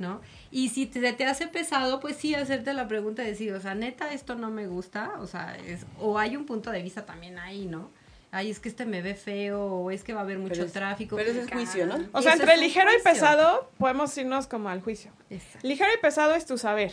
¿no? 0.00 0.20
Y 0.50 0.70
si 0.70 0.86
te, 0.86 1.12
te 1.12 1.24
hace 1.24 1.46
pesado, 1.46 2.00
pues 2.00 2.16
sí, 2.16 2.34
hacerte 2.34 2.72
la 2.72 2.88
pregunta 2.88 3.22
y 3.22 3.26
decir, 3.26 3.52
o 3.52 3.60
sea, 3.60 3.76
neta, 3.76 4.12
esto 4.12 4.34
no 4.34 4.50
me 4.50 4.66
gusta, 4.66 5.12
o 5.20 5.28
sea, 5.28 5.56
es, 5.56 5.86
o 6.00 6.18
hay 6.18 6.36
un 6.36 6.46
punto 6.46 6.72
de 6.72 6.82
vista 6.82 7.06
también 7.06 7.38
ahí, 7.38 7.66
¿no? 7.66 7.90
Ay, 8.32 8.50
es 8.50 8.58
que 8.58 8.68
este 8.68 8.86
me 8.86 9.02
ve 9.02 9.14
feo, 9.14 9.62
o 9.64 9.90
es 9.92 10.02
que 10.02 10.12
va 10.12 10.22
a 10.22 10.24
haber 10.24 10.38
mucho 10.40 10.54
Pero 10.54 10.64
es- 10.66 10.72
tráfico. 10.72 11.14
pero 11.14 11.30
ese 11.30 11.42
es 11.42 11.50
juicio, 11.52 11.86
¿no? 11.86 12.08
O 12.10 12.20
sea, 12.22 12.32
entre 12.32 12.56
ligero 12.56 12.90
y 12.98 13.00
pesado 13.04 13.70
podemos 13.78 14.18
irnos 14.18 14.48
como 14.48 14.68
al 14.68 14.82
juicio. 14.82 15.12
Exacto. 15.30 15.64
Ligero 15.68 15.90
y 15.96 16.00
pesado 16.00 16.34
es 16.34 16.44
tu 16.44 16.58
saber. 16.58 16.92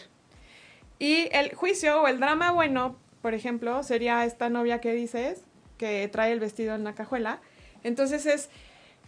Y 0.99 1.27
el 1.31 1.55
juicio 1.55 2.03
o 2.03 2.07
el 2.07 2.19
drama 2.19 2.51
bueno, 2.51 2.95
por 3.23 3.33
ejemplo, 3.33 3.81
sería 3.81 4.23
esta 4.25 4.49
novia 4.49 4.79
que 4.79 4.93
dices, 4.93 5.41
que 5.81 6.07
trae 6.09 6.31
el 6.31 6.39
vestido 6.39 6.75
en 6.75 6.83
la 6.83 6.93
cajuela. 6.93 7.41
Entonces 7.83 8.27
es, 8.27 8.49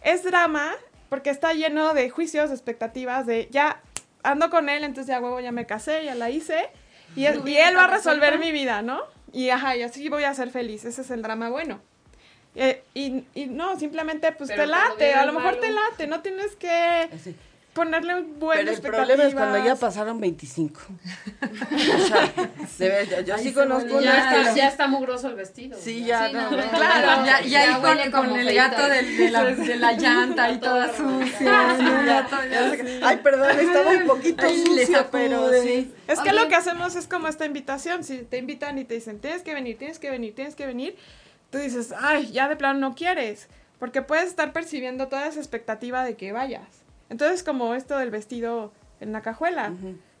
es 0.02 0.24
drama 0.24 0.72
porque 1.08 1.30
está 1.30 1.52
lleno 1.52 1.94
de 1.94 2.10
juicios, 2.10 2.48
de 2.50 2.56
expectativas, 2.56 3.24
de 3.26 3.46
ya 3.52 3.80
ando 4.24 4.50
con 4.50 4.68
él, 4.68 4.82
entonces 4.82 5.06
ya 5.06 5.20
huevo, 5.20 5.38
ya 5.38 5.52
me 5.52 5.66
casé, 5.66 6.04
ya 6.04 6.16
la 6.16 6.30
hice. 6.30 6.68
Y, 7.14 7.26
él- 7.26 7.40
Tu 7.42 7.46
y 7.48 7.56
él 7.56 7.76
va 7.76 7.84
a 7.84 7.86
resolver 7.86 8.32
resuelta. 8.32 8.44
mi 8.44 8.50
vida, 8.52 8.82
¿no? 8.82 9.00
Y 9.32 9.50
ajá, 9.50 9.76
y 9.76 9.82
así 9.84 10.08
voy 10.08 10.24
a 10.24 10.34
ser 10.34 10.50
feliz. 10.50 10.84
Ese 10.84 11.02
es 11.02 11.10
el 11.12 11.22
drama 11.22 11.48
bueno. 11.50 11.80
Eh, 12.56 12.82
y, 12.94 13.24
y 13.34 13.46
no, 13.46 13.78
simplemente 13.78 14.32
pues 14.32 14.50
Pero 14.50 14.62
te 14.62 14.66
late, 14.68 15.14
a 15.14 15.24
lo 15.26 15.32
mejor 15.32 15.52
malo. 15.56 15.60
te 15.60 15.70
late, 15.70 16.06
no 16.08 16.20
tienes 16.22 16.56
que 16.56 17.08
Así. 17.12 17.36
Ponerle 17.74 18.14
un 18.14 18.38
buen 18.38 18.60
Pero 18.60 18.70
el 18.70 18.80
problema 18.80 19.24
es 19.24 19.34
cuando 19.34 19.62
ya 19.62 19.74
pasaron 19.74 20.20
25. 20.20 20.80
o 20.80 22.06
sea, 22.06 22.32
de 22.78 22.88
verdad, 22.88 23.24
yo, 23.24 23.34
Ay, 23.34 23.42
sí 23.42 23.52
conozco 23.52 24.00
ya, 24.00 24.40
está, 24.40 24.54
ya 24.54 24.68
está 24.68 24.86
mugroso 24.86 25.28
el 25.28 25.34
vestido. 25.34 25.76
Sí, 25.78 26.04
ya, 26.04 26.28
Sí, 26.28 26.32
no, 26.32 26.50
no, 26.50 26.56
no, 26.56 26.62
no, 26.62 26.70
claro, 26.70 27.26
Ya, 27.26 27.40
ya, 27.42 27.74
con, 27.74 27.84
huele 27.84 28.10
con 28.10 28.24
como 28.26 28.36
el 28.36 28.54
gato 28.54 28.88
de, 28.88 29.02
de 29.02 29.30
la, 29.30 29.44
de 29.44 29.76
la 29.76 29.92
llanta 29.92 30.50
y 30.52 30.58
toda 30.58 30.96
sucia. 30.96 32.26
Ay, 33.02 33.16
perdón, 33.22 33.58
estaba 33.58 33.90
un 33.98 34.06
poquito 34.06 34.48
sucio, 34.48 35.08
pero 35.10 35.52
sí. 35.60 35.92
Es 36.06 36.20
que 36.20 36.32
lo 36.32 36.48
que 36.48 36.54
hacemos 36.54 36.94
es 36.94 37.08
como 37.08 37.28
esta 37.28 37.44
invitación. 37.44 38.04
Si 38.04 38.18
te 38.18 38.38
invitan 38.38 38.78
y 38.78 38.84
te 38.84 38.94
dicen, 38.94 39.18
tienes 39.18 39.42
que 39.42 39.52
venir, 39.52 39.76
tienes 39.76 39.98
que 39.98 40.10
venir, 40.10 40.34
tienes 40.34 40.54
que 40.54 40.66
venir, 40.66 40.96
tú 41.50 41.58
dices, 41.58 41.92
ay, 42.00 42.30
ya 42.30 42.48
de 42.48 42.54
plano 42.54 42.78
no 42.78 42.94
quieres. 42.94 43.48
Porque 43.80 44.00
puedes 44.00 44.28
estar 44.28 44.52
percibiendo 44.52 45.08
toda 45.08 45.26
esa 45.26 45.40
expectativa 45.40 46.04
de 46.04 46.16
que 46.16 46.32
vayas. 46.32 46.83
Entonces, 47.10 47.42
como 47.42 47.74
esto 47.74 47.98
del 47.98 48.10
vestido 48.10 48.72
en 49.00 49.12
la 49.12 49.22
cajuela. 49.22 49.72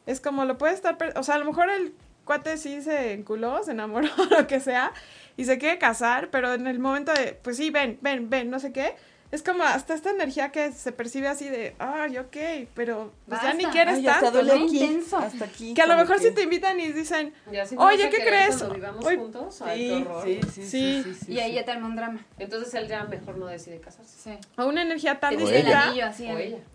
Es 0.06 0.20
como 0.20 0.44
lo 0.44 0.58
puede 0.58 0.74
estar. 0.74 0.96
O 1.16 1.22
sea, 1.22 1.36
a 1.36 1.38
lo 1.38 1.46
mejor 1.46 1.70
el 1.70 1.94
cuate 2.24 2.56
sí 2.56 2.82
se 2.82 3.12
enculó, 3.12 3.62
se 3.62 3.72
enamoró, 3.72 4.08
lo 4.30 4.46
que 4.46 4.60
sea, 4.60 4.92
y 5.36 5.44
se 5.44 5.58
quiere 5.58 5.78
casar, 5.78 6.30
pero 6.30 6.54
en 6.54 6.66
el 6.66 6.78
momento 6.78 7.12
de, 7.12 7.38
pues 7.42 7.56
sí, 7.56 7.70
ven, 7.70 7.98
ven, 8.00 8.30
ven, 8.30 8.50
no 8.50 8.58
sé 8.58 8.72
qué. 8.72 8.94
Es 9.34 9.42
como 9.42 9.64
hasta 9.64 9.94
esta 9.94 10.10
energía 10.10 10.52
que 10.52 10.70
se 10.70 10.92
percibe 10.92 11.26
así 11.26 11.48
de, 11.48 11.74
ay, 11.80 12.18
ok, 12.18 12.68
pero 12.72 13.12
pues 13.28 13.42
ya 13.42 13.52
ni 13.52 13.64
quieres 13.64 13.96
Ay, 13.96 14.06
hasta 14.06 14.30
tanto. 14.30 14.52
aquí, 14.52 14.78
intenso. 14.84 15.18
hasta 15.18 15.44
aquí. 15.44 15.74
Que 15.74 15.82
a 15.82 15.86
lo 15.88 15.96
mejor 15.96 16.20
si 16.20 16.30
te 16.30 16.42
invitan 16.42 16.78
y 16.78 16.92
dicen, 16.92 17.34
si 17.66 17.74
Oye, 17.76 18.10
¿qué 18.10 18.18
crees? 18.24 18.58
Cuando 18.58 18.74
vivamos 18.76 19.04
Hoy- 19.04 19.16
juntos, 19.16 19.60
ay, 19.62 19.88
Sí, 19.88 19.92
horror. 20.02 20.22
sí, 20.24 20.40
sí, 20.44 20.50
sí, 20.52 20.62
Sí. 20.68 21.02
sí, 21.02 21.14
sí, 21.26 21.32
Y 21.32 21.40
ahí 21.40 21.48
sí. 21.50 21.54
ya 21.56 21.64
te 21.64 21.72
arma 21.72 21.88
un 21.88 21.96
drama. 21.96 22.24
Entonces 22.38 22.72
él 22.74 22.86
ya 22.86 23.02
mejor 23.06 23.36
no 23.36 23.46
decide 23.46 23.80
casarse. 23.80 24.16
Sí. 24.16 24.38
a 24.56 24.64
una 24.66 24.82
energía 24.82 25.18
tan 25.18 25.34
O. 25.34 25.44
O 25.44 25.50
ella. 25.50 25.92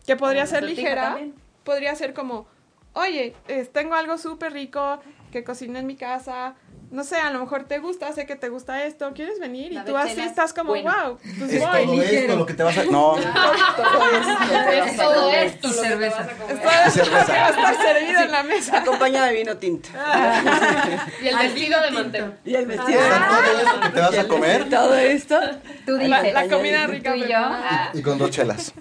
que 0.05 0.15
podría 0.17 0.43
O 0.43 0.47
ser 0.47 0.63
ligera, 0.63 1.01
también. 1.03 1.35
podría 1.63 1.95
ser 1.95 2.13
como, 2.13 2.45
oye, 2.91 3.35
eh, 3.47 3.69
tengo 3.71 3.95
algo 3.95 4.17
súper 4.17 4.51
rico 4.51 4.99
que 5.31 5.45
cociné 5.45 5.79
en 5.79 5.87
mi 5.87 5.95
casa, 5.95 6.55
no 6.91 7.03
sé, 7.03 7.17
a 7.17 7.29
lo 7.31 7.39
mejor 7.41 7.65
te 7.65 7.77
gusta, 7.79 8.11
sé 8.13 8.25
que 8.25 8.35
te 8.35 8.49
gusta 8.49 8.83
esto, 8.85 9.11
¿quieres 9.13 9.39
venir? 9.39 9.71
Y 9.71 9.75
La 9.75 9.85
tú 9.85 9.95
así 9.95 10.19
estás 10.21 10.53
como, 10.53 10.69
Bueno. 10.71 10.91
wow, 10.91 11.17
pues 11.37 11.53
Es 11.53 11.59
voy. 11.61 11.85
todo 11.85 12.01
esto 12.01 12.35
lo 12.35 12.45
que 12.45 12.53
te 12.55 12.63
vas 12.63 12.77
a... 12.77 12.83
No, 12.85 13.17
Es 13.19 14.97
todo 14.97 15.31
esto 15.31 15.67
lo 15.67 15.73
que 15.75 15.81
te 15.81 15.87
cerveza. 15.87 16.17
vas 16.17 16.29
a 16.29 16.35
comer. 16.37 16.55
Está- 16.57 16.89
cerveza. 16.91 17.33
va 17.33 17.45
a 17.45 17.49
estar 17.49 17.75
servido 17.81 18.21
en 18.21 18.31
la 18.31 18.43
mesa. 18.43 18.77
Acompañada 18.79 19.27
de 19.27 19.33
vino 19.35 19.57
tinto. 19.57 19.89
Y 21.21 21.27
el 21.27 21.37
vestido 21.37 21.81
de 21.81 21.91
mantel. 21.91 22.33
Y 22.45 22.55
el 22.55 22.65
vestido. 22.65 22.99
Está 22.99 23.27
todo 23.27 23.59
esto 23.59 23.79
que 23.81 23.89
te 23.89 23.99
vas 23.99 24.17
a 24.17 24.27
comer 24.27 24.69
Todo 24.69 24.95
esto. 24.95 25.39
Tú 25.85 25.97
La, 25.97 26.19
dices. 26.21 26.33
la 26.33 26.47
comida 26.49 26.85
Tú 26.85 26.91
rica. 26.91 27.15
y 27.15 27.21
yo. 27.21 27.37
ah, 27.37 27.89
y 27.93 28.01
con 28.01 28.17
dos 28.17 28.31
chelas. 28.31 28.73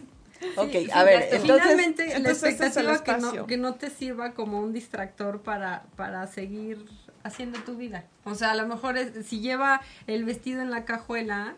Ok, 0.56 0.70
Sí, 0.72 0.88
a 0.92 1.02
ver, 1.04 1.22
entonces. 1.32 1.42
finalmente 1.42 2.06
la 2.06 2.14
entonces 2.16 2.54
ese 2.54 2.66
es 2.66 2.76
el 2.76 2.86
expectativa 2.88 3.04
que 3.32 3.36
no, 3.38 3.46
que 3.46 3.56
no 3.56 3.74
te 3.74 3.90
sirva 3.90 4.32
como 4.32 4.60
un 4.60 4.72
distractor 4.72 5.42
para, 5.42 5.82
para 5.96 6.26
seguir 6.28 6.84
haciendo 7.28 7.58
tu 7.60 7.76
vida. 7.76 8.04
O 8.24 8.34
sea, 8.34 8.50
a 8.52 8.54
lo 8.56 8.66
mejor 8.66 8.98
es- 8.98 9.26
si 9.26 9.40
lleva 9.40 9.80
el 10.06 10.24
vestido 10.24 10.60
en 10.62 10.70
la 10.70 10.84
cajuela 10.84 11.54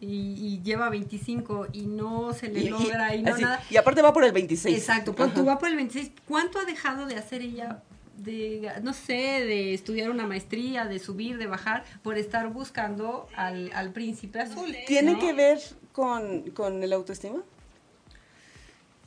y, 0.00 0.34
y 0.38 0.60
lleva 0.62 0.88
25 0.90 1.68
y 1.72 1.82
no 1.86 2.32
se 2.32 2.48
le 2.48 2.60
Y- 2.60 2.66
y- 2.66 2.70
logra 2.70 3.14
y, 3.14 3.22
no 3.22 3.32
así, 3.34 3.42
nada. 3.42 3.60
y 3.70 3.76
aparte 3.76 4.02
va 4.02 4.12
por 4.12 4.24
el 4.24 4.32
26. 4.32 4.76
Exacto, 4.76 5.14
cuando 5.14 5.44
vas 5.44 5.58
por 5.58 5.68
el 5.68 5.76
26, 5.76 6.12
¿cuánto 6.28 6.58
ha 6.58 6.64
dejado 6.64 7.06
de 7.06 7.16
hacer 7.16 7.42
ella? 7.42 7.82
De, 8.16 8.70
no 8.82 8.92
sé, 8.92 9.12
de 9.12 9.74
estudiar 9.74 10.08
una 10.10 10.24
maestría, 10.26 10.84
de 10.84 11.00
subir, 11.00 11.36
de 11.36 11.46
bajar, 11.48 11.84
por 12.02 12.16
estar 12.16 12.48
buscando 12.52 13.28
al, 13.34 13.72
al 13.74 13.90
príncipe 13.90 14.38
azul. 14.40 14.72
¿Tiene 14.86 15.14
¿no? 15.14 15.18
que 15.18 15.32
ver 15.32 15.58
con, 15.92 16.42
con 16.52 16.80
el 16.84 16.92
autoestima? 16.92 17.42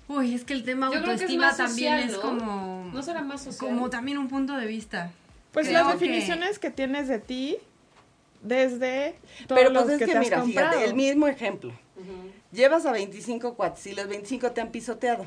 Uy, 0.09 0.33
es 0.33 0.43
que 0.45 0.53
el 0.53 0.63
tema 0.63 0.87
Yo 0.87 1.01
creo 1.01 1.03
que 1.05 1.11
es 1.13 1.21
autoestima 1.21 1.47
más 1.47 1.57
también 1.57 2.01
social, 2.01 2.09
es 2.09 2.17
como... 2.17 2.89
¿No 2.93 3.01
será 3.03 3.21
más 3.23 3.43
social? 3.43 3.59
Como 3.73 3.89
también 3.89 4.17
un 4.17 4.27
punto 4.29 4.55
de 4.55 4.65
vista. 4.65 5.11
Pues 5.51 5.67
Creo 5.67 5.83
las 5.83 5.93
definiciones 5.99 6.59
que 6.59 6.69
tienes 6.71 7.07
de 7.07 7.19
ti 7.19 7.57
desde 8.41 9.15
todos 9.47 9.59
Pero 9.59 9.69
los 9.71 9.83
pues 9.83 9.93
es 9.95 9.99
que, 9.99 10.05
que, 10.05 10.11
te 10.11 10.17
has 10.17 10.23
mira, 10.23 10.39
comprado. 10.41 10.69
fíjate, 10.71 10.85
el 10.89 10.95
mismo 10.95 11.27
ejemplo. 11.27 11.73
Llevas 12.51 12.85
a 12.85 12.91
25 12.91 13.55
cuates 13.55 13.85
y 13.87 13.93
los 13.95 14.07
25 14.07 14.51
te 14.51 14.61
han 14.61 14.71
pisoteado. 14.71 15.25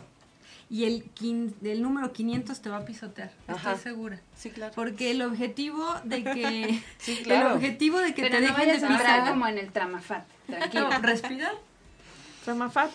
Y 0.70 0.84
el, 0.84 1.12
quin- 1.14 1.52
el 1.64 1.82
número 1.82 2.12
500 2.12 2.60
te 2.62 2.68
va 2.70 2.76
a 2.76 2.84
pisotear, 2.84 3.32
Ajá. 3.48 3.72
estoy 3.72 3.92
segura. 3.92 4.20
Sí, 4.36 4.50
claro. 4.50 4.72
Porque 4.76 5.10
el 5.10 5.20
objetivo 5.22 5.84
de 6.04 6.22
que... 6.22 6.80
Sí, 6.98 7.16
claro. 7.24 7.48
El 7.50 7.56
objetivo 7.56 7.98
de 7.98 8.14
que 8.14 8.22
Pero 8.22 8.36
te 8.36 8.40
no 8.42 8.46
dejen 8.48 8.56
vayas 8.68 8.80
de 8.80 8.86
a 8.86 8.90
entrar 8.90 9.18
pisar... 9.20 9.32
como 9.32 9.46
en 9.48 9.58
el 9.58 9.72
tramafat. 9.72 10.24
Tranquilo. 10.46 10.88
No, 10.90 10.98
respira. 11.02 11.52
Tramafat. 12.44 12.90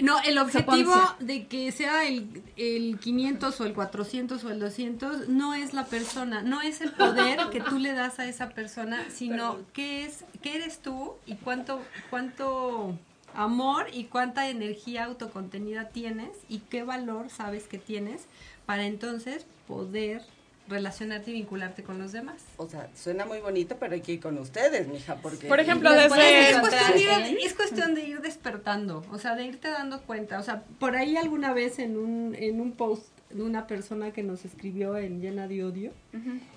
No, 0.00 0.20
el 0.22 0.38
objetivo 0.38 0.92
Soponcia. 0.92 1.16
de 1.20 1.46
que 1.46 1.70
sea 1.70 2.08
el, 2.08 2.42
el 2.56 2.98
500 2.98 3.60
o 3.60 3.64
el 3.64 3.74
400 3.74 4.42
o 4.42 4.50
el 4.50 4.58
200 4.58 5.28
no 5.28 5.54
es 5.54 5.72
la 5.72 5.86
persona, 5.86 6.42
no 6.42 6.62
es 6.62 6.80
el 6.80 6.90
poder 6.90 7.38
que 7.52 7.60
tú 7.60 7.78
le 7.78 7.92
das 7.92 8.18
a 8.18 8.26
esa 8.26 8.48
persona, 8.50 9.04
sino 9.10 9.58
qué 9.72 10.04
es, 10.04 10.24
qué 10.42 10.56
eres 10.56 10.80
tú 10.80 11.14
y 11.26 11.36
cuánto, 11.36 11.80
cuánto 12.10 12.98
amor 13.34 13.86
y 13.92 14.04
cuánta 14.04 14.48
energía 14.48 15.04
autocontenida 15.04 15.88
tienes 15.90 16.30
y 16.48 16.58
qué 16.58 16.82
valor 16.82 17.30
sabes 17.30 17.64
que 17.64 17.78
tienes 17.78 18.26
para 18.66 18.86
entonces 18.86 19.46
poder 19.68 20.22
relacionarte 20.68 21.30
y 21.30 21.34
vincularte 21.34 21.82
con 21.82 21.98
los 21.98 22.12
demás. 22.12 22.42
O 22.56 22.68
sea, 22.68 22.88
suena 22.94 23.26
muy 23.26 23.40
bonito, 23.40 23.76
pero 23.78 23.94
hay 23.94 24.00
que 24.00 24.12
ir 24.12 24.20
con 24.20 24.38
ustedes, 24.38 24.88
mija, 24.88 25.16
porque... 25.16 25.46
Por 25.46 25.60
ejemplo, 25.60 25.92
desde... 25.92 26.50
es, 26.50 26.58
cuestión 26.58 26.92
de 26.94 27.00
ir, 27.30 27.38
es 27.42 27.54
cuestión 27.54 27.94
de 27.94 28.04
ir 28.04 28.20
despertando, 28.20 29.04
o 29.10 29.18
sea, 29.18 29.34
de 29.34 29.44
irte 29.44 29.68
dando 29.68 30.02
cuenta. 30.02 30.38
O 30.38 30.42
sea, 30.42 30.62
por 30.78 30.96
ahí 30.96 31.16
alguna 31.16 31.52
vez 31.52 31.78
en 31.78 31.96
un, 31.96 32.34
en 32.34 32.60
un 32.60 32.72
post 32.72 33.06
de 33.30 33.42
una 33.42 33.66
persona 33.66 34.12
que 34.12 34.22
nos 34.22 34.44
escribió 34.44 34.96
en 34.96 35.20
Llena 35.20 35.48
de 35.48 35.64
Odio, 35.64 35.92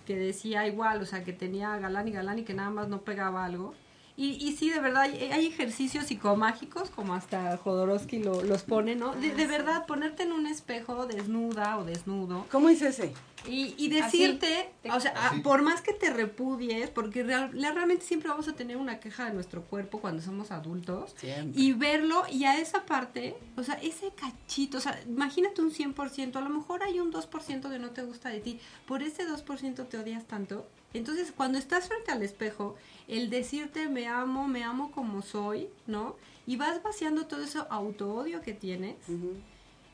que 0.06 0.16
decía 0.16 0.68
igual, 0.68 1.02
o 1.02 1.06
sea, 1.06 1.24
que 1.24 1.34
tenía 1.34 1.78
galán 1.80 2.08
y 2.08 2.12
galán 2.12 2.40
y 2.40 2.44
que 2.44 2.54
nada 2.54 2.70
más 2.70 2.88
no 2.88 3.02
pegaba 3.02 3.44
algo. 3.44 3.74
Y, 4.20 4.32
y 4.44 4.54
sí, 4.58 4.72
de 4.72 4.80
verdad, 4.80 5.04
hay, 5.04 5.30
hay 5.32 5.46
ejercicios 5.46 6.08
psicomágicos, 6.08 6.90
como 6.90 7.14
hasta 7.14 7.56
Jodorowsky 7.58 8.18
lo- 8.24 8.42
los 8.42 8.64
pone, 8.64 8.96
¿no? 8.96 9.14
De, 9.14 9.30
de 9.32 9.46
verdad, 9.46 9.86
ponerte 9.86 10.24
en 10.24 10.32
un 10.32 10.48
espejo 10.48 11.06
desnuda 11.06 11.78
o 11.78 11.84
desnudo. 11.86 12.48
¿Cómo 12.52 12.68
es 12.70 12.82
ese? 12.82 13.14
Y, 13.48 13.76
y 13.78 13.90
decirte, 13.90 14.72
o 14.92 15.00
sea, 15.00 15.14
a- 15.16 15.42
por 15.44 15.62
más 15.62 15.82
que 15.82 15.94
te 15.94 16.10
repudies, 16.12 16.90
porque 16.90 17.22
real- 17.22 17.52
la- 17.54 17.72
realmente 17.74 18.04
siempre 18.06 18.30
vamos 18.30 18.48
a 18.48 18.54
tener 18.56 18.78
una 18.78 19.00
queja 19.00 19.26
de 19.26 19.34
nuestro 19.36 19.62
cuerpo 19.62 20.00
cuando 20.02 20.24
somos 20.24 20.50
adultos, 20.50 21.14
Siempre. 21.18 21.62
y 21.62 21.74
verlo, 21.74 22.24
y 22.32 22.46
a 22.46 22.60
esa 22.60 22.88
parte, 22.88 23.36
o 23.56 23.62
sea, 23.62 23.76
ese 23.76 24.12
cachito, 24.20 24.80
o 24.80 24.82
sea, 24.82 25.00
imagínate 25.08 25.62
un 25.62 25.72
100%, 25.72 26.36
a 26.38 26.42
lo 26.42 26.50
mejor 26.50 26.82
hay 26.82 27.00
un 27.00 27.12
2% 27.12 27.70
que 27.70 27.78
no 27.78 27.92
te 27.92 28.02
gusta 28.02 28.30
de 28.30 28.40
ti, 28.40 28.60
por 28.88 29.04
ese 29.04 29.26
2% 29.28 29.86
te 29.86 29.98
odias 30.00 30.26
tanto. 30.26 30.68
Entonces, 30.94 31.32
cuando 31.36 31.58
estás 31.58 31.88
frente 31.88 32.12
al 32.12 32.24
espejo, 32.24 32.76
el 33.08 33.30
decirte 33.30 33.90
me 33.90 34.08
amo, 34.08 34.48
me 34.48 34.64
amo 34.64 34.92
como 34.92 35.22
soy, 35.22 35.70
¿no? 35.86 36.16
Y 36.46 36.56
vas 36.56 36.82
vaciando 36.82 37.28
todo 37.28 37.44
ese 37.44 37.60
auto-odio 37.70 38.42
que 38.42 38.54
tienes, 38.54 38.96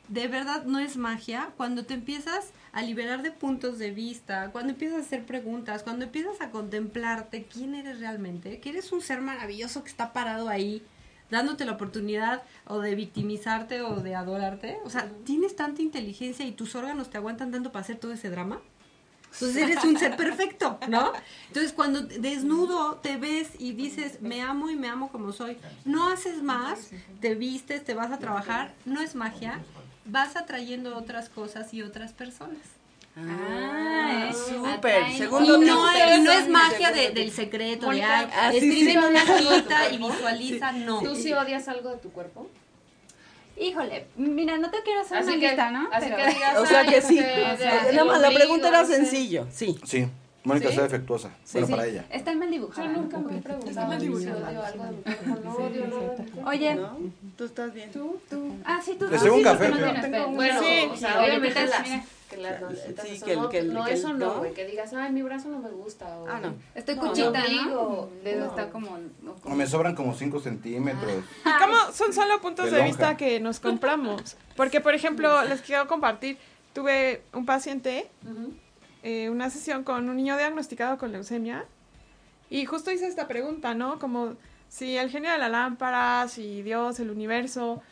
de 0.08 0.28
verdad 0.28 0.64
no 0.64 0.78
es 0.78 0.96
magia 0.96 1.50
cuando 1.56 1.84
te 1.84 1.94
empiezas 1.94 2.52
a 2.72 2.82
liberar 2.82 3.22
de 3.22 3.30
puntos 3.30 3.78
de 3.78 3.90
vista, 3.90 4.50
cuando 4.52 4.72
empiezas 4.72 4.98
a 4.98 5.06
hacer 5.06 5.24
preguntas, 5.24 5.82
cuando 5.82 6.04
empiezas 6.04 6.40
a 6.40 6.50
contemplarte 6.50 7.44
quién 7.44 7.74
eres 7.74 8.00
realmente, 8.00 8.60
que 8.60 8.70
eres 8.70 8.92
un 8.92 9.00
ser 9.00 9.20
maravilloso 9.20 9.82
que 9.82 9.90
está 9.90 10.12
parado 10.12 10.48
ahí 10.48 10.82
dándote 11.30 11.64
la 11.64 11.72
oportunidad 11.72 12.42
o 12.66 12.80
de 12.80 12.94
victimizarte 12.94 13.80
o 13.82 14.00
de 14.00 14.14
adorarte, 14.14 14.78
o 14.84 14.90
sea, 14.90 15.10
tienes 15.24 15.56
tanta 15.56 15.82
inteligencia 15.82 16.46
y 16.46 16.52
tus 16.52 16.74
órganos 16.74 17.10
te 17.10 17.16
aguantan 17.16 17.50
tanto 17.50 17.72
para 17.72 17.82
hacer 17.82 17.96
todo 17.96 18.12
ese 18.12 18.30
drama. 18.30 18.60
Entonces 19.34 19.56
eres 19.56 19.84
un 19.84 19.98
ser 19.98 20.16
perfecto, 20.16 20.78
¿no? 20.88 21.12
Entonces 21.48 21.72
cuando 21.72 22.02
desnudo 22.02 22.96
te 22.96 23.16
ves 23.16 23.48
y 23.58 23.72
dices, 23.72 24.20
me 24.22 24.40
amo 24.42 24.70
y 24.70 24.76
me 24.76 24.88
amo 24.88 25.10
como 25.10 25.32
soy, 25.32 25.58
no 25.84 26.08
haces 26.08 26.42
más, 26.42 26.90
te 27.20 27.34
vistes, 27.34 27.84
te 27.84 27.94
vas 27.94 28.12
a 28.12 28.18
trabajar, 28.18 28.72
no 28.84 29.00
es 29.00 29.14
magia, 29.14 29.60
vas 30.04 30.36
atrayendo 30.36 30.96
otras 30.96 31.28
cosas 31.28 31.74
y 31.74 31.82
otras 31.82 32.12
personas. 32.12 32.58
Ah, 33.16 34.28
es 34.30 34.36
súper. 34.38 35.12
Segundo 35.16 35.56
y 35.62 35.66
no, 35.66 35.90
es, 35.90 36.22
no 36.22 36.32
es 36.32 36.38
Segundo 36.38 36.58
magia 36.58 36.92
de- 36.92 37.10
del 37.10 37.30
secreto, 37.30 37.90
de 37.90 38.02
ay, 38.02 38.28
ah, 38.32 38.50
una 38.98 39.20
¿Algo 39.34 39.50
de 39.50 39.62
tu 39.62 39.68
hojita 39.68 39.90
y 39.92 39.98
cuerpo? 39.98 40.14
visualiza, 40.16 40.72
no. 40.72 41.02
¿Tú 41.02 41.14
sí 41.14 41.32
odias 41.32 41.68
algo 41.68 41.90
de 41.90 41.96
tu 41.98 42.10
cuerpo? 42.10 42.50
Híjole, 43.56 44.06
mira, 44.16 44.58
no 44.58 44.70
te 44.70 44.78
quiero 44.82 45.00
hacer 45.02 45.18
Así 45.18 45.28
una 45.30 45.40
que- 45.40 45.46
lista, 45.48 45.70
¿no? 45.70 45.88
así 45.92 46.06
Pero- 46.10 46.16
que 46.16 46.34
digas, 46.34 46.58
O 46.58 46.66
sea 46.66 46.84
que 46.84 47.00
sí. 47.02 47.18
este, 47.18 47.42
O 47.52 47.56
sea, 47.56 47.82
nada 47.92 48.04
más, 48.04 48.20
la 48.20 48.30
pregunta 48.30 48.68
era 48.68 48.84
sencillo, 48.84 49.46
sí. 49.52 49.78
Sí, 49.84 50.08
Mónica 50.42 50.66
¿Sí? 50.66 50.72
está 50.72 50.82
defectuosa. 50.82 51.30
Bueno, 51.52 51.66
sí. 51.66 51.72
para 51.72 51.86
ella. 51.86 52.04
Está 52.10 52.34
mal 52.34 52.50
dibujada. 52.50 52.86
Yo 52.92 53.00
nunca 53.00 53.18
me 53.18 53.38
he 53.38 53.40
preguntado 53.40 54.00
si 54.00 54.08
odio 54.08 54.34
algo 54.44 54.84
de. 54.84 56.42
Oye, 56.44 56.74
¿No? 56.74 56.98
Tú 57.36 57.44
estás 57.44 57.72
bien. 57.72 57.90
¿Tú? 57.92 58.20
¿Tú? 58.28 58.54
ah, 58.64 58.80
sí, 58.84 58.92
tú 58.98 59.06
tú 59.06 59.16
traigo 59.16 59.34
un 59.36 59.40
sí, 59.40 59.44
café. 59.44 59.70
Bueno, 60.30 60.60
Sí. 60.60 60.90
sea, 61.00 61.22
obviamente 61.24 61.66
las, 62.36 62.60
Sí, 62.60 63.20
no, 63.36 63.48
que 63.48 63.58
el- 63.60 63.72
no, 63.74 63.84
que 63.84 63.92
el- 63.92 63.98
eso 63.98 64.12
no, 64.12 64.38
güey, 64.38 64.52
que 64.52 64.64
digas, 64.66 64.92
ay, 64.94 65.12
mi 65.12 65.22
brazo 65.22 65.48
no 65.48 65.58
me 65.58 65.70
gusta. 65.70 66.18
O, 66.18 66.26
Ah, 66.28 66.40
no. 66.40 66.54
Estoy 66.74 66.96
No, 66.96 67.02
cuchita, 67.08 67.30
¿no? 67.40 67.46
digo, 67.48 68.10
De 68.22 68.36
no. 68.36 68.46
está 68.46 68.70
como... 68.70 68.98
no, 69.22 69.32
O 69.32 69.34
como- 69.36 69.56
me 69.56 69.66
sobran 69.66 69.94
como 69.94 70.14
5 70.14 70.40
centímetros. 70.40 71.24
¿Y 71.44 71.62
cómo 71.62 71.76
son 71.92 72.12
solo 72.12 72.40
puntos 72.40 72.70
De 72.70 72.82
vista 72.82 73.16
que 73.16 73.40
nos 73.40 73.60
compramos? 73.60 74.36
Porque, 74.56 74.80
por 74.80 74.94
ejemplo, 74.94 75.42
les 75.44 75.60
quiero 75.60 75.86
compartir, 75.88 76.38
tuve 76.72 77.22
un 77.32 77.46
paciente, 77.46 78.08
eh, 79.02 79.28
una 79.30 79.50
sesión 79.50 79.84
con 79.84 80.08
un 80.08 80.16
niño 80.16 80.36
diagnosticado 80.36 80.98
con 80.98 81.12
leucemia, 81.12 81.64
y 82.50 82.64
justo 82.66 82.90
hice 82.90 83.06
esta 83.06 83.26
pregunta, 83.28 83.74
¿no? 83.74 83.98
Como 83.98 84.34
si 84.68 84.96
el 84.96 85.10
genio 85.10 85.30
de 85.32 85.38
la 85.38 85.48
lámpara, 85.48 86.26
si 86.28 86.62
Dios, 86.62 86.98
el 87.00 87.10
universo, 87.10 87.82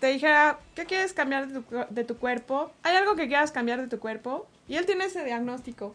te 0.00 0.08
dijera, 0.08 0.58
¿qué 0.74 0.86
quieres 0.86 1.12
cambiar 1.12 1.46
de 1.48 1.60
tu, 1.60 1.84
de 1.90 2.04
tu 2.04 2.16
cuerpo? 2.18 2.72
¿Hay 2.82 2.96
algo 2.96 3.14
que 3.14 3.28
quieras 3.28 3.52
cambiar 3.52 3.80
de 3.80 3.88
tu 3.88 3.98
cuerpo? 3.98 4.46
Y 4.66 4.76
él 4.76 4.86
tiene 4.86 5.04
ese 5.04 5.24
diagnóstico. 5.24 5.94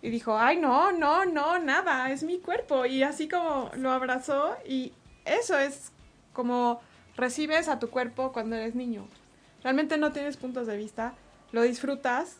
Y 0.00 0.10
dijo, 0.10 0.38
ay, 0.38 0.56
no, 0.58 0.92
no, 0.92 1.24
no, 1.24 1.58
nada, 1.58 2.10
es 2.10 2.22
mi 2.22 2.38
cuerpo. 2.38 2.86
Y 2.86 3.02
así 3.02 3.28
como 3.28 3.70
lo 3.76 3.90
abrazó 3.90 4.56
y 4.66 4.92
eso 5.24 5.58
es 5.58 5.92
como 6.32 6.80
recibes 7.16 7.68
a 7.68 7.78
tu 7.78 7.90
cuerpo 7.90 8.32
cuando 8.32 8.56
eres 8.56 8.74
niño. 8.74 9.06
Realmente 9.62 9.98
no 9.98 10.12
tienes 10.12 10.36
puntos 10.36 10.66
de 10.66 10.76
vista, 10.76 11.14
lo 11.52 11.62
disfrutas, 11.62 12.36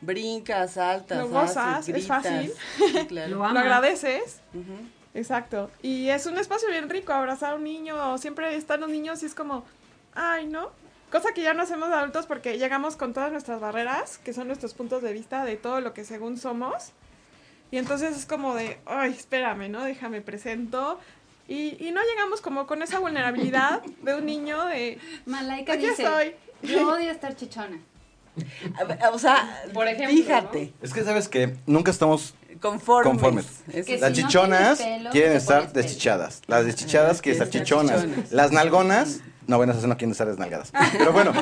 Brincas, 0.00 0.72
saltas, 0.72 1.18
Lo 1.18 1.28
gozas, 1.28 1.56
haces, 1.78 1.88
es 1.88 1.94
gritas. 1.94 2.22
fácil. 2.22 2.52
Sí, 2.76 3.06
claro. 3.06 3.30
Lo 3.30 3.36
lo 3.38 3.58
agradeces. 3.58 4.40
Ujú. 4.52 4.76
Exacto. 5.14 5.70
Y 5.80 6.08
es 6.08 6.26
un 6.26 6.36
espacio 6.38 6.68
bien 6.68 6.90
rico, 6.90 7.12
abrazar 7.12 7.52
a 7.52 7.54
un 7.54 7.64
niño, 7.64 8.18
siempre 8.18 8.56
están 8.56 8.80
los 8.80 8.90
niños 8.90 9.22
y 9.22 9.26
es 9.26 9.34
como, 9.34 9.64
ay, 10.14 10.46
¿no? 10.46 10.70
Cosa 11.10 11.32
que 11.32 11.42
ya 11.42 11.54
no 11.54 11.62
hacemos 11.62 11.88
de 11.88 11.94
adultos 11.94 12.26
porque 12.26 12.58
llegamos 12.58 12.96
con 12.96 13.14
todas 13.14 13.30
nuestras 13.30 13.60
barreras, 13.60 14.18
que 14.18 14.32
son 14.32 14.48
nuestros 14.48 14.74
puntos 14.74 15.02
de 15.02 15.12
vista 15.12 15.44
de 15.44 15.56
todo 15.56 15.80
lo 15.80 15.94
que 15.94 16.04
según 16.04 16.36
somos. 16.36 16.90
Y 17.70 17.78
entonces 17.78 18.16
es 18.16 18.26
como 18.26 18.54
de, 18.54 18.78
ay, 18.86 19.12
espérame, 19.12 19.70
¿no? 19.70 19.84
Déjame 19.84 20.20
presento. 20.20 20.98
Y, 21.46 21.76
y 21.78 21.92
no 21.92 22.00
llegamos 22.02 22.40
como 22.40 22.66
con 22.66 22.82
esa 22.82 22.98
vulnerabilidad 22.98 23.82
de 24.02 24.14
un 24.14 24.26
niño 24.26 24.64
de, 24.64 24.98
Malaika 25.26 25.74
aquí 25.74 25.88
dice, 25.88 26.02
estoy. 26.02 26.34
yo 26.62 26.88
odio 26.88 27.10
estar 27.10 27.36
chichona. 27.36 27.78
O 29.12 29.18
sea, 29.18 29.62
Por 29.72 29.86
ejemplo, 29.86 30.16
fíjate, 30.16 30.72
Es 30.82 30.92
que 30.92 31.04
sabes 31.04 31.28
que 31.28 31.54
nunca 31.66 31.92
estamos 31.92 32.34
conformes. 32.60 33.10
conformes. 33.10 33.46
Es- 33.72 33.86
Que 33.86 33.98
Las 33.98 34.14
si 34.16 34.22
no 34.22 34.28
chichonas 34.28 34.78
tienes 34.78 34.96
pelo, 34.98 35.10
quieren 35.10 35.32
te 35.32 35.36
estar 35.38 35.58
pones 35.60 35.72
pelo. 35.72 35.82
deschichadas. 35.82 36.42
Las 36.46 36.64
deschichadas 36.64 37.22
quieren 37.22 37.42
estar 37.42 37.60
chichonas. 37.60 38.04
Las 38.32 38.52
nalgonas, 38.52 39.20
no, 39.46 39.56
bueno, 39.56 39.72
esas 39.72 39.84
no 39.84 39.96
quieren 39.96 40.12
estar 40.12 40.26
desnalgadas. 40.28 40.72
Pero 40.96 41.12
bueno, 41.12 41.32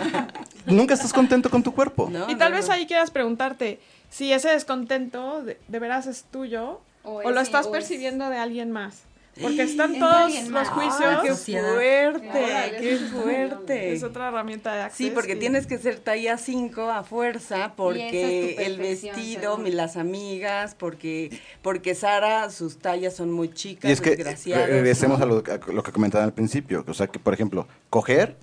nunca 0.66 0.94
estás 0.94 1.12
contento 1.12 1.50
con 1.50 1.62
tu 1.62 1.74
cuerpo. 1.74 2.08
¿no? 2.10 2.30
y 2.30 2.34
tal 2.36 2.50
No, 2.52 2.56
vez 2.58 2.68
no. 2.68 2.74
ahí 2.74 2.86
quieras 2.86 3.10
preguntarte 3.10 3.80
si 4.10 4.32
ese 4.32 4.48
descontento 4.50 5.42
de, 5.42 5.58
de 5.68 5.78
veras 5.78 6.06
es 6.06 6.24
tuyo 6.30 6.80
O 7.04 7.14
o, 7.22 7.30
lo 7.30 7.40
es- 7.40 7.46
estás 7.48 7.66
o 7.66 7.68
es- 7.68 7.72
percibiendo 7.72 8.28
de 8.30 8.36
alguien 8.38 8.70
más. 8.72 9.02
Porque 9.40 9.62
están 9.62 9.94
Es 9.94 9.98
todos 9.98 10.48
los 10.50 10.68
juicios. 10.68 11.00
¡Ay, 11.00 11.16
qué 11.22 11.34
fuerte! 11.34 12.76
¡Qué 12.80 12.96
fuerte! 12.98 13.92
Es 13.94 14.02
otra 14.02 14.28
herramienta 14.28 14.74
de 14.74 14.82
acceso. 14.82 15.08
Sí, 15.08 15.14
porque 15.14 15.36
tienes 15.36 15.66
que 15.66 15.78
ser 15.78 15.98
talla 16.00 16.36
5 16.36 16.90
a 16.90 17.02
fuerza, 17.02 17.72
porque 17.74 18.56
es 18.58 18.66
el 18.66 18.76
vestido, 18.78 19.56
mi- 19.56 19.70
las 19.70 19.96
amigas, 19.96 20.74
porque 20.74 21.40
porque 21.62 21.94
Sara, 21.94 22.50
sus 22.50 22.78
tallas 22.78 23.16
son 23.16 23.32
muy 23.32 23.48
chicas, 23.54 23.88
Y 23.88 23.92
es 23.92 24.00
que 24.02 24.10
desgraciadas, 24.10 24.68
regresemos 24.68 25.18
¿no? 25.18 25.24
a, 25.24 25.28
lo, 25.28 25.36
a 25.38 25.72
lo 25.72 25.82
que 25.82 25.92
comentaban 25.92 26.26
al 26.26 26.34
principio. 26.34 26.84
O 26.86 26.92
sea, 26.94 27.06
que 27.06 27.18
por 27.18 27.32
ejemplo, 27.32 27.66
coger 27.88 28.36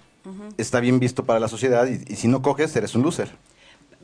está 0.57 0.79
bien 0.79 0.99
visto 0.99 1.23
para 1.23 1.39
la 1.39 1.47
sociedad 1.47 1.87
y, 1.87 2.03
y 2.11 2.15
si 2.15 2.27
no 2.27 2.41
coges, 2.41 2.75
eres 2.75 2.95
un 2.95 3.03
loser. 3.03 3.29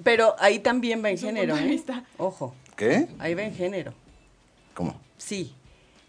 Pero 0.03 0.35
ahí 0.39 0.59
también 0.59 1.03
va 1.03 1.09
en 1.09 1.17
género, 1.17 1.55
¿eh? 1.57 1.81
Ojo, 2.17 2.53
¿Qué? 2.75 3.07
ahí 3.17 3.33
va 3.33 3.41
en 3.43 3.55
género. 3.55 3.93
¿Cómo? 4.73 4.99
Sí. 5.17 5.55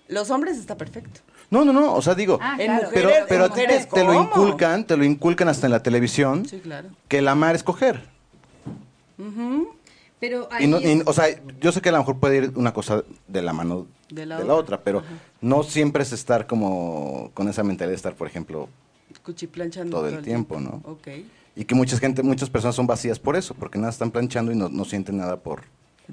Los 0.08 0.30
hombres 0.30 0.56
está 0.58 0.76
perfecto. 0.76 1.20
No, 1.50 1.64
no, 1.64 1.72
no. 1.72 1.94
O 1.94 2.02
sea, 2.02 2.14
digo, 2.14 2.38
Ah, 2.40 2.56
claro. 2.56 2.88
pero, 2.92 3.08
mujeres, 3.08 3.26
pero 3.28 3.44
a 3.44 3.48
ti 3.52 3.62
te, 3.92 4.04
lo 4.04 4.14
inculcan, 4.14 4.84
te 4.86 4.96
lo 4.96 5.04
inculcan 5.04 5.48
hasta 5.48 5.66
en 5.66 5.72
la 5.72 5.82
televisión, 5.82 6.46
Sí, 6.46 6.60
claro. 6.60 6.88
que 7.08 7.18
el 7.18 7.28
amar 7.28 7.54
es 7.56 7.62
coger. 7.62 8.02
Pero 10.18 10.48
ahí 10.50 10.64
Y 10.64 10.66
no- 10.68 10.80
y- 10.80 11.02
o 11.04 11.12
sea, 11.12 11.26
yo 11.60 11.72
sé 11.72 11.80
que 11.80 11.90
a 11.90 11.92
lo 11.92 11.98
mejor 11.98 12.18
puede 12.18 12.36
ir 12.38 12.52
una 12.56 12.72
cosa 12.72 13.02
de 13.28 13.42
la 13.42 13.52
mano 13.52 13.86
De 14.08 14.22
de 14.22 14.26
la 14.26 14.54
otra, 14.54 14.80
pero 14.80 15.02
no 15.40 15.62
siempre 15.62 16.02
es 16.02 16.12
estar 16.12 16.46
como 16.46 17.30
con 17.34 17.48
esa 17.48 17.62
mentalidad 17.62 17.90
de 17.92 17.96
estar, 17.96 18.14
por 18.14 18.26
ejemplo, 18.26 18.68
Cuchiplanchando 19.24 19.96
todo 19.96 20.08
el 20.08 20.22
tiempo, 20.22 20.60
¿no? 20.60 20.80
Ok. 20.84 21.08
Y 21.56 21.64
que 21.64 21.74
mucha 21.74 21.96
gente, 21.98 22.22
muchas 22.22 22.48
personas 22.50 22.76
son 22.76 22.86
vacías 22.86 23.18
por 23.18 23.34
eso, 23.36 23.54
porque 23.54 23.78
nada 23.78 23.90
están 23.90 24.10
planchando 24.10 24.52
y 24.52 24.56
no, 24.56 24.68
no 24.68 24.84
sienten 24.84 25.16
nada 25.16 25.36
por... 25.38 25.62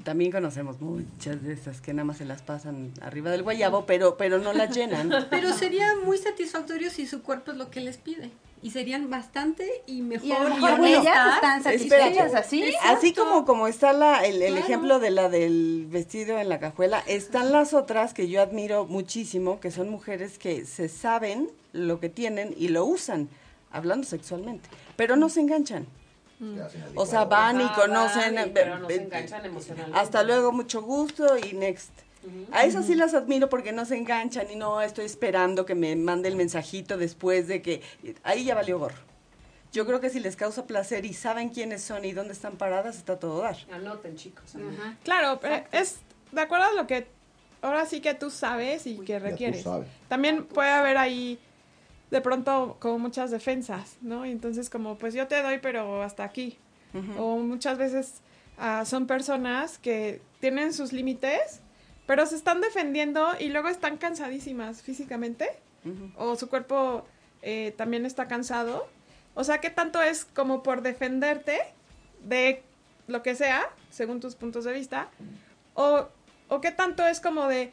También 0.02 0.32
conocemos 0.32 0.80
muchas 0.80 1.42
de 1.42 1.52
esas 1.52 1.80
que 1.80 1.94
nada 1.94 2.04
más 2.04 2.16
se 2.16 2.24
las 2.24 2.42
pasan 2.42 2.92
arriba 3.00 3.30
del 3.30 3.42
guayabo, 3.44 3.86
pero, 3.86 4.16
pero 4.16 4.38
no 4.40 4.52
las 4.52 4.74
llenan. 4.74 5.08
Pero 5.30 5.52
sería 5.52 5.86
muy 6.04 6.18
satisfactorio 6.18 6.90
si 6.90 7.06
su 7.06 7.22
cuerpo 7.22 7.52
es 7.52 7.56
lo 7.58 7.70
que 7.70 7.80
les 7.80 7.96
pide. 7.98 8.30
Y 8.60 8.70
serían 8.70 9.08
bastante 9.10 9.68
y 9.86 10.00
mejor. 10.02 10.26
Y 10.26 10.32
a 10.32 10.40
lo 10.42 10.48
y 10.48 10.52
mejor 10.54 10.70
honestas. 10.80 11.02
ellas 11.02 11.34
están 11.36 11.62
satisfechas 11.62 12.34
así. 12.34 12.64
Así 12.82 13.12
como, 13.12 13.44
como 13.44 13.68
está 13.68 13.92
la, 13.92 14.24
el, 14.24 14.42
el 14.42 14.52
Claro. 14.54 14.64
ejemplo 14.64 14.98
de 15.00 15.10
la 15.10 15.28
del 15.28 15.86
vestido 15.88 16.38
en 16.38 16.48
la 16.48 16.58
cajuela, 16.58 17.02
están 17.06 17.52
las 17.52 17.72
otras 17.74 18.14
que 18.14 18.28
yo 18.28 18.40
admiro 18.42 18.86
muchísimo, 18.86 19.60
que 19.60 19.70
son 19.70 19.90
mujeres 19.90 20.38
que 20.38 20.64
se 20.64 20.88
saben 20.88 21.50
lo 21.72 22.00
que 22.00 22.08
tienen 22.08 22.54
y 22.56 22.68
lo 22.68 22.84
usan, 22.86 23.28
hablando 23.70 24.06
sexualmente, 24.06 24.68
pero 24.96 25.14
no 25.16 25.28
se 25.28 25.40
enganchan. 25.40 25.86
O 26.94 27.06
sea, 27.06 27.24
van 27.24 27.60
y 27.60 27.64
Ajá, 27.64 27.74
conocen, 27.74 28.34
van 28.36 28.48
y- 28.48 28.50
pero 28.50 28.78
no 28.78 28.88
se 28.88 28.96
enganchan 29.02 29.44
emocionalmente. 29.46 29.98
hasta 30.00 30.22
luego, 30.22 30.52
mucho 30.52 30.82
gusto 30.82 31.36
y 31.38 31.52
next. 31.54 31.90
A 32.52 32.64
esas 32.64 32.86
sí 32.86 32.94
las 32.94 33.12
admiro 33.12 33.50
porque 33.50 33.72
no 33.72 33.84
se 33.84 33.96
enganchan 33.98 34.50
y 34.50 34.56
no 34.56 34.80
estoy 34.80 35.04
esperando 35.04 35.66
que 35.66 35.74
me 35.74 35.94
mande 35.94 36.28
el 36.30 36.36
mensajito 36.36 36.96
después 36.96 37.48
de 37.48 37.60
que... 37.60 37.82
Ahí 38.22 38.44
ya 38.44 38.54
valió 38.54 38.78
gorro. 38.78 38.96
Yo 39.72 39.84
creo 39.84 40.00
que 40.00 40.08
si 40.08 40.20
les 40.20 40.34
causa 40.36 40.66
placer 40.66 41.04
y 41.04 41.12
saben 41.12 41.50
quiénes 41.50 41.82
son 41.82 42.04
y 42.06 42.12
dónde 42.12 42.32
están 42.32 42.56
paradas, 42.56 42.96
está 42.96 43.18
todo 43.18 43.40
dar. 43.42 43.56
Anoten, 43.72 44.16
chicos. 44.16 44.52
Claro, 45.02 45.38
pero 45.40 45.64
es 45.72 45.96
de 46.32 46.40
acuerdo 46.40 46.64
a 46.66 46.72
lo 46.72 46.86
que 46.86 47.06
ahora 47.60 47.84
sí 47.84 48.00
que 48.00 48.14
tú 48.14 48.30
sabes 48.30 48.86
y 48.86 48.96
que 48.98 49.18
requieres. 49.18 49.64
sabes. 49.64 49.88
También 50.08 50.44
puede 50.46 50.70
haber 50.70 50.96
ahí 50.96 51.38
de 52.14 52.20
pronto 52.20 52.76
como 52.78 53.00
muchas 53.00 53.32
defensas, 53.32 53.96
¿no? 54.00 54.24
Y 54.24 54.30
entonces 54.30 54.70
como 54.70 54.96
pues 54.98 55.14
yo 55.14 55.26
te 55.26 55.42
doy 55.42 55.58
pero 55.58 56.00
hasta 56.00 56.22
aquí. 56.22 56.56
O 57.18 57.38
muchas 57.38 57.76
veces 57.76 58.20
ah, 58.56 58.84
son 58.84 59.08
personas 59.08 59.78
que 59.78 60.22
tienen 60.38 60.72
sus 60.72 60.92
límites, 60.92 61.60
pero 62.06 62.24
se 62.24 62.36
están 62.36 62.60
defendiendo 62.60 63.30
y 63.40 63.48
luego 63.48 63.66
están 63.66 63.96
cansadísimas 63.96 64.80
físicamente 64.80 65.48
o 66.16 66.36
su 66.36 66.48
cuerpo 66.48 67.04
eh, 67.42 67.74
también 67.76 68.06
está 68.06 68.28
cansado. 68.28 68.86
O 69.34 69.42
sea, 69.42 69.58
¿qué 69.58 69.70
tanto 69.70 70.00
es 70.00 70.24
como 70.24 70.62
por 70.62 70.82
defenderte 70.82 71.58
de 72.22 72.62
lo 73.08 73.24
que 73.24 73.34
sea, 73.34 73.68
según 73.90 74.20
tus 74.20 74.36
puntos 74.36 74.62
de 74.62 74.72
vista? 74.72 75.08
O, 75.74 76.06
o 76.46 76.60
qué 76.60 76.70
tanto 76.70 77.04
es 77.08 77.18
como 77.18 77.48
de, 77.48 77.72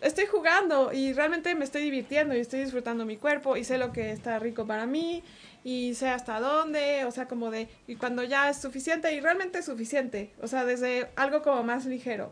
estoy 0.00 0.26
jugando 0.26 0.92
y 0.92 1.12
realmente 1.12 1.54
me 1.54 1.64
estoy 1.64 1.82
divirtiendo 1.82 2.34
y 2.36 2.40
estoy 2.40 2.60
disfrutando 2.60 3.04
mi 3.04 3.16
cuerpo 3.16 3.56
y 3.56 3.64
sé 3.64 3.78
lo 3.78 3.92
que 3.92 4.10
está 4.12 4.38
rico 4.38 4.66
para 4.66 4.86
mí 4.86 5.22
y 5.64 5.94
sé 5.94 6.08
hasta 6.08 6.40
dónde, 6.40 7.04
o 7.04 7.10
sea, 7.10 7.26
como 7.28 7.50
de, 7.50 7.68
y 7.86 7.96
cuando 7.96 8.22
ya 8.22 8.48
es 8.48 8.56
suficiente 8.58 9.12
y 9.12 9.20
realmente 9.20 9.58
es 9.58 9.66
suficiente, 9.66 10.32
o 10.40 10.46
sea, 10.48 10.64
desde 10.64 11.10
algo 11.16 11.42
como 11.42 11.62
más 11.62 11.84
ligero, 11.84 12.30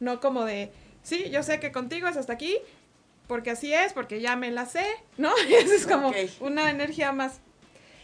no 0.00 0.20
como 0.20 0.44
de, 0.44 0.70
sí, 1.02 1.28
yo 1.30 1.42
sé 1.42 1.58
que 1.58 1.72
contigo 1.72 2.06
es 2.08 2.16
hasta 2.16 2.32
aquí, 2.34 2.56
porque 3.26 3.50
así 3.50 3.74
es, 3.74 3.92
porque 3.92 4.20
ya 4.20 4.36
me 4.36 4.50
la 4.52 4.64
sé, 4.66 4.86
¿no? 5.16 5.32
Eso 5.50 5.74
es 5.74 5.86
como 5.86 6.08
Ok. 6.10 6.16
una 6.40 6.70
energía 6.70 7.10
más, 7.12 7.40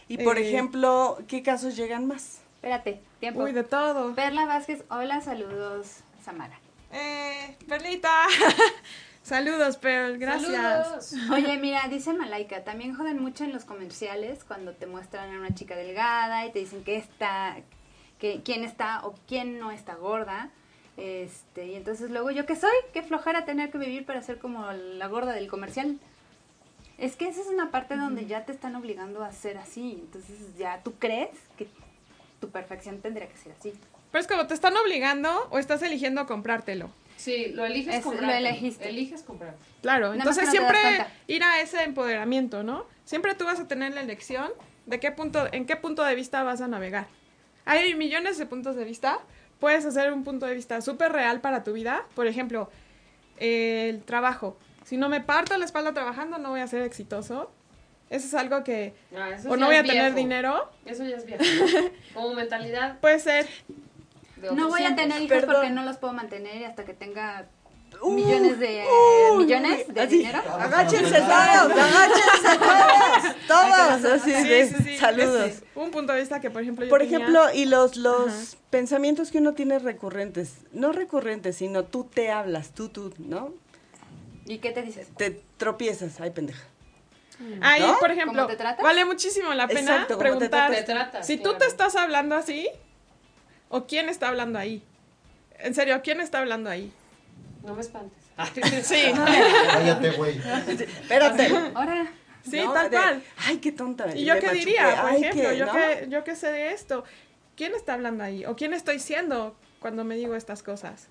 Y 0.09 0.17
por 0.17 0.37
Eh, 0.37 0.47
ejemplo, 0.47 1.17
¿qué 1.27 1.41
casos 1.41 1.75
llegan 1.77 2.05
más? 2.05 2.39
Espérate, 2.57 2.99
tiempo. 3.19 3.43
uy, 3.43 3.51
de 3.53 3.63
todo. 3.63 4.13
Perla 4.13 4.45
Vázquez, 4.45 4.83
hola, 4.89 5.21
saludos, 5.21 5.99
Samara. 6.23 6.59
Eh, 6.91 7.55
Perlita, 7.67 8.11
saludos, 9.25 9.77
Pearl, 9.77 10.17
gracias. 10.17 11.09
Saludos. 11.09 11.31
Oye, 11.31 11.57
mira, 11.57 11.87
dice 11.89 12.13
Malaika, 12.13 12.63
también 12.63 12.95
joden 12.95 13.21
mucho 13.21 13.43
en 13.43 13.51
los 13.51 13.65
comerciales 13.65 14.43
cuando 14.43 14.73
te 14.73 14.85
muestran 14.85 15.33
a 15.35 15.39
una 15.39 15.53
chica 15.53 15.75
delgada 15.75 16.45
y 16.45 16.51
te 16.51 16.59
dicen 16.59 16.83
que 16.83 16.95
está, 16.95 17.57
que 18.19 18.41
quién 18.43 18.63
está 18.63 19.05
o 19.05 19.15
quién 19.27 19.59
no 19.59 19.71
está 19.71 19.95
gorda. 19.95 20.51
Este, 20.97 21.65
y 21.67 21.75
entonces 21.75 22.09
luego, 22.11 22.31
¿yo 22.31 22.45
qué 22.45 22.55
soy? 22.55 22.71
Qué 22.93 23.01
flojera 23.01 23.43
tener 23.45 23.71
que 23.71 23.77
vivir 23.77 24.05
para 24.05 24.21
ser 24.21 24.39
como 24.39 24.71
la 24.71 25.07
gorda 25.07 25.33
del 25.33 25.49
comercial. 25.49 25.99
Es 26.97 27.17
que 27.17 27.27
esa 27.27 27.41
es 27.41 27.47
una 27.47 27.71
parte 27.71 27.97
donde 27.97 28.25
ya 28.25 28.45
te 28.45 28.53
están 28.53 28.75
obligando 28.75 29.23
a 29.23 29.31
ser 29.31 29.57
así. 29.57 29.99
Entonces 29.99 30.37
ya 30.57 30.81
tú 30.83 30.93
crees 30.93 31.37
que 31.57 31.67
tu 32.39 32.49
perfección 32.49 33.01
tendría 33.01 33.27
que 33.27 33.37
ser 33.37 33.53
así. 33.59 33.73
Pero 34.11 34.21
es 34.21 34.27
como 34.27 34.47
te 34.47 34.53
están 34.53 34.77
obligando 34.77 35.47
o 35.49 35.57
estás 35.57 35.81
eligiendo 35.81 36.25
comprártelo. 36.25 36.89
Sí, 37.17 37.47
lo 37.53 37.65
eliges 37.65 37.95
Es- 37.95 38.05
lo 38.05 38.11
comprar. 38.11 38.35
elegiste. 38.35 38.89
Eliges 38.89 39.23
comprar. 39.23 39.55
Claro, 39.81 40.07
Nada 40.09 40.17
entonces 40.17 40.45
no 40.45 40.51
siempre 40.51 40.79
ir 41.27 41.43
a 41.43 41.61
ese 41.61 41.83
empoderamiento, 41.83 42.63
¿no? 42.63 42.85
Siempre 43.05 43.35
tú 43.35 43.45
vas 43.45 43.59
a 43.59 43.67
tener 43.67 43.93
la 43.93 44.01
elección 44.01 44.51
de 44.85 44.99
qué 44.99 45.11
punto, 45.11 45.47
en 45.51 45.65
qué 45.65 45.75
punto 45.75 46.03
de 46.03 46.15
vista 46.15 46.43
vas 46.43 46.61
a 46.61 46.67
navegar. 46.67 47.07
Hay 47.65 47.95
millones 47.95 48.37
de 48.37 48.45
puntos 48.45 48.75
de 48.75 48.83
vista. 48.83 49.19
Puedes 49.59 49.85
hacer 49.85 50.11
un 50.13 50.23
punto 50.23 50.45
de 50.45 50.53
vista 50.53 50.81
súper 50.81 51.11
real 51.13 51.41
para 51.41 51.63
tu 51.63 51.73
vida. 51.73 52.03
Por 52.15 52.27
ejemplo, 52.27 52.69
el 53.37 54.03
trabajo. 54.03 54.57
Si 54.83 54.97
no 54.97 55.09
me 55.09 55.21
parto 55.21 55.57
la 55.57 55.65
espalda 55.65 55.93
trabajando, 55.93 56.37
no 56.37 56.49
voy 56.51 56.59
a 56.59 56.67
ser 56.67 56.81
exitoso. 56.83 57.51
Eso 58.09 58.27
es 58.27 58.33
algo 58.35 58.63
que... 58.63 58.93
Ah, 59.17 59.31
eso 59.31 59.49
o 59.49 59.57
no 59.57 59.65
voy 59.65 59.77
a 59.77 59.81
tener 59.83 60.03
viejo. 60.03 60.15
dinero. 60.17 60.71
Eso 60.85 61.03
ya 61.05 61.15
es 61.15 61.25
viejo. 61.25 61.43
Como 62.13 62.35
mentalidad 62.35 62.99
Puede 62.99 63.19
ser. 63.19 63.47
De 64.37 64.51
No 64.51 64.67
voy 64.69 64.83
a 64.83 64.95
tener 64.95 65.17
hijos 65.21 65.29
Perdón. 65.39 65.55
porque 65.55 65.69
no 65.71 65.83
los 65.83 65.97
puedo 65.97 66.13
mantener 66.13 66.57
y 66.61 66.63
hasta 66.65 66.85
que 66.85 66.93
tenga 66.93 67.45
Uh, 68.01 68.11
millones 68.11 68.59
de 68.59 68.83
uh, 69.31 69.37
millones 69.37 69.87
de 69.93 70.01
así, 70.01 70.17
dinero. 70.17 70.39
Agáchense 70.59 71.15
todos, 71.17 71.71
agáchense 71.71 72.57
todos, 73.47 74.01
todos, 74.01 74.11
así 74.11 74.33
Sí, 74.33 74.47
de, 74.49 74.67
sí, 74.67 74.75
sí. 74.83 74.97
saludos. 74.97 75.45
Es 75.45 75.63
un 75.75 75.91
punto 75.91 76.11
de 76.11 76.19
vista 76.19 76.41
que, 76.41 76.49
por 76.49 76.61
ejemplo, 76.61 76.83
yo 76.83 76.89
Por 76.89 76.99
tenía- 76.99 77.19
ejemplo, 77.19 77.41
y 77.53 77.63
los, 77.65 77.95
los 77.95 78.27
Ajá. 78.27 78.57
pensamientos 78.69 79.31
que 79.31 79.37
uno 79.37 79.53
tiene 79.53 79.79
recurrentes, 79.79 80.55
no 80.73 80.91
recurrentes, 80.91 81.55
sino 81.55 81.85
tú 81.85 82.03
te 82.03 82.31
hablas, 82.31 82.71
tú, 82.71 82.89
tú, 82.89 83.13
¿no? 83.17 83.53
¿Y 84.45 84.57
qué 84.57 84.71
te 84.71 84.81
dices? 84.81 85.07
Te 85.15 85.41
tropiezas, 85.55 86.19
ay 86.19 86.31
pendeja. 86.31 86.63
Ahí, 87.61 87.81
¿No? 87.81 87.97
por 87.99 88.11
ejemplo, 88.11 88.43
¿Cómo 88.43 88.47
te 88.47 88.57
tratas? 88.57 88.83
vale 88.83 89.05
muchísimo 89.05 89.53
la 89.53 89.67
pena 89.67 89.79
Exacto, 89.93 90.15
¿cómo 90.17 90.17
te 90.17 90.23
preguntar 90.49 90.71
Te 90.71 90.83
tratas, 90.83 91.25
si 91.27 91.37
tú 91.37 91.53
te 91.53 91.65
estás 91.65 91.95
hablando 91.95 92.35
así 92.35 92.67
o 93.75 93.85
quién 93.87 94.07
está 94.07 94.29
hablando 94.29 94.57
ahí. 94.57 94.81
En 95.59 95.73
serio, 95.75 95.99
¿quién 96.01 96.21
está 96.21 96.39
hablando 96.39 96.69
ahí? 96.69 96.91
No 97.65 97.75
me 97.75 97.81
espantes. 97.81 98.23
Sí, 98.83 99.13
Cállate, 99.13 100.11
güey. 100.11 100.37
Espérate. 100.37 101.47
Ahora, 101.73 102.11
sí, 102.49 102.57
¿no? 102.61 102.73
tal 102.73 102.89
De, 102.89 102.97
cual. 102.97 103.23
Ay, 103.37 103.57
qué 103.57 103.71
tonta. 103.71 104.15
¿Y 104.15 104.23
yo 104.25 104.35
qué 104.35 104.47
machuqué, 104.47 104.59
diría, 104.65 105.01
por 105.01 105.09
ay, 105.11 105.21
ejemplo? 105.23 105.49
qué, 105.49 105.57
yo, 105.57 105.65
¿no? 105.65 105.73
que, 105.73 106.07
yo 106.09 106.23
que 106.23 106.35
sé 106.35 106.51
de 106.51 106.71
esto. 106.71 107.03
¿Quién 107.57 107.73
está 107.75 107.93
hablando 107.93 108.23
ahí? 108.23 108.45
¿O 108.45 108.55
quién 108.55 108.73
estoy 108.73 108.99
siendo 108.99 109.55
cuando 109.79 110.03
me 110.03 110.15
digo 110.15 110.35
estas 110.35 110.63
cosas? 110.63 111.07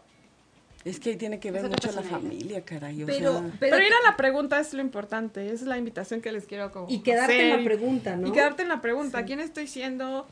Es 0.84 1.00
que 1.00 1.10
ahí 1.10 1.16
tiene 1.16 1.40
que 1.40 1.50
ver 1.50 1.66
mucho 1.68 1.92
la 1.92 2.02
familia, 2.02 2.62
caray. 2.62 3.02
o 3.02 3.06
Pero, 3.06 3.32
sea. 3.40 3.50
Pero, 3.58 3.78
ir 3.78 3.92
a 3.92 4.10
la 4.10 4.16
pregunta 4.16 4.60
es 4.60 4.74
lo 4.74 4.82
importante. 4.82 5.46
Esa 5.46 5.54
es 5.54 5.62
la 5.62 5.78
invitación 5.78 6.20
que 6.20 6.30
les 6.32 6.44
quiero 6.46 6.70
como 6.72 6.86
y 6.90 7.00
quedarte 7.00 7.34
en 7.34 7.52
hacer. 7.52 7.58
la 7.58 7.64
pregunta, 7.64 8.16
¿no? 8.16 8.28
Y 8.28 8.32
quedarte 8.32 8.62
en 8.62 8.68
la 8.68 8.80
pregunta. 8.82 9.24
¿Quién 9.24 9.40
estoy 9.40 9.66
siendo? 9.66 10.26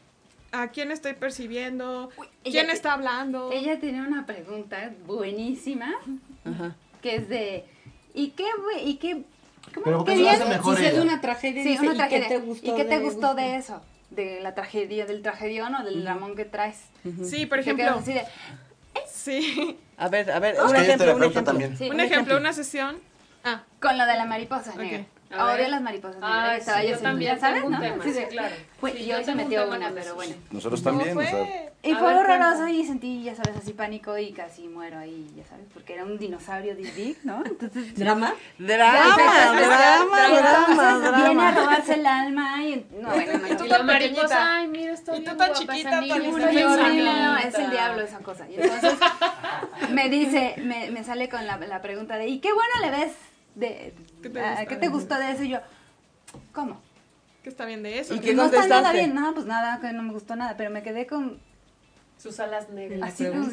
¿A 0.52 0.68
quién 0.68 0.90
estoy 0.92 1.14
percibiendo? 1.14 2.10
¿Quién 2.44 2.66
te- 2.66 2.72
está 2.72 2.92
hablando? 2.92 3.50
ella 3.52 3.80
tiene 3.80 4.02
una 4.06 4.26
pregunta 4.26 4.92
buenísima 5.06 5.94
Ajá. 6.44 6.76
que 7.00 7.16
es 7.16 7.28
de 7.28 7.64
¿y 8.14 8.28
qué 8.30 8.44
güey? 8.62 8.90
¿Y 8.90 8.96
qué 8.96 9.22
cómo 9.74 9.84
Pero 9.84 10.04
qué 10.04 10.14
mejor 10.14 10.76
Si 10.76 10.84
es 10.84 10.98
una 10.98 11.20
tragedia, 11.22 11.62
Sí, 11.62 11.68
dice, 11.70 11.82
una 11.82 11.94
¿y 11.94 11.96
tragedia. 11.96 12.28
qué 12.28 12.34
te 12.34 12.40
gustó? 12.40 12.66
¿Y 12.66 12.76
qué 12.76 12.84
te 12.84 12.98
de- 12.98 13.04
gustó 13.04 13.34
de 13.34 13.56
eso? 13.56 13.82
De 14.10 14.40
la 14.40 14.54
tragedia, 14.54 15.06
del 15.06 15.22
tragedión 15.22 15.74
o 15.74 15.82
del 15.84 16.04
dramón 16.04 16.36
que 16.36 16.44
traes. 16.44 16.82
Sí, 17.24 17.46
por 17.46 17.58
ejemplo. 17.60 17.84
quedas 17.86 17.98
así 18.02 18.12
de, 18.12 18.24
Sí. 19.10 19.78
A 19.96 20.08
ver, 20.08 20.30
a 20.30 20.38
ver, 20.38 20.56
Es 20.56 20.60
un 20.60 20.76
ejemplo, 20.76 21.14
un 21.14 21.20
terapeuta 21.20 21.52
ejemplo. 21.52 21.78
sí, 21.78 21.90
Un 21.90 22.00
ejemplo, 22.00 22.36
una 22.36 22.52
sesión 22.52 22.96
Ah. 23.44 23.62
Con 23.80 23.96
lo 23.98 24.04
de 24.06 24.14
la 24.16 24.24
mariposa 24.26 24.74
negra. 24.76 25.04
Odio 25.38 25.68
las 25.68 25.80
mariposas 25.82 26.18
Ah. 26.22 26.56
Estaba 26.56 26.80
sí, 26.82 26.88
yo 26.88 26.98
también 26.98 27.40
¿sabes, 27.40 27.64
no? 27.68 27.80
tema, 27.80 28.04
Sí, 28.04 28.12
sí, 28.12 28.22
claro. 28.30 28.54
Fue- 28.80 28.92
Sí, 28.92 28.98
y 28.98 29.06
yo 29.06 29.16
hoy 29.16 29.24
se 29.24 29.34
metió 29.34 29.68
una, 29.68 29.90
pero 29.90 30.14
bueno. 30.14 30.34
Nosotros 30.50 30.82
¿Cómo 30.82 30.98
también, 30.98 31.16
o 31.16 31.20
sea, 31.22 31.30
fue? 31.30 31.72
Y 31.84 31.94
fue 31.94 32.14
horroroso 32.14 32.68
y 32.68 32.84
sentí, 32.84 33.24
ya 33.24 33.34
sabes, 33.34 33.56
así 33.56 33.72
pánico 33.72 34.16
y 34.16 34.32
casi 34.32 34.68
muero 34.68 34.98
ahí, 34.98 35.28
ya 35.36 35.44
sabes, 35.44 35.66
porque 35.74 35.94
era 35.94 36.04
un 36.04 36.16
dinosaurio 36.16 36.76
de 36.76 36.82
Big, 36.82 37.18
¿no? 37.24 37.42
Entonces, 37.44 37.94
¿Drama? 37.96 38.34
Drama, 38.58 39.16
drama, 39.16 40.28
y 40.28 40.36
drama, 40.36 40.90
entonces 40.90 41.00
viene 41.02 41.10
a 41.10 41.10
drama. 41.10 41.50
robarse 41.52 41.94
el 41.94 42.06
alma 42.06 42.62
y 42.62 42.86
no, 43.00 43.08
bueno, 43.10 43.32
no, 43.38 43.48
Y 43.48 43.68
no. 43.68 43.78
la 43.78 43.82
mariposa, 43.82 44.56
ay, 44.58 44.68
mira, 44.68 44.92
estoy 44.92 45.18
Y 45.18 45.24
tú 45.24 45.36
tan 45.36 45.52
chiquita, 45.54 45.90
tan 45.90 46.08
no, 46.08 47.38
es 47.38 47.54
el 47.54 47.70
diablo 47.70 48.02
esa 48.02 48.18
cosa. 48.18 48.48
Y 48.48 48.60
entonces 48.60 48.94
me 49.90 50.08
dice, 50.08 50.54
me, 50.58 50.90
me 50.92 51.02
sale 51.02 51.28
con 51.28 51.44
la 51.46 51.82
pregunta 51.82 52.16
de, 52.16 52.28
¿y 52.28 52.38
qué 52.38 52.52
bueno 52.52 52.74
le 52.80 52.90
ves? 52.90 53.12
De, 53.54 53.94
¿Qué 54.22 54.30
te 54.30 54.40
ah, 54.40 54.50
gusta 54.50 54.66
¿Qué 54.66 54.74
de 54.74 54.80
te 54.80 54.86
eso? 54.86 54.94
gustó 54.94 55.18
de 55.18 55.30
eso? 55.30 55.42
Y 55.42 55.48
yo, 55.50 55.58
¿cómo? 56.52 56.80
¿Qué 57.42 57.48
está 57.48 57.66
bien 57.66 57.82
de 57.82 57.98
eso? 57.98 58.14
¿Y 58.14 58.20
qué 58.20 58.34
no 58.34 58.44
está 58.44 58.66
nada 58.66 58.92
bien, 58.92 59.14
no, 59.14 59.34
pues 59.34 59.46
nada, 59.46 59.80
que 59.80 59.92
no 59.92 60.02
me 60.02 60.12
gustó 60.12 60.36
nada, 60.36 60.56
pero 60.56 60.70
me 60.70 60.82
quedé 60.82 61.06
con, 61.06 61.40
Sus 62.18 62.38
alas 62.40 62.70
negras. 62.70 63.12
así 63.12 63.26
como 63.26 63.48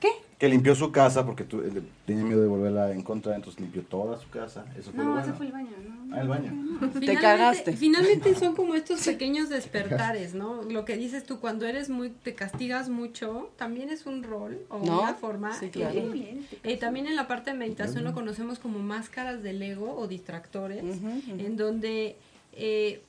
¿qué? 0.00 0.08
Que 0.40 0.48
limpió 0.48 0.74
su 0.74 0.90
casa 0.90 1.26
porque 1.26 1.44
tu- 1.44 1.60
eh, 1.60 1.70
tenía 2.06 2.24
miedo 2.24 2.40
de 2.40 2.48
volverla 2.48 2.90
en 2.92 3.02
contra, 3.02 3.36
entonces 3.36 3.60
limpió 3.60 3.82
toda 3.82 4.18
su 4.18 4.28
casa. 4.30 4.64
Eso 4.76 4.90
fue 4.90 5.04
lo 5.04 5.04
No, 5.04 5.10
bueno. 5.10 5.26
ese 5.26 5.34
fue 5.34 5.46
el 5.46 5.52
baño, 5.52 5.70
¿no? 5.86 6.16
Ah, 6.16 6.20
el 6.22 6.28
baño. 6.28 6.50
Finalmente- 6.80 7.14
cagaste. 7.20 7.76
Finalmente 7.76 8.34
son 8.34 8.56
como 8.56 8.74
estos 8.74 9.02
pequeños 9.04 9.50
despertares, 9.50 10.32
¿no? 10.34 10.62
Lo 10.62 10.86
que 10.86 10.96
dices 10.96 11.24
tú, 11.26 11.40
cuando 11.40 11.66
eres 11.66 11.90
muy, 11.90 12.08
te 12.08 12.34
castigas 12.34 12.88
mucho, 12.88 13.50
también 13.58 13.90
es 13.90 14.06
un 14.06 14.22
rol 14.22 14.58
o 14.70 14.78
¿No? 14.78 15.02
una 15.02 15.12
forma. 15.14 15.52
Sí, 15.52 15.68
claro. 15.68 15.94
Eh, 16.14 16.40
eh, 16.64 16.76
también 16.78 17.06
en 17.06 17.16
la 17.16 17.28
parte 17.28 17.50
de 17.52 17.58
meditación 17.58 18.02
lo 18.04 18.14
conocemos 18.14 18.58
como 18.58 18.78
máscaras 18.78 19.42
del 19.42 19.60
ego 19.62 19.94
o 19.94 20.08
distractores, 20.08 20.82
en 20.82 21.56
donde 21.58 22.16
eh, 22.54 23.02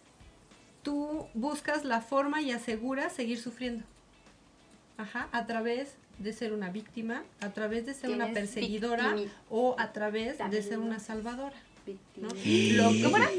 tú 0.83 1.27
buscas 1.33 1.85
la 1.85 2.01
forma 2.01 2.41
y 2.41 2.51
aseguras 2.51 3.13
seguir 3.13 3.39
sufriendo. 3.39 3.85
Ajá, 4.97 5.29
a 5.31 5.47
través 5.47 5.95
de 6.23 6.33
ser 6.33 6.53
una 6.53 6.69
víctima, 6.69 7.23
a 7.41 7.49
través 7.49 7.85
de 7.85 7.93
ser 7.93 8.09
una 8.11 8.27
perseguidora 8.33 9.13
victimi- 9.15 9.29
o 9.49 9.75
a 9.77 9.91
través 9.91 10.37
de 10.49 10.61
ser 10.63 10.79
una 10.79 10.99
salvadora. 10.99 11.55
¿no? 12.15 12.27
Lo- 12.29 13.03
¿cómo 13.03 13.17
era? 13.17 13.29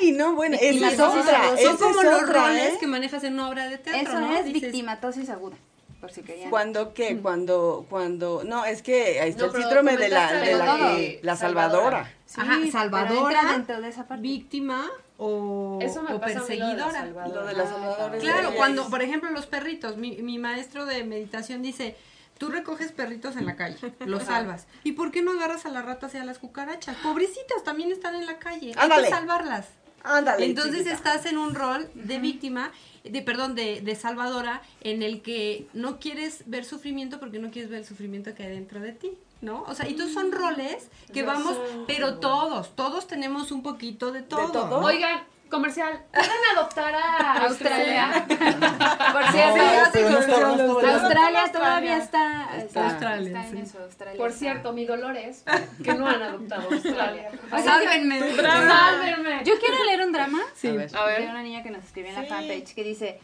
Ay, 0.00 0.12
no, 0.12 0.34
bueno, 0.34 0.56
esa 0.60 0.88
es 0.90 0.98
otra. 0.98 1.56
Son 1.58 1.76
como 1.76 2.00
es 2.00 2.06
los 2.06 2.22
otra, 2.22 2.46
roles 2.48 2.72
¿eh? 2.74 2.76
que 2.80 2.86
manejas 2.86 3.22
en 3.24 3.34
una 3.34 3.48
obra 3.50 3.68
de 3.68 3.78
teatro, 3.78 4.00
Eso 4.10 4.20
¿no? 4.20 4.34
es 4.36 4.46
Dices, 4.46 4.62
victimatosis 4.62 5.28
aguda, 5.28 5.56
por 6.00 6.10
si 6.10 6.22
querían. 6.22 6.48
Cuando 6.50 6.94
qué, 6.94 7.18
cuando, 7.18 7.86
cuando, 7.90 8.42
no, 8.44 8.64
es 8.64 8.80
que 8.82 9.20
ahí 9.20 9.30
está 9.30 9.46
No, 9.46 9.54
el 9.54 9.62
síndrome 9.62 9.96
de 9.98 10.08
la, 10.08 10.32
de 10.32 10.54
la, 10.56 10.96
que- 10.96 11.20
salvadora. 11.22 11.36
salvadora. 11.36 12.12
Sí, 12.26 12.40
Ajá, 12.40 12.56
pero 12.58 12.72
salvadora, 12.72 13.38
entra 13.40 13.52
dentro 13.52 13.80
de 13.82 13.88
esa 13.90 14.08
parte. 14.08 14.22
víctima 14.22 14.90
o, 15.18 15.78
Eso 15.82 16.02
me 16.02 16.14
o 16.14 16.20
pasa 16.20 16.40
a 16.40 16.42
mí 16.44 16.56
lo 16.56 16.66
de 16.68 16.76
la 16.76 16.84
perseguidora. 16.86 17.28
Lo 17.28 17.46
de 17.46 17.52
la 17.54 17.66
salvadora. 17.66 18.16
es 18.16 18.22
Claro, 18.22 18.50
de- 18.50 18.56
cuando, 18.56 18.88
por 18.88 19.02
ejemplo, 19.02 19.30
los 19.30 19.46
perritos, 19.46 19.96
mi, 19.96 20.16
mi 20.22 20.38
maestro 20.38 20.86
de 20.86 21.04
meditación 21.04 21.62
dice, 21.62 21.96
tú 22.38 22.48
recoges 22.50 22.90
perritos 22.92 23.36
en 23.36 23.46
la 23.46 23.56
calle, 23.56 23.76
los 24.06 24.24
salvas. 24.24 24.66
¿Y 24.84 24.92
por 24.92 25.10
qué 25.12 25.22
no 25.22 25.30
agarras 25.32 25.64
a 25.66 25.70
las 25.70 25.84
ratas 25.84 26.14
y 26.14 26.18
a 26.18 26.24
las 26.24 26.38
cucarachas? 26.38 26.96
Pobrecitas, 27.02 27.62
también 27.64 27.92
están 27.92 28.14
en 28.16 28.26
la 28.26 28.38
calle. 28.38 28.68
Hay 28.68 28.84
Ándale. 28.84 29.04
que 29.04 29.10
salvarlas. 29.10 29.68
Ándale, 30.04 30.46
Entonces 30.46 30.78
chiquita. 30.78 30.94
estás 30.94 31.26
en 31.26 31.38
un 31.38 31.54
rol 31.54 31.88
de 31.94 32.18
víctima, 32.18 32.72
de 33.04 33.22
perdón, 33.22 33.54
de, 33.54 33.80
de 33.82 33.94
salvadora, 33.94 34.60
en 34.80 35.00
el 35.04 35.22
que 35.22 35.68
no 35.74 36.00
quieres 36.00 36.42
ver 36.46 36.64
sufrimiento 36.64 37.20
porque 37.20 37.38
no 37.38 37.52
quieres 37.52 37.70
ver 37.70 37.80
el 37.80 37.86
sufrimiento 37.86 38.34
que 38.34 38.42
hay 38.42 38.50
dentro 38.50 38.80
de 38.80 38.90
ti, 38.92 39.12
¿no? 39.42 39.62
O 39.64 39.74
sea, 39.74 39.86
y 39.88 39.94
todos 39.94 40.12
son 40.14 40.32
roles 40.32 40.88
que 41.12 41.22
vamos, 41.22 41.58
pero 41.86 42.18
todos, 42.18 42.74
todos 42.74 43.06
tenemos 43.06 43.52
un 43.52 43.62
poquito 43.62 44.10
de 44.12 44.22
todo. 44.22 44.50
todo? 44.52 44.80
¿no? 44.80 44.86
Oigan, 44.86 45.24
comercial, 45.50 46.02
¿pueden 46.12 46.30
adoptar 46.56 46.94
a 46.94 47.44
Australia? 47.46 48.24
Por 48.28 49.24
No, 49.26 49.32
cierto, 49.32 49.56
no 49.58 50.18
está- 50.20 50.40
no 50.56 50.80
está- 50.80 50.94
Australia 51.04 51.52
todavía 51.52 51.96
está, 51.98 52.56
está, 52.56 52.88
Australia, 52.88 53.26
está 53.40 53.46
en 53.48 53.56
sí. 53.56 53.62
eso, 53.70 53.82
Australia 53.82 54.16
Por 54.16 54.28
está- 54.28 54.38
cierto, 54.38 54.72
mi 54.72 54.86
Dolores, 54.86 55.44
que 55.84 55.92
no 55.92 56.06
han 56.06 56.22
adoptado 56.22 56.70
a 56.70 56.74
Australia. 56.74 57.30
Sálvenme. 57.64 58.20
Sálvenme. 58.36 59.42
Yo 59.44 59.58
quiero 59.58 59.84
leer 59.84 60.00
un 60.06 60.12
drama 60.12 60.40
Sí. 60.54 60.68
A 60.68 60.72
ver. 60.72 60.96
A 60.96 61.06
de 61.20 61.26
una 61.28 61.42
niña 61.42 61.62
que 61.62 61.70
nos 61.70 61.84
escribió 61.84 62.10
en 62.10 62.22
la 62.22 62.28
fanpage 62.28 62.74
que 62.74 62.84
dice, 62.84 63.20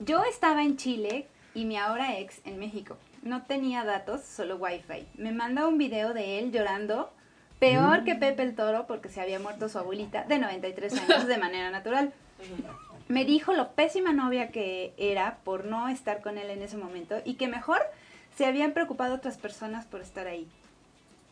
yo 0.00 0.22
estaba 0.24 0.62
en 0.62 0.76
Chile 0.76 1.28
y 1.54 1.64
mi 1.64 1.78
ahora 1.78 2.18
ex 2.18 2.40
en 2.44 2.58
México. 2.58 2.98
No 3.26 3.42
tenía 3.42 3.82
datos, 3.82 4.22
solo 4.22 4.54
wifi. 4.54 5.04
Me 5.16 5.32
manda 5.32 5.66
un 5.66 5.78
video 5.78 6.14
de 6.14 6.38
él 6.38 6.52
llorando, 6.52 7.12
peor 7.58 8.04
que 8.04 8.14
Pepe 8.14 8.44
el 8.44 8.54
Toro 8.54 8.86
porque 8.86 9.08
se 9.08 9.20
había 9.20 9.40
muerto 9.40 9.68
su 9.68 9.80
abuelita 9.80 10.22
de 10.22 10.38
93 10.38 10.92
años 11.00 11.26
de 11.26 11.36
manera 11.36 11.72
natural. 11.72 12.12
Me 13.08 13.24
dijo 13.24 13.52
lo 13.52 13.72
pésima 13.72 14.12
novia 14.12 14.52
que 14.52 14.94
era 14.96 15.38
por 15.42 15.64
no 15.64 15.88
estar 15.88 16.22
con 16.22 16.38
él 16.38 16.50
en 16.50 16.62
ese 16.62 16.76
momento 16.76 17.16
y 17.24 17.34
que 17.34 17.48
mejor 17.48 17.80
se 18.36 18.46
habían 18.46 18.72
preocupado 18.72 19.16
otras 19.16 19.38
personas 19.38 19.86
por 19.86 20.02
estar 20.02 20.28
ahí. 20.28 20.46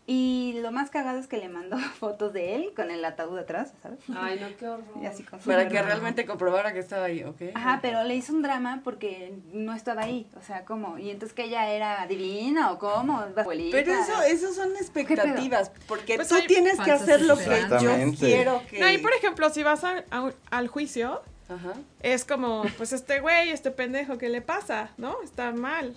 Y 0.07 0.59
lo 0.61 0.71
más 0.71 0.91
cagado 0.91 1.19
es 1.19 1.27
que 1.27 1.39
le 1.39 1.49
mandó 1.49 1.79
fotos 1.99 2.33
de 2.35 2.55
él 2.57 2.73
con 2.77 2.91
el 2.91 3.03
ataúd 3.05 3.39
atrás, 3.39 3.73
¿sabes? 3.83 3.99
Ay, 4.15 4.39
no, 4.39 4.55
qué 4.59 4.69
horror. 4.69 4.85
Y 5.03 5.07
así 5.07 5.23
con 5.23 5.41
su 5.41 5.47
Para 5.49 5.67
que 5.69 5.81
realmente 5.81 6.27
comprobara 6.27 6.75
que 6.75 6.79
estaba 6.79 7.07
ahí, 7.07 7.23
¿ok? 7.23 7.41
Ajá, 7.55 7.79
pero 7.81 8.05
le 8.05 8.15
hizo 8.15 8.35
un 8.35 8.43
drama 8.43 8.83
porque 8.85 9.35
no 9.53 9.73
estaba 9.75 10.03
ahí. 10.03 10.29
O 10.37 10.43
sea, 10.43 10.67
¿cómo? 10.67 10.99
Y 10.99 11.11
entonces 11.11 11.35
que 11.35 11.45
ella 11.45 11.71
era 11.71 12.07
divina 12.07 12.71
o 12.73 12.79
cómo, 12.79 13.21
abuelita. 13.21 13.77
Pero 13.79 13.93
eso, 13.95 14.23
eso 14.23 14.53
son 14.53 14.77
expectativas, 14.77 15.71
porque 15.89 16.17
Pues 16.17 16.29
tú 16.29 16.37
tienes 16.47 16.79
que 16.81 16.91
hacer 16.91 17.23
lo 17.23 17.39
que 17.39 17.67
yo 17.81 17.91
quiero 18.19 18.63
que... 18.69 18.81
No, 18.81 18.91
y 18.91 18.99
por 18.99 19.13
ejemplo, 19.15 19.49
si 19.49 19.63
vas 19.63 19.85
a- 19.85 20.05
al 20.51 20.69
juicio, 20.69 21.23
Ajá. 21.49 21.73
es 22.03 22.27
como, 22.27 22.65
pues 22.77 22.93
este 22.93 23.21
güey, 23.21 23.51
este 23.51 23.71
pendejo, 23.71 24.19
¿qué 24.19 24.29
le 24.29 24.43
pasa? 24.43 24.91
¿No? 24.99 25.17
Está 25.23 25.53
mal. 25.53 25.97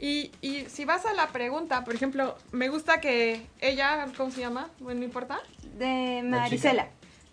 Y, 0.00 0.30
y 0.40 0.66
si 0.66 0.84
vas 0.84 1.06
a 1.06 1.12
la 1.12 1.28
pregunta, 1.28 1.84
por 1.84 1.94
ejemplo, 1.94 2.36
me 2.52 2.68
gusta 2.68 3.00
que 3.00 3.46
ella, 3.60 4.06
¿cómo 4.16 4.30
se 4.30 4.40
llama? 4.40 4.70
Bueno, 4.78 5.00
no 5.00 5.06
importa. 5.06 5.40
De 5.76 6.22
Marisela. 6.24 6.88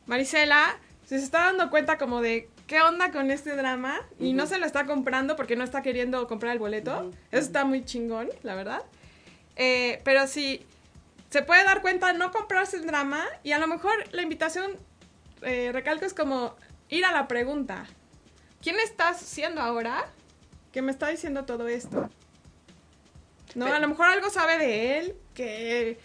Marisela 0.08 0.78
se 1.06 1.18
está 1.18 1.46
dando 1.46 1.70
cuenta 1.70 1.98
como 1.98 2.22
de 2.22 2.50
qué 2.68 2.82
onda 2.82 3.12
con 3.12 3.30
este 3.30 3.56
drama 3.56 4.02
y 4.20 4.34
no 4.34 4.48
se 4.48 4.58
lo 4.58 4.66
está 4.66 4.86
comprando 4.86 5.36
porque 5.36 5.56
no 5.56 5.64
está 5.64 5.82
queriendo 5.82 6.28
comprar 6.28 6.54
el 6.54 6.60
boleto. 6.60 7.12
Eso 7.32 7.44
está 7.44 7.66
muy 7.66 7.86
chingón, 7.86 8.30
la 8.42 8.56
verdad. 8.56 8.82
Eh, 9.56 10.02
pero 10.04 10.28
sí, 10.28 10.66
se 11.30 11.44
puede 11.44 11.64
dar 11.64 11.82
cuenta 11.82 12.14
no 12.14 12.32
comprarse 12.32 12.78
el 12.78 12.88
drama 12.88 13.24
y 13.44 13.52
a 13.52 13.60
lo 13.60 13.68
mejor 13.68 13.94
la 14.12 14.24
invitación, 14.24 14.72
eh, 15.44 15.70
recalco, 15.72 16.06
es 16.06 16.14
como 16.14 16.56
ir 16.90 17.06
a 17.06 17.12
la 17.12 17.28
pregunta. 17.28 17.86
¿Quién 18.62 18.78
estás 18.80 19.20
siendo 19.20 19.62
ahora 19.62 20.06
que 20.72 20.82
me 20.82 20.92
está 20.92 21.08
diciendo 21.10 21.46
todo 21.46 21.68
esto? 21.68 22.10
No, 23.54 23.68
a 23.68 23.80
lo 23.80 23.88
mejor 23.88 24.08
algo 24.08 24.30
sabe 24.30 24.58
de 24.58 24.98
él 25.00 25.16
que 25.34 25.98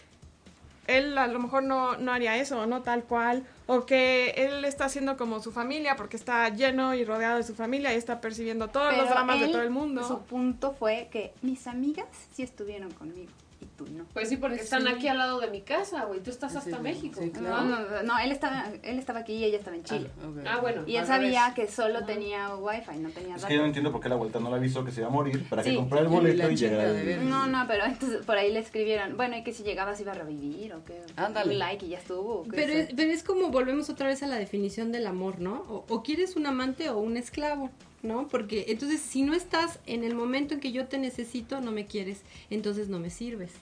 él 0.87 1.17
a 1.17 1.27
lo 1.27 1.39
mejor 1.39 1.63
no, 1.63 1.97
no 1.97 2.13
haría 2.13 2.37
eso, 2.37 2.67
no 2.67 2.83
tal 2.83 3.05
cual, 3.05 3.47
o 3.67 3.87
que 3.87 4.31
él 4.31 4.65
está 4.65 4.87
haciendo 4.87 5.17
como 5.17 5.41
su 5.41 5.53
familia 5.53 5.97
porque 5.97 6.17
está 6.17 6.49
lleno 6.49 6.95
y 6.95 7.05
rodeado 7.05 7.37
de 7.37 7.45
su 7.45 7.55
familia 7.55 7.95
y 7.95 7.97
está 7.97 8.21
percibiendo 8.21 8.69
todos 8.69 8.97
los 8.97 9.09
dramas 9.09 9.41
de 9.41 9.49
todo 9.49 9.63
el 9.63 9.71
mundo. 9.71 10.07
Su 10.07 10.21
punto 10.23 10.73
fue 10.73 11.09
que 11.11 11.33
mis 11.43 11.67
amigas 11.67 12.09
sí 12.33 12.43
estuvieron 12.43 12.91
conmigo 12.93 13.31
y 13.61 13.67
tú 13.85 13.91
no. 13.93 14.05
Pues 14.13 14.29
sí, 14.29 14.37
porque 14.37 14.57
Pues 14.57 14.65
están 14.65 14.83
sí. 14.83 14.89
aquí 14.89 15.09
al 15.09 15.17
lado 15.19 15.41
de 15.41 15.51
mi 15.51 15.63
casa, 15.63 16.05
güey. 16.05 16.21
Tú 16.21 16.31
estás 16.31 16.55
hasta 16.57 16.77
sí, 16.77 16.83
México. 16.83 17.21
sí, 17.23 17.31
No, 17.35 17.41
claro. 17.41 17.65
no, 17.65 18.03
no, 18.03 18.19
él 18.19 18.31
estaba, 18.33 18.67
él 18.83 18.99
estaba 18.99 19.21
aquí 19.21 19.35
y 19.35 19.45
ella 19.45 19.59
estaba 19.59 19.77
en 19.77 19.85
Chile. 19.85 20.11
Ah. 20.23 20.53
Ah, 20.57 20.59
bueno. 20.61 20.83
Y 20.87 20.97
él 20.97 21.07
sabía 21.07 21.53
que 21.55 21.67
solo 21.67 22.05
tenía 22.05 22.55
wifi, 22.57 22.99
no 22.99 23.09
tenía 23.11 23.37
Es 23.37 23.45
que 23.45 23.55
yo 23.55 23.61
no 23.61 23.67
entiendo 23.67 23.91
por 23.93 24.01
qué 24.01 24.09
la 24.09 24.17
vuelta 24.17 24.39
no 24.41 24.51
le 24.51 24.57
avisó 24.57 24.85
que 24.85 24.91
se 24.91 25.01
iba 25.01 25.09
a 25.09 25.13
morir 25.13 25.49
para 25.49 25.63
que 25.63 25.75
comprara 25.75 26.05
el 26.07 26.13
Y 26.13 26.15
boleto 26.15 26.43
la 26.47 26.53
y 26.53 26.57
chinga 26.57 26.93
llegara. 26.93 27.23
No, 27.23 27.47
no, 27.47 27.65
pero 27.67 27.85
entonces 27.87 28.25
por 28.27 28.37
ahí 28.37 28.53
le 28.53 28.59
escribieron, 28.61 29.17
bueno, 29.17 29.37
y 29.37 29.43
que 29.43 29.53
si 29.55 29.63
llegabas 29.63 30.01
iba 30.01 30.13
a 30.13 30.15
revivir 30.17 30.75
o 30.75 30.85
qué. 30.85 31.01
Ándale. 31.17 31.53
Un 31.55 31.59
like 31.59 31.87
y 31.87 31.91
ya 31.91 31.99
estuvo. 31.99 32.45
Pero 32.51 32.73
es, 32.73 32.89
pero 32.95 33.11
es 33.11 33.23
como 33.23 33.49
volvemos 33.51 33.89
otra 33.91 34.07
vez 34.09 34.23
a 34.23 34.27
la 34.27 34.37
definición 34.37 34.93
del 34.93 35.07
amor, 35.07 35.41
¿no? 35.41 35.63
O, 35.69 35.85
o 35.89 36.03
quieres 36.03 36.37
un 36.37 36.47
amante 36.47 36.91
o 36.91 36.99
un 36.99 37.17
esclavo, 37.17 37.71
¿no? 38.03 38.29
Porque 38.29 38.67
entonces 38.69 39.01
si 39.01 39.23
no 39.23 39.35
estás 39.35 39.79
en 39.87 40.05
el 40.05 40.15
momento 40.15 40.55
en 40.55 40.61
que 40.61 40.73
yo 40.73 40.87
te 40.87 40.99
necesito, 40.99 41.61
no 41.61 41.71
me 41.71 41.87
quieres, 41.87 42.23
entonces 42.51 42.89
no 42.89 42.99
me 42.99 43.11
sirves. 43.11 43.53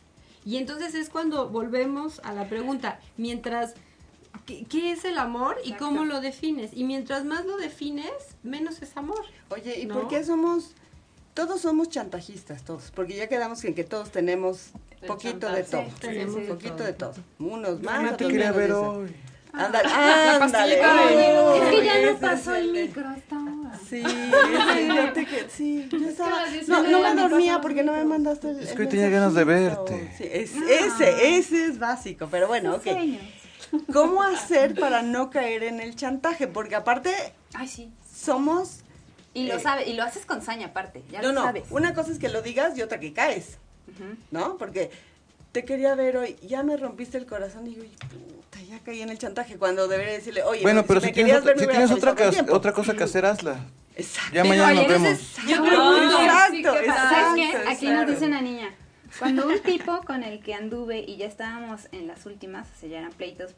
Y 0.49 0.57
entonces 0.57 0.95
es 0.95 1.11
cuando 1.11 1.51
volvemos 1.51 2.21
a 2.25 2.33
la 2.33 2.49
pregunta, 2.49 3.01
mientras, 3.19 3.75
¿qué, 4.47 4.65
qué 4.65 4.93
es 4.93 5.05
el 5.05 5.19
amor 5.19 5.57
y 5.63 5.73
Exacto. 5.73 5.85
cómo 5.85 6.05
lo 6.07 6.23
defines? 6.23 6.71
Y 6.73 6.85
mientras 6.85 7.27
más 7.27 7.45
lo 7.45 7.59
defines, 7.59 8.11
menos 8.43 8.81
es 8.81 8.97
amor. 8.97 9.21
Oye, 9.51 9.79
¿y 9.79 9.85
¿No? 9.85 9.95
por 9.95 10.09
qué 10.09 10.25
somos, 10.25 10.71
todos 11.35 11.61
somos 11.61 11.91
chantajistas, 11.91 12.63
todos? 12.65 12.91
Porque 12.95 13.15
ya 13.15 13.29
quedamos 13.29 13.63
en 13.65 13.75
que 13.75 13.85
todos 13.85 14.11
tenemos 14.11 14.71
El 15.03 15.09
poquito 15.09 15.51
de 15.53 15.65
todo. 15.65 15.85
Sí, 15.85 15.93
Tenemos 16.01 16.37
sí, 16.37 16.47
poquito 16.49 16.83
de 16.83 16.95
todo. 16.95 17.13
Unos 17.39 17.81
No 17.81 17.91
más, 17.91 18.01
te 18.09 18.15
otros 18.15 18.31
quería 18.33 18.53
menos. 18.53 18.57
ver 18.57 18.73
hoy. 18.73 19.15
Ándale, 19.53 19.89
ándale. 19.91 20.81
Uy, 20.81 21.59
Es 21.59 21.71
que 21.79 21.85
ya 21.85 22.11
no 22.11 22.19
pasó 22.19 22.55
el 22.55 22.73
micro 22.73 23.07
a 23.07 23.15
Sí, 23.89 24.03
fíjate 24.77 25.25
que 25.27 25.47
sí. 25.49 25.89
yo 25.91 26.09
estaba- 26.09 26.45
no, 26.67 26.83
no 26.83 26.99
me 27.03 27.15
la 27.15 27.29
dormía 27.29 27.61
porque 27.61 27.83
no 27.83 27.93
me 27.93 28.05
mandaste 28.05 28.51
el. 28.51 28.61
Es 28.61 28.73
que 28.75 28.83
hoy 28.83 28.89
tenía 28.89 29.09
ganas 29.09 29.35
de 29.35 29.45
verte. 29.45 30.13
Sí, 30.17 30.25
es- 30.31 30.55
ese, 30.57 31.37
ese 31.39 31.65
es 31.67 31.79
básico, 31.79 32.29
pero 32.31 32.49
bueno, 32.49 32.75
ok. 32.77 32.87
¿Cómo 33.93 34.23
hacer 34.23 34.75
para 34.79 35.03
no 35.03 35.31
caer 35.31 35.63
en 35.65 35.81
el 35.81 35.95
chantaje? 35.95 36.47
Porque 36.49 36.75
aparte 36.75 37.13
Ay, 37.55 37.69
sí. 37.69 37.91
somos. 38.15 38.81
Y 39.35 39.47
lo 39.47 39.57
Eh, 39.57 39.61
sabe, 39.61 39.89
y 39.89 39.93
lo 39.95 40.03
haces 40.03 40.25
con 40.25 40.43
saña 40.43 40.69
aparte, 40.69 41.05
ya 41.11 41.21
no, 41.21 41.29
lo 41.29 41.35
no. 41.35 41.43
sabes. 41.45 41.65
Una 41.71 41.95
cosa 41.95 42.11
es 42.13 42.19
que 42.19 42.29
lo 42.29 42.41
digas 42.43 42.77
y 42.79 42.83
otra 42.83 42.99
que 42.99 43.13
caes. 43.13 43.59
¿no? 44.31 44.59
Porque 44.59 44.91
te 45.53 45.65
quería 45.65 45.95
ver 45.95 46.17
hoy, 46.17 46.37
ya 46.43 46.63
me 46.63 46.77
rompiste 46.77 47.19
el 47.19 47.27
corazón 47.27 47.67
y 47.67 47.71
digo, 47.75 47.83
"Ay, 47.85 47.97
puta, 48.09 48.61
ya 48.63 48.79
caí 48.81 49.03
en 49.03 49.09
el 49.11 49.19
chantaje. 49.19 49.57
Cuando 49.57 49.89
debería 49.89 50.13
decirle, 50.15 50.43
oye, 50.43 50.63
Bueno, 50.63 50.85
pero 50.87 51.01
me 51.01 51.07
si 51.09 51.13
tienes, 51.13 51.37
otra, 51.37 51.53
si 51.57 51.67
tienes 51.67 51.91
otra, 51.91 52.11
avisado 52.11 52.15
con 52.17 52.25
cas- 52.25 52.35
tiempo". 52.35 52.55
otra 52.55 52.73
cosa 52.73 52.95
que 52.95 53.05
hacer, 53.05 53.25
hazla. 53.27 53.67
Exacto. 53.97 54.35
Ya 54.35 54.45
mañana 54.45 54.75
nos 54.75 54.87
vemos. 54.89 55.37
Yo 55.49 55.65
pregunto, 55.65 56.21
exacto, 56.23 56.75
¿Sabes 56.87 57.35
qué? 57.35 57.69
Aquí 57.69 57.89
nos 57.89 58.07
dice 58.07 58.27
una 58.27 58.41
niña. 58.41 58.75
Cuando 59.19 59.47
un 59.49 59.59
tipo 59.63 60.01
con 60.07 60.23
el 60.23 60.41
que 60.41 60.55
anduve 60.55 61.01
y 61.01 61.17
ya 61.17 61.27
estábamos 61.27 61.89
en 61.93 62.07
las 62.07 62.25
últimas, 62.27 62.69
o 62.77 62.81
sea, 62.81 62.89
ya 62.91 62.99
eran 62.99 63.13
pleitos 63.13 63.53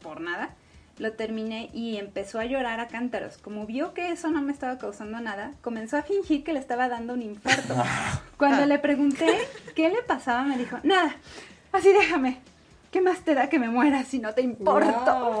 por 0.00 0.20
nada, 0.20 0.50
lo 0.98 1.12
terminé 1.12 1.70
y 1.72 1.96
empezó 1.96 2.38
a 2.38 2.44
llorar 2.44 2.80
a 2.80 2.88
cántaros. 2.88 3.38
Como 3.38 3.66
vio 3.66 3.94
que 3.94 4.10
eso 4.10 4.30
no 4.30 4.42
me 4.42 4.52
estaba 4.52 4.78
causando 4.78 5.20
nada, 5.20 5.52
comenzó 5.60 5.96
a 5.96 6.02
fingir 6.02 6.44
que 6.44 6.52
le 6.52 6.60
estaba 6.60 6.88
dando 6.88 7.14
un 7.14 7.22
infarto. 7.22 7.74
Cuando 8.36 8.66
le 8.66 8.78
pregunté 8.78 9.26
qué 9.74 9.88
le 9.88 10.02
pasaba, 10.02 10.42
me 10.42 10.58
dijo, 10.58 10.78
nada, 10.82 11.16
así 11.72 11.92
déjame. 11.92 12.40
¿Qué 12.90 13.00
más 13.00 13.20
te 13.20 13.34
da 13.34 13.48
que 13.48 13.58
me 13.58 13.70
muera 13.70 14.04
si 14.04 14.18
no 14.18 14.34
te 14.34 14.42
importo? 14.42 15.40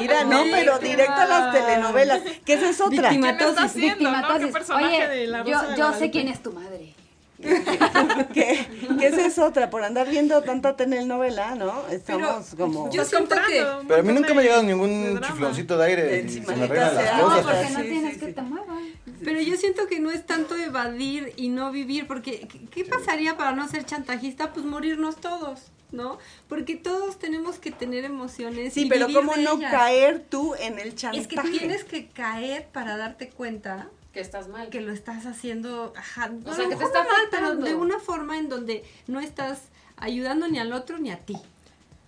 Mira, 0.00 0.24
no, 0.24 0.42
pero 0.50 0.80
directo 0.80 1.20
a 1.20 1.26
las 1.26 1.54
telenovelas, 1.54 2.20
que 2.44 2.54
esa 2.54 2.70
es 2.70 2.80
otra. 2.80 3.10
¿Qué 3.10 3.18
me 3.18 3.30
está 3.30 3.62
haciendo, 3.62 4.10
no? 4.10 4.38
¿Qué 4.38 4.46
personaje 4.48 4.86
Oye, 4.96 5.08
de 5.08 5.26
la 5.28 5.44
yo, 5.44 5.62
de 5.62 5.76
yo 5.76 5.92
sé 5.92 6.10
quién 6.10 6.26
es 6.26 6.42
tu 6.42 6.52
madre. 6.52 6.94
Que, 7.40 8.66
que 8.98 9.06
esa 9.06 9.26
es 9.26 9.38
otra, 9.38 9.70
por 9.70 9.82
andar 9.82 10.08
viendo 10.08 10.42
tanta 10.42 10.76
telenovela, 10.76 11.54
¿no? 11.54 11.86
Estamos 11.88 12.54
como... 12.56 12.90
yo 12.90 13.04
siento 13.04 13.34
que 13.48 13.64
Pero 13.88 14.00
a 14.00 14.02
mí 14.02 14.12
nunca 14.12 14.34
me 14.34 14.40
ha 14.40 14.44
llegado 14.44 14.62
ningún 14.62 15.20
chifloncito 15.20 15.78
de 15.78 15.84
aire 15.86 16.24
y 16.26 16.28
se 16.28 16.40
me 16.40 16.64
arreglan 16.64 16.94
las. 16.94 17.16
No, 17.18 17.24
cosas. 17.24 17.42
porque 17.44 17.70
no 17.70 17.80
Sí, 17.80 17.88
tienes 17.88 18.14
sí, 18.14 18.20
que 18.20 18.26
sí. 18.26 18.32
te 18.32 18.42
muevan. 18.42 18.78
Pero 19.24 19.40
yo 19.40 19.56
siento 19.56 19.86
que 19.86 20.00
no 20.00 20.10
es 20.10 20.24
tanto 20.26 20.56
evadir 20.56 21.32
y 21.36 21.48
no 21.48 21.70
vivir, 21.72 22.06
porque 22.06 22.46
¿qué, 22.48 22.60
qué 22.70 22.84
pasaría 22.84 23.36
para 23.36 23.52
no 23.52 23.68
ser 23.68 23.84
chantajista? 23.84 24.52
Pues 24.52 24.64
morirnos 24.66 25.16
todos, 25.16 25.72
¿no? 25.92 26.18
Porque 26.48 26.76
todos 26.76 27.18
tenemos 27.18 27.58
que 27.58 27.70
tener 27.70 28.04
emociones. 28.04 28.72
Sí, 28.74 28.84
y 28.86 28.88
pero 28.88 29.06
vivir 29.06 29.20
¿cómo 29.20 29.34
de 29.36 29.42
no 29.42 29.54
ellas. 29.54 29.70
caer 29.72 30.24
tú 30.28 30.54
en 30.58 30.78
el 30.78 30.94
chantaje? 30.94 31.22
Es 31.22 31.28
que 31.28 31.36
tienes 31.50 31.84
que 31.84 32.08
caer 32.08 32.66
para 32.72 32.96
darte 32.96 33.28
cuenta 33.28 33.88
Que 34.12 34.20
estás 34.20 34.48
mal. 34.48 34.70
que 34.70 34.80
lo 34.80 34.92
estás 34.92 35.24
haciendo, 35.26 35.92
ajá, 35.96 36.30
O 36.44 36.54
sea, 36.54 36.68
que 36.68 36.76
te 36.76 36.84
está 36.84 37.04
mal, 37.04 37.22
pero 37.30 37.54
de 37.56 37.74
una 37.74 37.98
forma 38.00 38.38
en 38.38 38.48
donde 38.48 38.84
no 39.06 39.20
estás 39.20 39.62
ayudando 39.96 40.48
ni 40.48 40.58
al 40.58 40.72
otro 40.72 40.98
ni 40.98 41.10
a 41.10 41.18
ti, 41.18 41.36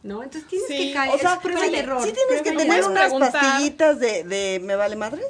¿no? 0.03 0.23
Entonces 0.23 0.49
tienes 0.49 0.67
Sí, 0.69 0.89
que 0.89 0.93
caer, 0.95 1.15
O 1.15 1.19
sea, 1.19 1.35
es 1.35 1.39
prueba 1.41 1.67
y 1.67 1.75
error. 1.77 2.03
sí 2.05 2.13
tienes 2.13 2.43
que 2.43 2.53
tener 2.53 2.85
unas 2.85 3.05
preguntar. 3.05 3.33
pastillitas 3.33 4.01
de, 4.01 4.25
de 4.25 4.61
¿me 4.65 4.75
vale 4.77 4.97
madres? 4.97 5.27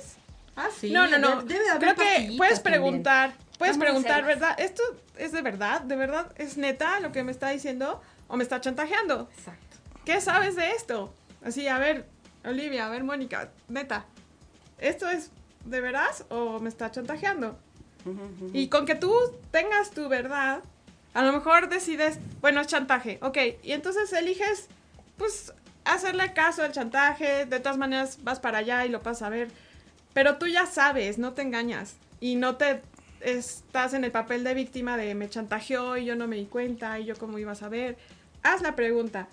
Ah, 0.57 0.69
sí, 0.79 0.91
no, 0.91 1.07
no, 1.09 1.19
no. 1.19 1.43
debe 1.43 1.63
de 1.65 1.71
haber 1.71 1.95
Creo 1.95 1.95
que 1.95 2.37
puedes 2.37 2.63
también. 2.63 2.63
preguntar, 2.83 3.35
puedes 3.59 3.77
Vamos 3.77 3.77
a 3.77 3.91
preguntar. 3.93 4.25
¿verdad? 4.25 4.55
¿Esto 4.61 4.83
es 5.19 5.33
de 5.33 5.43
verdad? 5.43 5.81
¿De 5.83 5.97
verdad 5.97 6.33
es 6.37 6.57
neta 6.57 7.01
lo 7.01 7.11
que 7.13 7.23
me 7.23 7.33
está 7.33 7.51
diciendo 7.51 8.01
o 8.29 8.37
me 8.37 8.43
está 8.45 8.61
chantajeando? 8.61 9.29
Exacto. 9.37 9.77
¿Qué 10.05 10.21
sabes 10.21 10.57
de 10.57 10.71
esto? 10.73 11.13
Así, 11.45 11.69
a 11.69 11.79
ver, 11.79 12.07
Olivia, 12.45 12.87
a 12.87 12.91
ver, 12.91 13.03
Mónica, 13.05 13.51
neta, 13.69 14.05
¿esto 14.79 15.09
es 15.09 15.31
de 15.65 15.81
veras 15.81 16.25
o 16.29 16.59
me 16.61 16.69
está 16.69 16.91
chantajeando? 16.91 17.59
Y 18.53 18.69
con 18.69 18.85
que 18.85 18.95
tú 18.95 19.15
tengas 19.51 19.91
tu 19.91 20.09
verdad, 20.09 20.61
a 21.15 21.23
lo 21.23 21.33
mejor 21.33 21.69
decides, 21.69 22.19
bueno, 22.41 22.61
es 22.61 22.67
chantaje, 22.67 23.19
ok, 23.23 23.39
y 23.63 23.73
entonces 23.73 24.13
eliges, 24.13 24.69
pues, 25.17 25.53
hacerle 25.85 26.33
caso 26.33 26.63
al 26.63 26.73
chantaje, 26.73 27.47
de 27.47 27.61
todas 27.61 27.79
maneras 27.79 28.19
vas 28.23 28.41
para 28.41 28.59
allá 28.59 28.85
y 28.85 28.89
lo 28.89 29.03
pasas 29.03 29.23
a 29.23 29.29
ver, 29.31 29.49
pero 30.13 30.37
tú 30.37 30.47
ya 30.47 30.67
sabes, 30.67 31.19
no 31.19 31.33
te 31.33 31.43
engañas 31.43 31.95
y 32.21 32.35
no 32.35 32.57
te 32.57 32.83
estás 33.21 33.95
en 33.95 34.05
el 34.05 34.11
papel 34.11 34.45
de 34.45 34.55
víctima 34.55 34.97
de 34.97 35.15
me 35.15 35.29
chantajeó 35.29 35.97
y 35.97 36.05
yo 36.05 36.17
no 36.17 36.27
me 36.27 36.37
di 36.37 36.47
cuenta 36.47 36.99
y 36.99 37.05
yo 37.05 37.17
cómo 37.17 37.39
iba 37.39 37.53
a 37.53 37.57
saber. 37.57 37.97
Haz 38.43 38.63
la 38.63 38.75
pregunta, 38.75 39.29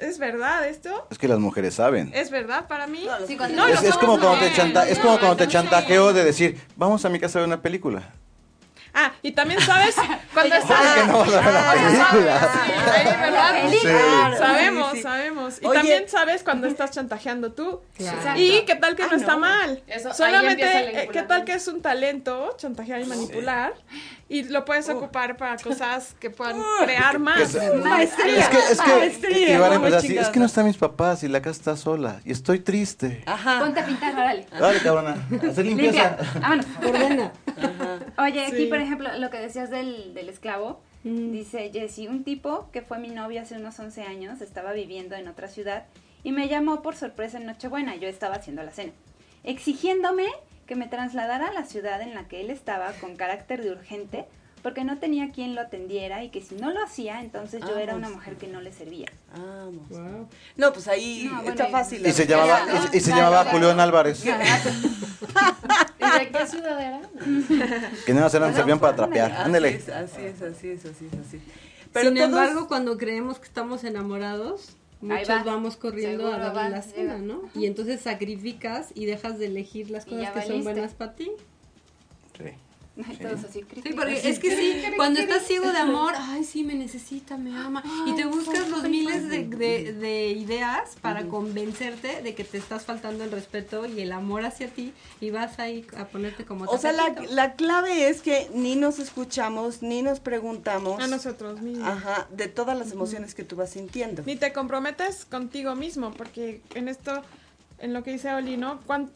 ¿es 0.00 0.18
verdad 0.18 0.66
esto? 0.68 1.06
Es 1.10 1.18
que 1.18 1.28
las 1.28 1.38
mujeres 1.38 1.74
saben. 1.74 2.10
¿Es 2.14 2.30
verdad 2.30 2.66
para 2.66 2.86
mí? 2.86 3.06
Sí, 3.26 3.36
cuando 3.36 3.56
No, 3.56 3.68
Es, 3.68 3.82
lo 3.82 3.88
es 3.88 3.96
como 3.96 4.18
cuando 4.18 4.38
te 4.38 4.52
chanta, 4.52 4.88
es 4.88 4.98
como 4.98 5.18
cuando 5.18 5.36
te 5.36 5.48
chantajeo 5.48 6.12
de 6.12 6.24
decir, 6.24 6.60
vamos 6.76 7.04
a 7.04 7.08
mi 7.08 7.18
casa 7.20 7.38
a 7.38 7.42
ver 7.42 7.46
una 7.48 7.62
película. 7.62 8.02
Ah, 8.92 9.12
y 9.22 9.30
también 9.30 9.60
sabes 9.60 9.94
cuando 10.34 10.52
estás... 10.56 10.80
¿Cómo 10.80 10.94
que 10.94 11.06
no 11.06 11.18
vamos 11.18 11.34
a 11.34 11.40
ver 11.42 11.54
la 11.54 11.72
película? 11.72 12.40
Sí, 12.40 12.90
ahí, 12.90 13.20
¿verdad? 13.20 13.70
Sí. 13.70 13.78
Claro, 13.82 14.36
Sabemos, 14.36 15.00
sabemos. 15.00 15.62
Y 15.62 15.66
Oye. 15.66 15.78
también 15.78 16.08
sabes 16.08 16.42
cuando 16.42 16.66
estás 16.66 16.90
chantajeando 16.90 17.52
tú. 17.52 17.82
Claro. 17.96 18.18
Y 18.34 18.62
qué 18.64 18.74
tal 18.74 18.96
que 18.96 19.04
Ah, 19.04 19.08
no, 19.12 19.16
está 19.16 19.32
no. 19.34 19.38
mal. 19.38 19.82
Eso, 19.86 20.12
Solamente, 20.12 21.02
eh, 21.04 21.08
qué 21.12 21.22
tal 21.22 21.44
que 21.44 21.52
es 21.52 21.68
un 21.68 21.80
talento, 21.82 22.52
chantajear 22.56 23.00
y 23.00 23.04
manipular. 23.06 23.74
Y 24.30 24.44
lo 24.44 24.64
puedes 24.64 24.88
ocupar 24.88 25.36
para 25.36 25.56
cosas 25.56 26.14
que 26.20 26.30
puedan 26.30 26.56
crear 26.84 27.18
más. 27.18 27.52
Maestría, 27.82 28.38
Es 28.38 28.48
que, 28.48 28.58
es 28.58 28.80
que, 28.80 28.90
maestría, 28.96 29.48
y 29.48 29.52
van 29.54 29.64
a 29.64 29.68
vamos 29.70 29.76
empezar 29.78 29.98
así, 29.98 30.06
chingados. 30.06 30.28
es 30.28 30.32
que 30.32 30.38
no 30.40 30.46
están 30.46 30.66
mis 30.66 30.76
papás 30.76 31.22
y 31.24 31.28
la 31.28 31.42
casa 31.42 31.58
está 31.58 31.76
sola 31.76 32.20
y 32.24 32.30
estoy 32.30 32.60
triste. 32.60 33.24
Ajá. 33.26 33.58
Ponte 33.58 33.80
a 33.80 33.84
pintar, 33.86 34.14
órale. 34.14 34.46
Dale, 34.56 34.78
cabrona, 34.80 35.16
hacer 35.50 35.66
limpieza. 35.66 36.16
Ordena. 36.86 37.32
Oye, 38.18 38.46
aquí 38.46 38.56
Sí. 38.56 38.66
por 38.66 38.78
ejemplo, 38.78 39.08
lo 39.18 39.30
que 39.30 39.38
decías 39.38 39.68
del, 39.68 40.14
del 40.14 40.28
esclavo, 40.28 40.80
dice 41.02 41.70
Jessy, 41.72 42.06
un 42.06 42.22
tipo 42.22 42.68
que 42.72 42.82
fue 42.82 43.00
mi 43.00 43.08
novio 43.08 43.42
hace 43.42 43.56
unos 43.56 43.78
11 43.80 44.04
años, 44.04 44.40
estaba 44.42 44.72
viviendo 44.72 45.16
en 45.16 45.26
otra 45.26 45.48
ciudad 45.48 45.86
y 46.22 46.30
me 46.30 46.46
llamó 46.48 46.82
por 46.82 46.94
sorpresa 46.94 47.38
en 47.38 47.46
Nochebuena, 47.46 47.96
yo 47.96 48.06
estaba 48.06 48.36
haciendo 48.36 48.62
la 48.62 48.70
cena, 48.70 48.92
exigiéndome 49.42 50.26
que 50.70 50.76
me 50.76 50.86
trasladara 50.86 51.48
a 51.48 51.52
la 51.52 51.64
ciudad 51.64 52.00
en 52.00 52.14
la 52.14 52.28
que 52.28 52.40
él 52.42 52.48
estaba 52.48 52.92
con 53.00 53.16
carácter 53.16 53.60
de 53.60 53.72
urgente 53.72 54.26
porque 54.62 54.84
no 54.84 54.98
tenía 54.98 55.32
quien 55.32 55.56
lo 55.56 55.62
atendiera 55.62 56.22
y 56.22 56.28
que 56.28 56.40
si 56.42 56.54
no 56.54 56.70
lo 56.70 56.80
hacía, 56.84 57.22
entonces 57.22 57.60
yo 57.62 57.76
era 57.76 57.96
una 57.96 58.06
Vamos. 58.06 58.18
mujer 58.22 58.36
que 58.36 58.46
no 58.46 58.60
le 58.60 58.72
servía. 58.72 59.08
Vamos. 59.32 59.88
No, 60.56 60.72
pues 60.72 60.86
ahí 60.86 61.24
No, 61.28 61.36
bueno, 61.38 61.50
está 61.50 61.66
fácil. 61.70 62.06
Y 62.06 62.12
se 62.12 62.24
la 62.26 62.36
llamaba, 62.36 62.60
y, 62.72 62.88
se- 62.88 62.96
y 62.98 63.00
se 63.00 63.06
Claro, 63.10 63.20
llamaba 63.24 63.42
claro. 63.42 63.58
Julián 63.58 63.80
Álvarez. 63.80 64.24
¿Y 64.24 64.28
de 66.18 66.28
qué 66.30 66.46
ciudad 66.46 66.80
era? 66.80 67.00
Que 68.06 68.14
no 68.14 68.24
eran, 68.28 68.54
servían 68.54 68.78
para 68.78 68.94
trapear. 68.94 69.32
Así 69.32 69.56
es, 69.66 69.88
así 69.88 70.22
es, 70.24 70.40
así 70.42 70.68
es, 70.70 70.84
así 70.84 71.08
es, 71.12 71.18
así. 71.26 71.40
Sin 71.40 72.14
todos- 72.14 72.18
embargo, 72.18 72.68
cuando 72.68 72.96
creemos 72.96 73.40
que 73.40 73.46
estamos 73.46 73.82
enamorados, 73.82 74.76
muchos 75.00 75.28
va. 75.28 75.42
vamos 75.44 75.76
corriendo 75.76 76.26
a 76.26 76.38
darle 76.38 76.60
va, 76.60 76.68
la 76.68 76.82
cena. 76.82 77.18
¿no? 77.18 77.42
Y 77.54 77.66
entonces 77.66 78.00
sacrificas 78.00 78.92
y 78.94 79.06
dejas 79.06 79.38
de 79.38 79.46
elegir 79.46 79.90
las 79.90 80.06
cosas 80.06 80.30
que 80.30 80.42
son 80.42 80.62
buenas 80.62 80.94
para 80.94 81.14
ti. 81.14 81.30
Sí. 82.36 82.50
Todos 83.22 83.44
así, 83.44 83.62
cri, 83.62 83.80
Sí, 83.82 83.90
porque 83.94 84.20
cri. 84.20 84.30
es 84.30 84.38
que 84.38 84.54
sí, 84.56 84.82
cuando 84.96 85.20
estás 85.20 85.46
ciego 85.46 85.70
de 85.72 85.78
amor, 85.78 86.12
ay, 86.16 86.44
sí, 86.44 86.64
me 86.64 86.74
necesita, 86.74 87.36
me 87.38 87.56
ama, 87.56 87.82
y 88.06 88.14
te 88.14 88.26
buscas 88.26 88.68
los 88.68 88.82
miles 88.82 89.28
de, 89.28 89.46
de- 89.46 89.92
de 89.94 90.28
ideas 90.32 90.96
para 91.00 91.26
convencerte 91.26 92.20
de 92.22 92.34
que 92.34 92.44
te 92.44 92.58
estás 92.58 92.84
faltando 92.84 93.24
el 93.24 93.30
respeto 93.30 93.86
y 93.86 94.00
el 94.00 94.12
amor 94.12 94.44
hacia 94.44 94.68
ti, 94.68 94.92
y 95.20 95.30
vas 95.30 95.58
ahí 95.60 95.86
a 95.96 96.06
ponerte 96.06 96.44
como 96.44 96.64
O 96.66 96.78
sea, 96.78 96.92
la, 96.92 97.14
la 97.30 97.54
clave 97.54 98.08
es 98.08 98.20
que 98.22 98.50
ni 98.52 98.76
nos 98.76 98.98
escuchamos, 98.98 99.82
ni 99.82 100.02
nos 100.02 100.20
preguntamos. 100.20 101.00
A 101.00 101.06
nosotros 101.06 101.60
mismos. 101.62 101.88
Ajá, 101.88 102.28
de 102.30 102.48
todas 102.48 102.76
las 102.78 102.92
emociones 102.92 103.34
que 103.34 103.44
tú 103.44 103.56
vas 103.56 103.70
sintiendo. 103.70 104.22
Ni 104.26 104.36
te 104.36 104.52
comprometes 104.52 105.24
contigo 105.24 105.74
mismo, 105.74 106.10
porque 106.12 106.60
en 106.74 106.88
esto, 106.88 107.22
en 107.78 107.94
lo 107.94 108.02
que 108.02 108.12
dice 108.12 108.30
Oli, 108.34 108.56
¿no? 108.56 108.80
¿Cuán- 108.82 109.10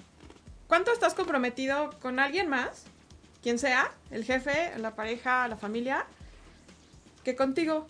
¿Cuánto 0.68 0.90
estás 0.92 1.12
comprometido 1.12 1.90
con 2.00 2.18
alguien 2.18 2.48
más? 2.48 2.84
Quien 3.44 3.58
sea, 3.58 3.92
el 4.10 4.24
jefe, 4.24 4.72
la 4.78 4.94
pareja, 4.94 5.46
la 5.48 5.58
familia, 5.58 6.06
que 7.24 7.36
contigo. 7.36 7.86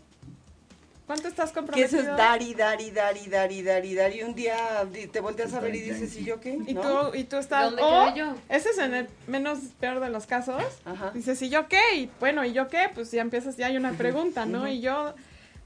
¿Cuánto 1.06 1.28
estás 1.28 1.50
Que 1.50 1.54
comprometido? 1.54 2.00
eso 2.00 2.10
es 2.10 2.16
dar 2.16 2.42
y 2.42 2.54
dar 2.54 2.80
y 2.80 2.90
dar 2.90 3.16
y 3.16 3.28
dar 3.28 3.52
y 3.52 3.62
dar 3.62 3.84
y 3.84 3.94
dar 3.94 4.12
y 4.12 4.22
un 4.24 4.34
día 4.34 4.56
te 5.12 5.20
volteas 5.20 5.54
a 5.54 5.60
ver 5.60 5.76
y 5.76 5.80
dices, 5.80 6.16
¿y 6.16 6.24
yo 6.24 6.40
qué? 6.40 6.58
Y 6.66 6.74
¿No? 6.74 6.80
tú, 6.80 7.16
y 7.16 7.22
tú 7.22 7.36
estás... 7.36 7.66
¿Dónde 7.66 7.82
o, 7.84 8.06
quedé 8.06 8.18
yo? 8.18 8.34
Ese 8.48 8.70
es 8.70 8.78
en 8.78 8.94
el 8.94 9.08
menos 9.28 9.60
peor 9.78 10.00
de 10.00 10.10
los 10.10 10.26
casos. 10.26 10.60
Ajá. 10.84 11.12
Dices, 11.14 11.40
¿y 11.40 11.50
yo 11.50 11.68
qué? 11.68 11.98
Y 11.98 12.10
bueno, 12.18 12.44
¿y 12.44 12.52
yo 12.52 12.66
qué? 12.66 12.90
Pues 12.92 13.12
ya 13.12 13.22
empiezas, 13.22 13.56
ya 13.56 13.68
hay 13.68 13.76
una 13.76 13.92
pregunta, 13.92 14.46
¿no? 14.46 14.66
Y 14.66 14.80
yo... 14.80 15.14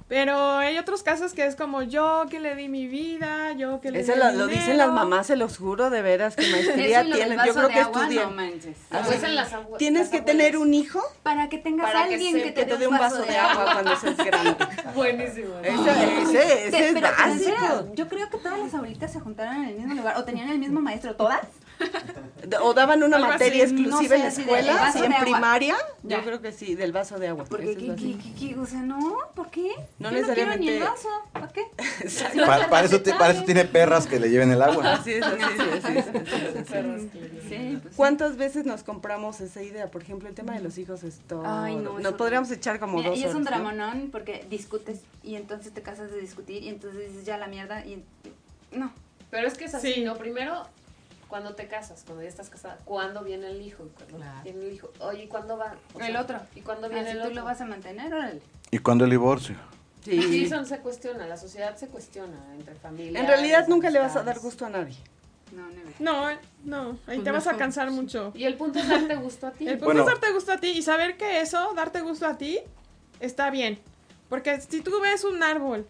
Pero 0.08 0.52
hay 0.56 0.78
otros 0.78 1.02
casos 1.02 1.34
que 1.34 1.44
es 1.44 1.54
como 1.54 1.82
yo 1.82 2.24
que 2.30 2.40
le 2.40 2.54
di 2.54 2.68
mi 2.68 2.86
vida, 2.86 3.52
yo 3.52 3.80
que 3.82 3.90
le 3.90 4.00
Eso 4.00 4.12
di 4.14 4.18
lo, 4.18 4.28
el 4.28 4.38
lo 4.38 4.46
dicen 4.46 4.78
las 4.78 4.90
mamás, 4.90 5.26
se 5.26 5.36
los 5.36 5.58
juro, 5.58 5.90
de 5.90 6.00
veras, 6.00 6.34
que 6.34 6.48
maestría 6.50 7.02
tienen. 7.04 7.38
Yo 7.44 7.52
creo 7.54 7.68
de 7.68 7.74
que 7.74 7.80
estudian. 7.80 8.34
no 8.36 9.28
las 9.34 9.52
abue- 9.52 9.76
Tienes 9.76 10.00
las 10.02 10.08
que 10.10 10.20
tener 10.22 10.56
un 10.56 10.72
hijo 10.72 11.02
Para 11.22 11.48
que 11.50 11.58
tengas 11.58 11.86
Para 11.88 12.04
a 12.04 12.08
que 12.08 12.14
alguien 12.14 12.32
se- 12.36 12.42
que, 12.42 12.54
que 12.54 12.64
te 12.64 12.76
dé 12.78 12.88
un 12.88 12.96
vaso 12.96 13.20
de 13.22 13.36
agua 13.36 13.72
cuando 13.74 13.96
seas 13.96 14.16
grande. 14.16 14.56
Buenísimo. 14.94 15.54
Ese, 15.62 16.22
ese, 16.22 16.68
ese 16.68 16.70
Te- 16.70 16.88
es 16.88 17.00
básico. 17.02 17.92
yo 17.94 18.08
creo 18.08 18.30
que 18.30 18.38
todas 18.38 18.58
las 18.58 18.72
abuelitas 18.74 19.12
se 19.12 19.20
juntaron 19.20 19.56
en 19.56 19.68
el 19.68 19.74
mismo 19.76 19.94
lugar 19.94 20.16
o 20.16 20.24
tenían 20.24 20.48
el 20.48 20.58
mismo 20.58 20.80
maestro, 20.80 21.14
todas. 21.16 21.40
O 22.62 22.72
daban 22.72 23.02
una 23.02 23.16
Algo 23.18 23.28
materia 23.28 23.64
así, 23.64 23.74
exclusiva 23.74 23.98
no 24.00 24.08
sé, 24.08 24.14
en 24.16 24.22
la 24.22 24.28
escuela, 24.28 24.92
de 24.92 25.04
en 25.06 25.20
primaria. 25.20 25.76
Ya. 26.02 26.16
Yo 26.18 26.24
creo 26.24 26.40
que 26.40 26.50
sí, 26.52 26.74
del 26.76 26.92
vaso 26.92 27.18
de 27.18 27.28
agua. 27.28 27.44
Porque, 27.44 27.76
¿qué, 27.76 27.90
así. 27.90 28.18
qué, 28.22 28.54
qué, 28.54 28.58
o 28.58 28.64
sea, 28.64 28.80
no, 28.80 29.18
¿por 29.34 29.50
qué? 29.50 29.72
No 29.98 30.10
Yo 30.10 30.22
no 30.26 30.32
quiero 30.32 30.56
ni 30.56 30.68
el 30.68 30.78
necesariamente- 30.78 30.80
vaso, 30.80 31.08
¿para 31.32 31.48
qué? 31.48 31.66
Pa- 32.46 32.68
para, 32.70 32.86
eso, 32.86 33.02
para 33.18 33.32
eso 33.34 33.44
tiene 33.44 33.66
perras 33.66 34.06
que 34.06 34.18
le 34.18 34.30
lleven 34.30 34.50
el 34.50 34.62
agua. 34.62 34.92
Así 34.94 35.12
es, 35.12 35.22
así 35.22 35.36
es, 35.42 35.60
así 35.84 35.98
es, 35.98 36.08
así 36.08 36.16
es, 36.16 36.56
así 36.56 36.78
es. 36.78 37.02
Sí, 37.48 37.78
pues 37.82 37.92
sí. 37.92 37.96
¿Cuántas 37.96 38.36
veces 38.38 38.64
nos 38.64 38.82
compramos 38.82 39.40
esa 39.42 39.62
idea? 39.62 39.90
Por 39.90 40.00
ejemplo, 40.02 40.26
el 40.28 40.34
tema 40.34 40.54
de 40.54 40.60
los 40.60 40.78
hijos 40.78 41.02
es 41.02 41.18
todo. 41.28 41.42
Ay, 41.44 41.76
no, 41.76 41.98
Nos 41.98 42.14
podríamos 42.14 42.50
echar 42.50 42.80
como 42.80 42.96
Mira, 42.98 43.10
dos 43.10 43.18
y 43.18 43.24
es 43.24 43.34
un 43.34 43.44
dramonón 43.44 44.08
porque 44.10 44.46
discutes 44.48 45.00
y 45.22 45.34
entonces 45.34 45.72
te 45.74 45.82
casas 45.82 46.10
de 46.10 46.18
discutir 46.20 46.62
y 46.62 46.68
entonces 46.70 47.08
dices 47.10 47.26
ya 47.26 47.36
la 47.36 47.46
mierda 47.46 47.84
y 47.84 48.02
no. 48.72 48.90
Pero 49.30 49.46
es 49.46 49.58
que 49.58 49.66
es 49.66 49.74
así, 49.74 49.92
Sí. 49.92 50.04
¿no? 50.04 50.16
Primero, 50.16 50.66
cuando 51.28 51.54
te 51.54 51.68
casas, 51.68 52.02
cuando 52.06 52.22
ya 52.22 52.28
estás 52.28 52.48
casada, 52.50 52.78
¿cuándo 52.84 53.22
viene 53.22 53.48
el 53.50 53.60
hijo? 53.62 53.84
Y 53.86 53.88
cuando 53.90 54.16
Claro. 54.16 54.40
viene 54.44 54.66
el 54.66 54.72
hijo, 54.72 54.90
oye, 55.00 55.24
¿y 55.24 55.28
cuándo 55.28 55.56
va? 55.58 55.74
O 55.94 56.00
el 56.00 56.06
sea, 56.12 56.20
otro. 56.22 56.40
¿Y 56.54 56.60
cuándo 56.62 56.86
Ah, 56.86 56.90
viene 56.90 57.04
si 57.10 57.16
el 57.16 57.18
tú 57.22 57.28
otro? 57.28 57.34
lo 57.40 57.44
vas 57.44 57.60
a 57.60 57.66
mantener, 57.66 58.12
órale. 58.12 58.40
¿Y 58.70 58.78
cuándo 58.78 59.04
el 59.04 59.10
divorcio? 59.10 59.56
Sí, 60.04 60.22
Sí. 60.22 60.48
son- 60.48 60.66
se 60.66 60.78
cuestiona, 60.78 61.26
la 61.26 61.36
sociedad 61.36 61.76
se 61.76 61.88
cuestiona 61.88 62.38
entre 62.54 62.74
familias. 62.74 63.20
En 63.22 63.28
realidad 63.28 63.66
nunca 63.68 63.90
le 63.90 63.98
vas 63.98 64.16
a 64.16 64.22
dar 64.22 64.38
gusto 64.38 64.64
a 64.66 64.70
nadie. 64.70 64.96
No. 65.52 65.66
No, 65.98 66.30
no, 66.64 66.90
ahí 66.90 67.16
Pues 67.16 67.24
te 67.24 67.30
vas 67.30 67.46
a 67.46 67.56
cansar 67.56 67.90
mucho. 67.90 68.32
Y 68.34 68.44
el 68.44 68.54
punto 68.54 68.78
es 68.78 68.88
darte 68.88 69.16
gusto 69.16 69.46
a 69.48 69.50
ti. 69.50 69.64
El 69.66 69.72
punto 69.78 69.84
Bueno. 69.86 70.00
es 70.02 70.06
darte 70.06 70.30
gusto 70.32 70.52
a 70.52 70.58
ti 70.58 70.68
y 70.68 70.82
saber 70.82 71.16
que 71.16 71.40
eso, 71.40 71.72
darte 71.74 72.02
gusto 72.02 72.26
a 72.26 72.36
ti, 72.38 72.60
está 73.18 73.50
bien. 73.50 73.80
Porque 74.28 74.60
si 74.60 74.82
tú 74.82 75.00
ves 75.00 75.24
un 75.24 75.42
árbol, 75.42 75.86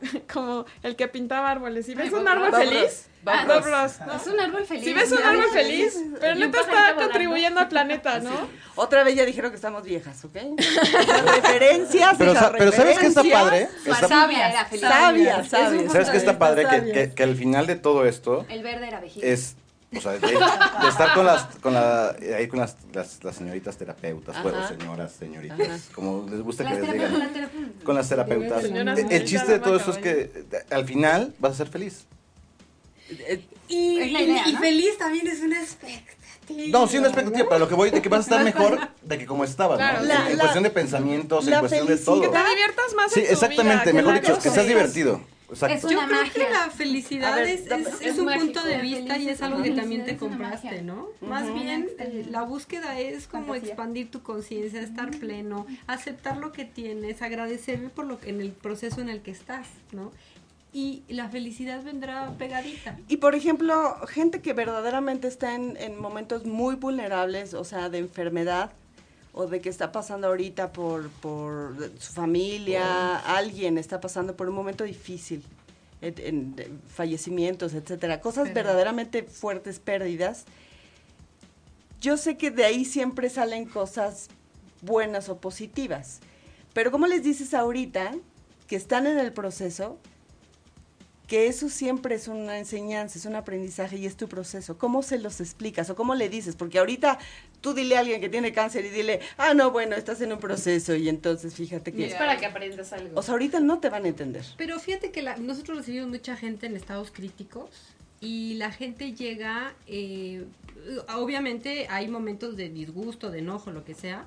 como 0.32 0.66
el 0.82 0.96
que 0.96 1.08
pintaba 1.08 1.50
árboles, 1.50 1.86
si 1.86 1.94
ves 1.94 2.12
Ay, 2.12 2.20
un 2.20 2.28
árbol 2.28 2.52
feliz, 2.52 3.08
Bob 3.22 3.34
Bob 3.46 3.64
Ross. 3.64 3.98
Ross, 3.98 4.06
¿no? 4.06 4.14
Es 4.16 4.26
un 4.26 4.38
árbol 4.40 4.64
feliz. 4.66 4.84
Si 4.84 4.92
ves 4.92 5.10
un 5.12 5.22
árbol 5.22 5.46
feliz, 5.52 5.98
pero 6.20 6.34
no 6.36 6.50
te 6.50 6.60
está 6.60 6.94
contribuyendo 6.94 7.60
al 7.60 7.68
planeta, 7.68 8.18
¿no? 8.20 8.30
Otra 8.76 9.02
vez 9.04 9.14
ya 9.16 9.24
dijeron 9.24 9.50
que 9.50 9.56
estamos 9.56 9.82
viejas, 9.84 10.24
¿ok? 10.24 10.36
referencias, 11.24 12.14
Pero, 12.18 12.34
sa- 12.34 12.52
pero 12.52 12.72
¿sabes 12.72 12.98
qué 12.98 13.06
está 13.06 13.22
padre? 13.22 13.68
Está- 13.84 14.08
Sabia 14.08 14.50
era 14.50 14.64
feliz. 14.66 14.82
Sabia, 14.82 15.44
sabia. 15.44 15.90
¿Sabes 15.90 16.10
qué 16.10 16.16
está 16.16 16.38
padre? 16.38 16.66
Que, 16.92 17.12
que 17.14 17.22
al 17.22 17.36
final 17.36 17.66
de 17.66 17.76
todo 17.76 18.04
esto 18.06 18.44
El 18.48 18.62
verde 18.62 18.88
era 18.88 19.00
vejiga. 19.00 19.26
es, 19.26 19.56
o 19.98 20.00
sea, 20.00 20.12
de, 20.12 20.18
de 20.20 20.88
estar 20.88 21.14
con 21.14 21.26
las, 21.26 21.42
con 21.62 21.74
la, 21.74 22.10
ahí 22.36 22.46
con 22.48 22.60
las, 22.60 22.76
las, 22.92 23.22
las 23.24 23.36
señoritas 23.36 23.76
terapeutas, 23.76 24.42
bueno, 24.42 24.66
señoras, 24.68 25.12
señoritas, 25.18 25.60
Ajá. 25.60 25.78
como 25.94 26.26
les 26.30 26.40
gusta 26.40 26.64
que 26.68 26.80
les 26.80 26.92
digan. 26.92 27.32
Con 27.84 27.94
las 27.94 28.08
terapeutas. 28.08 28.64
El, 28.64 29.24
chiste 29.24 29.52
de 29.52 29.58
todo 29.58 29.76
esto 29.76 29.90
es 29.92 29.98
que 29.98 30.44
al 30.70 30.84
final 30.84 31.34
vas 31.38 31.52
a 31.52 31.56
ser 31.56 31.68
feliz. 31.68 32.06
Y, 33.68 33.98
Es 33.98 34.12
la 34.12 34.20
y- 34.20 34.24
idea, 34.24 34.48
y 34.48 34.52
¿no? 34.54 34.58
feliz 34.60 34.98
también 34.98 35.26
es 35.28 35.40
una 35.40 35.60
expectativa. 35.60 36.16
No, 36.68 36.86
sí, 36.86 36.98
una 36.98 37.08
expectativa, 37.08 37.46
pero 37.48 37.58
lo 37.60 37.68
que 37.68 37.74
voy 37.74 37.90
de 37.90 38.00
que 38.02 38.08
vas 38.08 38.18
a 38.20 38.22
estar 38.22 38.44
mejor 38.44 38.78
de 39.02 39.18
que 39.18 39.26
como 39.26 39.42
estabas, 39.44 39.78
Claro. 39.78 40.00
¿no? 40.00 40.04
La- 40.06 40.30
en 40.30 40.36
la- 40.36 40.42
cuestión 40.42 40.64
de 40.64 40.70
pensamientos, 40.70 41.44
en 41.44 41.50
la 41.50 41.60
cuestión 41.60 41.86
de 41.86 41.96
todo. 41.96 42.20
Que 42.20 42.28
te 42.28 42.38
diviertas 42.38 42.94
más 42.96 43.12
Sí, 43.12 43.20
en 43.20 43.26
tu 43.26 43.32
exactamente, 43.32 43.90
vida, 43.92 44.02
mejor 44.02 44.20
dicho, 44.20 44.34
que 44.36 44.50
seas 44.50 44.58
es- 44.58 44.66
divertido. 45.48 45.66
Exacto. 45.66 45.74
Es 45.88 45.92
Yo 45.94 46.06
creo 46.06 46.20
magia. 46.22 46.32
que 46.32 46.50
la 46.52 46.70
felicidad 46.70 47.36
ver, 47.36 47.46
es, 47.48 47.60
es- 47.66 47.86
es 47.86 48.00
es 48.02 48.18
un 48.18 48.24
mágico. 48.26 48.44
punto 48.46 48.62
de 48.64 48.78
vista 48.78 49.16
y 49.18 49.28
es 49.28 49.42
algo 49.42 49.62
que 49.62 49.70
también 49.70 50.04
te 50.04 50.16
compraste, 50.16 50.82
¿no? 50.82 51.08
Más 51.20 51.52
bien, 51.54 51.88
la 52.30 52.42
búsqueda 52.42 52.98
es 52.98 53.26
como 53.28 53.46
Fantasía. 53.46 53.68
expandir 53.68 54.10
tu 54.10 54.22
conciencia, 54.22 54.80
estar 54.80 55.10
pleno, 55.10 55.66
aceptar 55.86 56.36
lo 56.38 56.52
que 56.52 56.64
tienes, 56.64 57.22
agradecer 57.22 57.90
por 57.90 58.06
lo 58.06 58.18
que 58.20 58.30
en 58.30 58.40
el 58.40 58.52
proceso 58.52 59.00
en 59.00 59.08
el 59.08 59.20
que 59.22 59.30
estás, 59.30 59.66
¿no? 59.92 60.12
Y 60.72 61.04
la 61.08 61.28
felicidad 61.30 61.82
vendrá 61.82 62.34
pegadita. 62.36 62.98
Y 63.08 63.16
por 63.16 63.34
ejemplo, 63.34 63.96
gente 64.08 64.42
que 64.42 64.52
verdaderamente 64.52 65.26
está 65.26 65.54
en, 65.54 65.76
en 65.78 65.98
momentos 65.98 66.44
muy 66.44 66.74
vulnerables, 66.74 67.54
o 67.54 67.64
sea, 67.64 67.88
de 67.88 67.98
enfermedad, 67.98 68.72
o 69.38 69.46
de 69.46 69.60
que 69.60 69.68
está 69.68 69.92
pasando 69.92 70.26
ahorita 70.28 70.72
por, 70.72 71.10
por 71.20 71.76
su 71.98 72.12
familia, 72.14 73.18
alguien 73.18 73.76
está 73.76 74.00
pasando 74.00 74.34
por 74.34 74.48
un 74.48 74.54
momento 74.54 74.82
difícil, 74.84 75.44
en, 76.00 76.14
en- 76.18 76.56
de 76.56 76.70
fallecimientos, 76.88 77.74
etcétera, 77.74 78.20
cosas 78.22 78.52
verdaderamente 78.54 79.22
fuertes, 79.24 79.78
pérdidas. 79.78 80.44
Yo 82.00 82.16
sé 82.16 82.36
que 82.38 82.50
de 82.50 82.64
ahí 82.64 82.84
siempre 82.86 83.28
salen 83.28 83.66
cosas 83.66 84.28
buenas 84.80 85.28
o 85.28 85.36
positivas, 85.38 86.20
pero 86.72 86.90
¿cómo 86.90 87.06
les 87.06 87.22
dices 87.22 87.52
ahorita 87.52 88.14
que 88.66 88.76
están 88.76 89.06
en 89.06 89.18
el 89.18 89.32
proceso? 89.32 89.98
Que 91.26 91.48
eso 91.48 91.68
siempre 91.68 92.14
es 92.14 92.28
una 92.28 92.58
enseñanza, 92.58 93.18
es 93.18 93.24
un 93.26 93.34
aprendizaje 93.34 93.96
y 93.96 94.06
es 94.06 94.16
tu 94.16 94.28
proceso. 94.28 94.78
¿Cómo 94.78 95.02
se 95.02 95.18
los 95.18 95.40
explicas 95.40 95.90
o 95.90 95.96
cómo 95.96 96.14
le 96.14 96.28
dices? 96.28 96.54
Porque 96.54 96.78
ahorita 96.78 97.18
tú 97.60 97.74
dile 97.74 97.96
a 97.96 98.00
alguien 98.00 98.20
que 98.20 98.28
tiene 98.28 98.52
cáncer 98.52 98.84
y 98.84 98.90
dile, 98.90 99.18
ah, 99.36 99.52
no, 99.52 99.72
bueno, 99.72 99.96
estás 99.96 100.20
en 100.20 100.32
un 100.32 100.38
proceso 100.38 100.94
y 100.94 101.08
entonces 101.08 101.54
fíjate 101.54 101.90
Es 101.90 102.12
que... 102.12 102.18
para 102.18 102.36
que 102.36 102.46
aprendas 102.46 102.92
algo. 102.92 103.18
O 103.18 103.22
sea, 103.22 103.32
ahorita 103.32 103.58
no 103.58 103.80
te 103.80 103.88
van 103.88 104.04
a 104.04 104.08
entender. 104.08 104.44
Pero 104.56 104.78
fíjate 104.78 105.10
que 105.10 105.22
la- 105.22 105.36
nosotros 105.36 105.78
recibimos 105.78 106.08
mucha 106.10 106.36
gente 106.36 106.66
en 106.66 106.76
estados 106.76 107.10
críticos 107.10 107.70
y 108.20 108.54
la 108.54 108.70
gente 108.70 109.12
llega, 109.14 109.74
eh, 109.88 110.44
obviamente 111.14 111.86
hay 111.88 112.08
momentos 112.08 112.56
de 112.56 112.68
disgusto, 112.68 113.30
de 113.30 113.40
enojo, 113.40 113.70
lo 113.72 113.84
que 113.84 113.94
sea. 113.94 114.26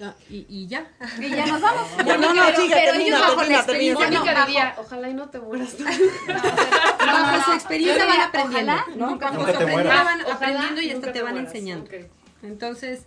Ah, 0.00 0.14
y, 0.30 0.46
y 0.48 0.66
ya. 0.68 0.90
Y 1.18 1.28
ya 1.28 1.46
nos 1.46 1.60
vamos. 1.60 1.88
No, 2.06 2.16
no, 2.18 2.34
no, 2.34 2.42
Pero- 2.46 2.56
pero 2.56 2.92
termina, 2.92 3.16
ellos 3.16 3.20
bajo 3.20 3.34
la 3.36 3.36
termina, 3.36 3.36
termina. 3.36 3.58
experiencia, 3.58 4.06
Mónica 4.10 4.34
no, 4.40 4.46
diría, 4.46 4.74
ojalá 4.78 5.08
y 5.10 5.14
no 5.14 5.28
te 5.30 5.38
mueras. 5.40 5.76
Bajo 6.98 7.44
su 7.46 7.52
experiencia 7.52 8.06
van 8.06 8.20
aprendiendo, 8.20 8.72
ojalá 8.72 8.84
¿no? 8.96 9.10
nunca 9.10 9.30
Nunca 9.30 9.58
te 9.58 9.66
mueras. 9.66 10.04
van 10.04 10.20
aprendiendo 10.30 10.80
y 10.80 10.90
hasta 10.90 11.06
te 11.08 11.12
te 11.12 11.22
van 11.22 11.32
mueras. 11.34 11.52
enseñando. 11.54 11.84
Ok. 11.86 11.94
Entonces, 12.42 13.02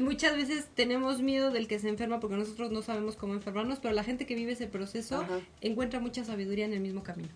muchas 0.00 0.36
veces 0.36 0.66
tenemos 0.74 1.20
miedo 1.20 1.50
del 1.50 1.68
que 1.68 1.78
se 1.78 1.88
enferma 1.88 2.18
porque 2.20 2.36
nosotros 2.36 2.70
no 2.72 2.82
sabemos 2.82 3.16
cómo 3.16 3.34
enfermarnos, 3.34 3.78
pero 3.80 3.94
la 3.94 4.02
gente 4.02 4.26
que 4.26 4.34
vive 4.34 4.52
ese 4.52 4.66
proceso 4.66 5.20
Ajá. 5.22 5.38
encuentra 5.60 6.00
mucha 6.00 6.24
sabiduría 6.24 6.64
en 6.64 6.72
el 6.72 6.80
mismo 6.80 7.02
camino. 7.04 7.28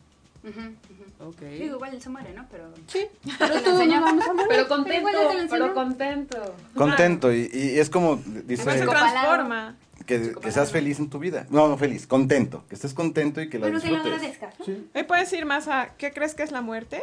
Ujú, 0.45 0.61
ujú. 0.61 1.28
Ok. 1.30 1.41
Digo, 1.41 1.76
igual 1.76 1.95
él 1.95 2.01
se 2.03 2.09
muere, 2.09 2.32
¿no? 2.32 2.47
Pero... 2.51 2.72
Sí. 2.86 3.07
Pero 3.39 3.61
todos 3.62 3.86
nos 3.86 4.01
vamos 4.01 4.24
a 4.26 4.32
morir. 4.32 4.49
Pero 4.49 4.68
contento, 4.68 5.09
enseñó. 5.32 5.49
pero 5.51 5.74
contento. 5.74 6.55
Contento 6.74 7.32
y, 7.32 7.51
y 7.53 7.78
es 7.78 7.91
como 7.91 8.16
dice 8.16 8.62
se 8.62 8.86
transforma. 8.86 9.76
que, 10.07 10.32
que 10.41 10.53
seas 10.53 10.70
feliz 10.70 10.99
en 11.01 11.11
tu 11.11 11.18
vida. 11.18 11.47
No, 11.51 11.68
no 11.68 11.76
feliz, 11.76 12.07
contento, 12.07 12.64
que 12.68 12.76
estés 12.76 12.95
contento 12.95 13.41
y 13.43 13.49
que 13.51 13.59
lo 13.59 13.64
Bueno, 13.66 13.80
que 13.80 13.89
lo 13.89 13.95
disfrutes. 13.97 14.16
agradezcas, 14.20 14.59
¿no? 14.61 14.64
Sí. 14.64 14.89
Ahí 14.95 15.03
puedes 15.05 15.32
ir 15.32 15.45
más 15.45 15.66
a 15.68 15.95
qué 15.99 16.12
crees 16.12 16.34
que 16.34 16.45
es 16.45 16.53
la 16.53 16.61
muerte 16.62 17.03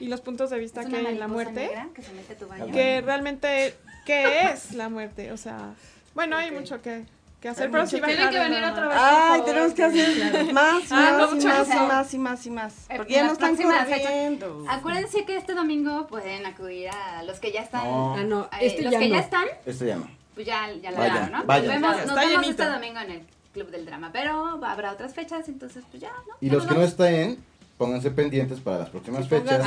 y 0.00 0.08
los 0.08 0.20
puntos 0.20 0.50
de 0.50 0.58
vista 0.58 0.84
que 0.84 0.94
hay 0.96 1.06
en 1.06 1.18
la 1.18 1.28
muerte. 1.28 1.66
negra 1.68 1.88
que 1.94 2.02
se 2.02 2.12
mete 2.12 2.34
tu 2.34 2.46
baño. 2.46 2.70
Que 2.72 3.00
realmente, 3.00 3.74
¿qué 4.04 4.42
es 4.52 4.74
la 4.74 4.88
muerte? 4.90 5.32
O 5.32 5.36
sea, 5.38 5.74
bueno, 6.14 6.36
hay 6.36 6.50
mucho 6.50 6.82
que, 6.82 7.06
que 7.40 7.48
hacer, 7.48 7.70
pero 7.70 7.86
sí 7.86 8.00
Tienen 8.00 8.30
que 8.30 8.38
venir 8.38 8.64
otra 8.64 8.88
vez. 8.88 8.96
Ay, 9.00 9.42
tenemos 9.44 9.72
que 9.72 9.84
hacer 9.84 10.52
más, 10.52 10.82
Ah, 10.90 10.94
más, 10.94 11.18
no, 11.18 11.30
y 11.30 11.34
mucho 11.36 11.48
más, 11.48 11.68
y 11.68 11.78
más, 11.78 12.14
y 12.14 12.18
más, 12.18 12.46
y 12.46 12.50
más. 12.50 12.74
Eh, 12.90 12.94
Porque 12.96 13.12
ya 13.14 13.24
no 13.24 13.32
están 13.32 13.56
corriendo. 13.56 14.64
Acuérdense 14.68 15.24
que 15.24 15.36
este 15.36 15.54
domingo 15.54 16.06
pueden 16.08 16.44
acudir 16.46 16.88
a 16.90 17.22
los 17.22 17.38
que 17.38 17.52
ya 17.52 17.62
están. 17.62 17.84
No. 17.84 18.14
Ah, 18.14 18.24
no, 18.24 18.44
eh, 18.44 18.66
este 18.66 18.82
los 18.82 18.94
que 18.94 19.08
no. 19.08 19.14
ya 19.14 19.20
están, 19.20 19.46
Esto 19.66 19.84
ya 19.84 19.96
no. 19.96 20.10
pues 20.34 20.46
ya, 20.46 20.68
ya 20.82 20.90
lo 20.90 20.96
Vayan, 20.98 21.14
vieron, 21.14 21.32
¿no? 21.40 21.44
vayan. 21.46 21.66
Nos 21.66 21.74
vemos, 21.80 21.96
Está 22.00 22.06
nos 22.14 22.26
vemos 22.28 22.48
este 22.48 22.64
domingo 22.64 23.00
en 23.00 23.10
el 23.12 23.22
Club 23.52 23.70
del 23.70 23.86
Drama, 23.86 24.10
pero 24.12 24.60
habrá 24.64 24.92
otras 24.92 25.14
fechas, 25.14 25.48
entonces 25.48 25.84
pues 25.90 26.02
ya, 26.02 26.10
¿no? 26.26 26.34
Y 26.40 26.48
Ya 26.48 26.54
los 26.54 26.66
que 26.66 26.74
no 26.74 26.82
estén, 26.82 27.38
pónganse 27.76 28.10
pendientes 28.10 28.60
para 28.60 28.78
las 28.78 28.90
próximas 28.90 29.28
fechas. 29.28 29.64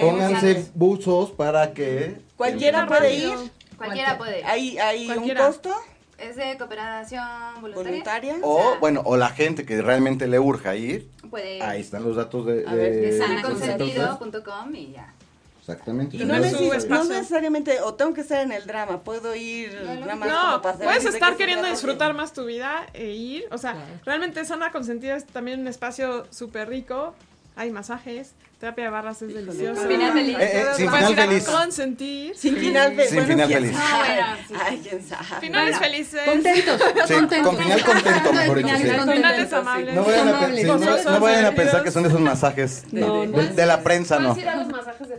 Pónganse 0.00 0.70
buzos 0.74 1.30
para 1.32 1.72
que... 1.72 2.20
cualquiera 2.36 2.86
puede 2.86 3.14
ir. 3.14 3.34
Cualquiera 3.76 4.16
puede. 4.18 4.44
Hay, 4.44 4.78
hay 4.78 5.08
un 5.10 5.28
costo 5.34 5.70
Es 6.18 6.34
de 6.36 6.56
cooperación 6.58 7.24
voluntaria. 7.60 7.90
voluntaria. 7.90 8.36
O, 8.42 8.76
bueno, 8.80 9.02
o 9.04 9.16
la 9.16 9.28
gente 9.30 9.64
que 9.64 9.80
realmente 9.80 10.26
le 10.26 10.38
urja 10.40 10.74
ir, 10.74 11.08
Puede 11.30 11.62
ahí 11.62 11.80
están 11.80 12.02
los 12.04 12.16
datos 12.16 12.44
de... 12.46 12.64
A 12.66 12.74
de 12.74 12.90
de- 12.90 13.18
sanaconsentido.com 13.18 14.74
y 14.74 14.92
ya. 14.92 15.12
Exactamente. 15.60 16.16
Y 16.16 16.20
no, 16.20 16.26
no, 16.38 16.44
neces- 16.44 16.88
no 16.88 17.04
necesariamente, 17.04 17.80
o 17.82 17.92
tengo 17.94 18.14
que 18.14 18.22
estar 18.22 18.40
en 18.42 18.52
el 18.52 18.66
drama, 18.66 19.02
puedo 19.02 19.34
ir 19.34 19.78
nada 19.84 20.16
más 20.16 20.28
No, 20.28 20.40
como 20.50 20.62
para 20.62 20.78
puedes 20.78 21.02
de 21.04 21.10
estar 21.10 21.30
qué 21.32 21.34
se 21.34 21.38
queriendo 21.38 21.68
disfrutar 21.68 22.14
más 22.14 22.32
tu 22.32 22.46
vida 22.46 22.86
e 22.94 23.10
ir. 23.10 23.44
O 23.50 23.58
sea, 23.58 23.76
realmente 24.06 24.44
Zona 24.46 24.72
Consentida 24.72 25.14
es 25.16 25.26
también 25.26 25.60
un 25.60 25.68
espacio 25.68 26.26
súper 26.30 26.68
rico. 26.70 27.14
Hay 27.58 27.72
masajes, 27.72 28.34
terapia 28.60 28.84
de 28.84 28.90
barras 28.90 29.20
es 29.20 29.34
deliciosa. 29.34 29.88
Final 29.88 30.12
feliz. 30.12 30.36
Eh, 30.38 30.60
eh, 30.60 30.64
sin 30.76 30.88
final 30.92 31.12
a 31.12 31.16
feliz. 31.26 31.44
consentir. 31.44 32.36
Sin 32.36 32.56
final 32.56 32.94
feliz. 32.94 33.10
Sin 33.10 33.24
final 33.26 33.52
feliz. 33.52 33.72
Ah, 33.76 34.04
bueno, 34.06 34.26
sí. 34.46 34.54
Ay, 34.64 34.80
quién 34.88 35.04
sabe. 35.04 35.40
Finales 35.40 35.78
felices. 35.78 36.20
Contentos. 36.24 36.80
Sí, 37.08 37.14
con 37.42 37.56
final 37.58 37.84
contento, 37.84 38.32
mejor 38.32 38.56
dicho. 38.58 38.76
sí. 38.76 38.82
Finales 39.12 39.52
amables. 39.52 39.94
No 39.94 40.04
vayan, 40.04 40.28
a, 40.28 40.38
Amables. 40.38 40.60
sí, 40.60 40.66
no- 40.68 40.78
no 41.12 41.20
vayan 41.20 41.44
a 41.46 41.50
pensar 41.52 41.82
que 41.82 41.90
son 41.90 42.02
de 42.04 42.08
esos 42.10 42.20
masajes 42.20 42.84
No, 42.92 43.22
de, 43.22 43.26
no. 43.26 43.42
de 43.42 43.66
la 43.66 43.82
prensa, 43.82 44.20
no. 44.20 44.28
Puedes 44.34 44.42
ir 44.44 44.48
a 44.48 44.56
los 44.56 44.68
masajes 44.68 45.08
de. 45.08 45.18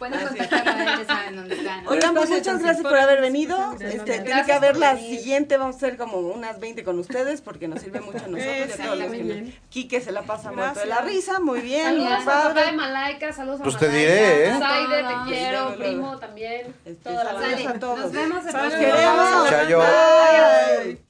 Pueden 0.00 0.26
contactarlo 0.26 0.72
a 0.72 0.94
él, 0.94 1.06
saben 1.06 1.36
dónde 1.36 1.54
están. 1.54 1.86
Oigan, 1.86 2.14
pues 2.14 2.30
muchas 2.30 2.58
gracias 2.62 2.82
por 2.86 2.98
haber 2.98 3.20
venido. 3.20 3.56
Gracias. 3.78 3.94
Este, 3.94 4.18
tiene 4.20 4.44
que 4.46 4.52
haber 4.52 4.76
la 4.78 4.94
venir. 4.94 5.18
siguiente, 5.18 5.56
vamos 5.58 5.74
a 5.76 5.78
hacer 5.78 5.96
como 5.98 6.16
unas 6.18 6.58
20 6.58 6.82
con 6.84 6.98
ustedes 6.98 7.40
porque 7.42 7.68
nos 7.68 7.80
sirve 7.82 8.00
mucho 8.00 8.24
a 8.24 8.28
nosotros. 8.28 8.46
y 8.68 8.72
a 8.72 8.84
todos 8.86 8.98
los 8.98 9.12
que 9.12 9.22
nos- 9.24 9.54
Quique 9.68 10.00
se 10.00 10.10
la 10.10 10.22
pasa 10.22 10.50
muerto 10.52 10.80
de 10.80 10.86
la 10.86 11.02
risa, 11.02 11.38
muy 11.38 11.60
bien, 11.60 11.84
Saludos 11.84 12.04
muy 12.04 12.12
a 12.14 12.24
papá 12.24 12.64
de. 12.64 12.72
Malaika, 12.72 13.32
saludos 13.32 13.60
a 13.60 13.64
Pues 13.64 13.76
te 13.76 13.86
Malaika. 13.86 14.08
diré, 14.10 14.48
¿eh? 14.48 14.58
Saide, 14.58 14.96
te 15.02 15.14
quiero, 15.30 15.76
primo 15.76 16.18
también. 16.18 16.74
Este, 16.84 17.14
saludos 17.14 17.66
a 17.66 17.78
todos. 17.78 17.98
Nos 18.00 18.12
vemos 18.12 18.44
próximo 18.44 18.70
Queremos. 18.80 19.50
Chayo. 19.50 19.78
Bye. 19.80 21.09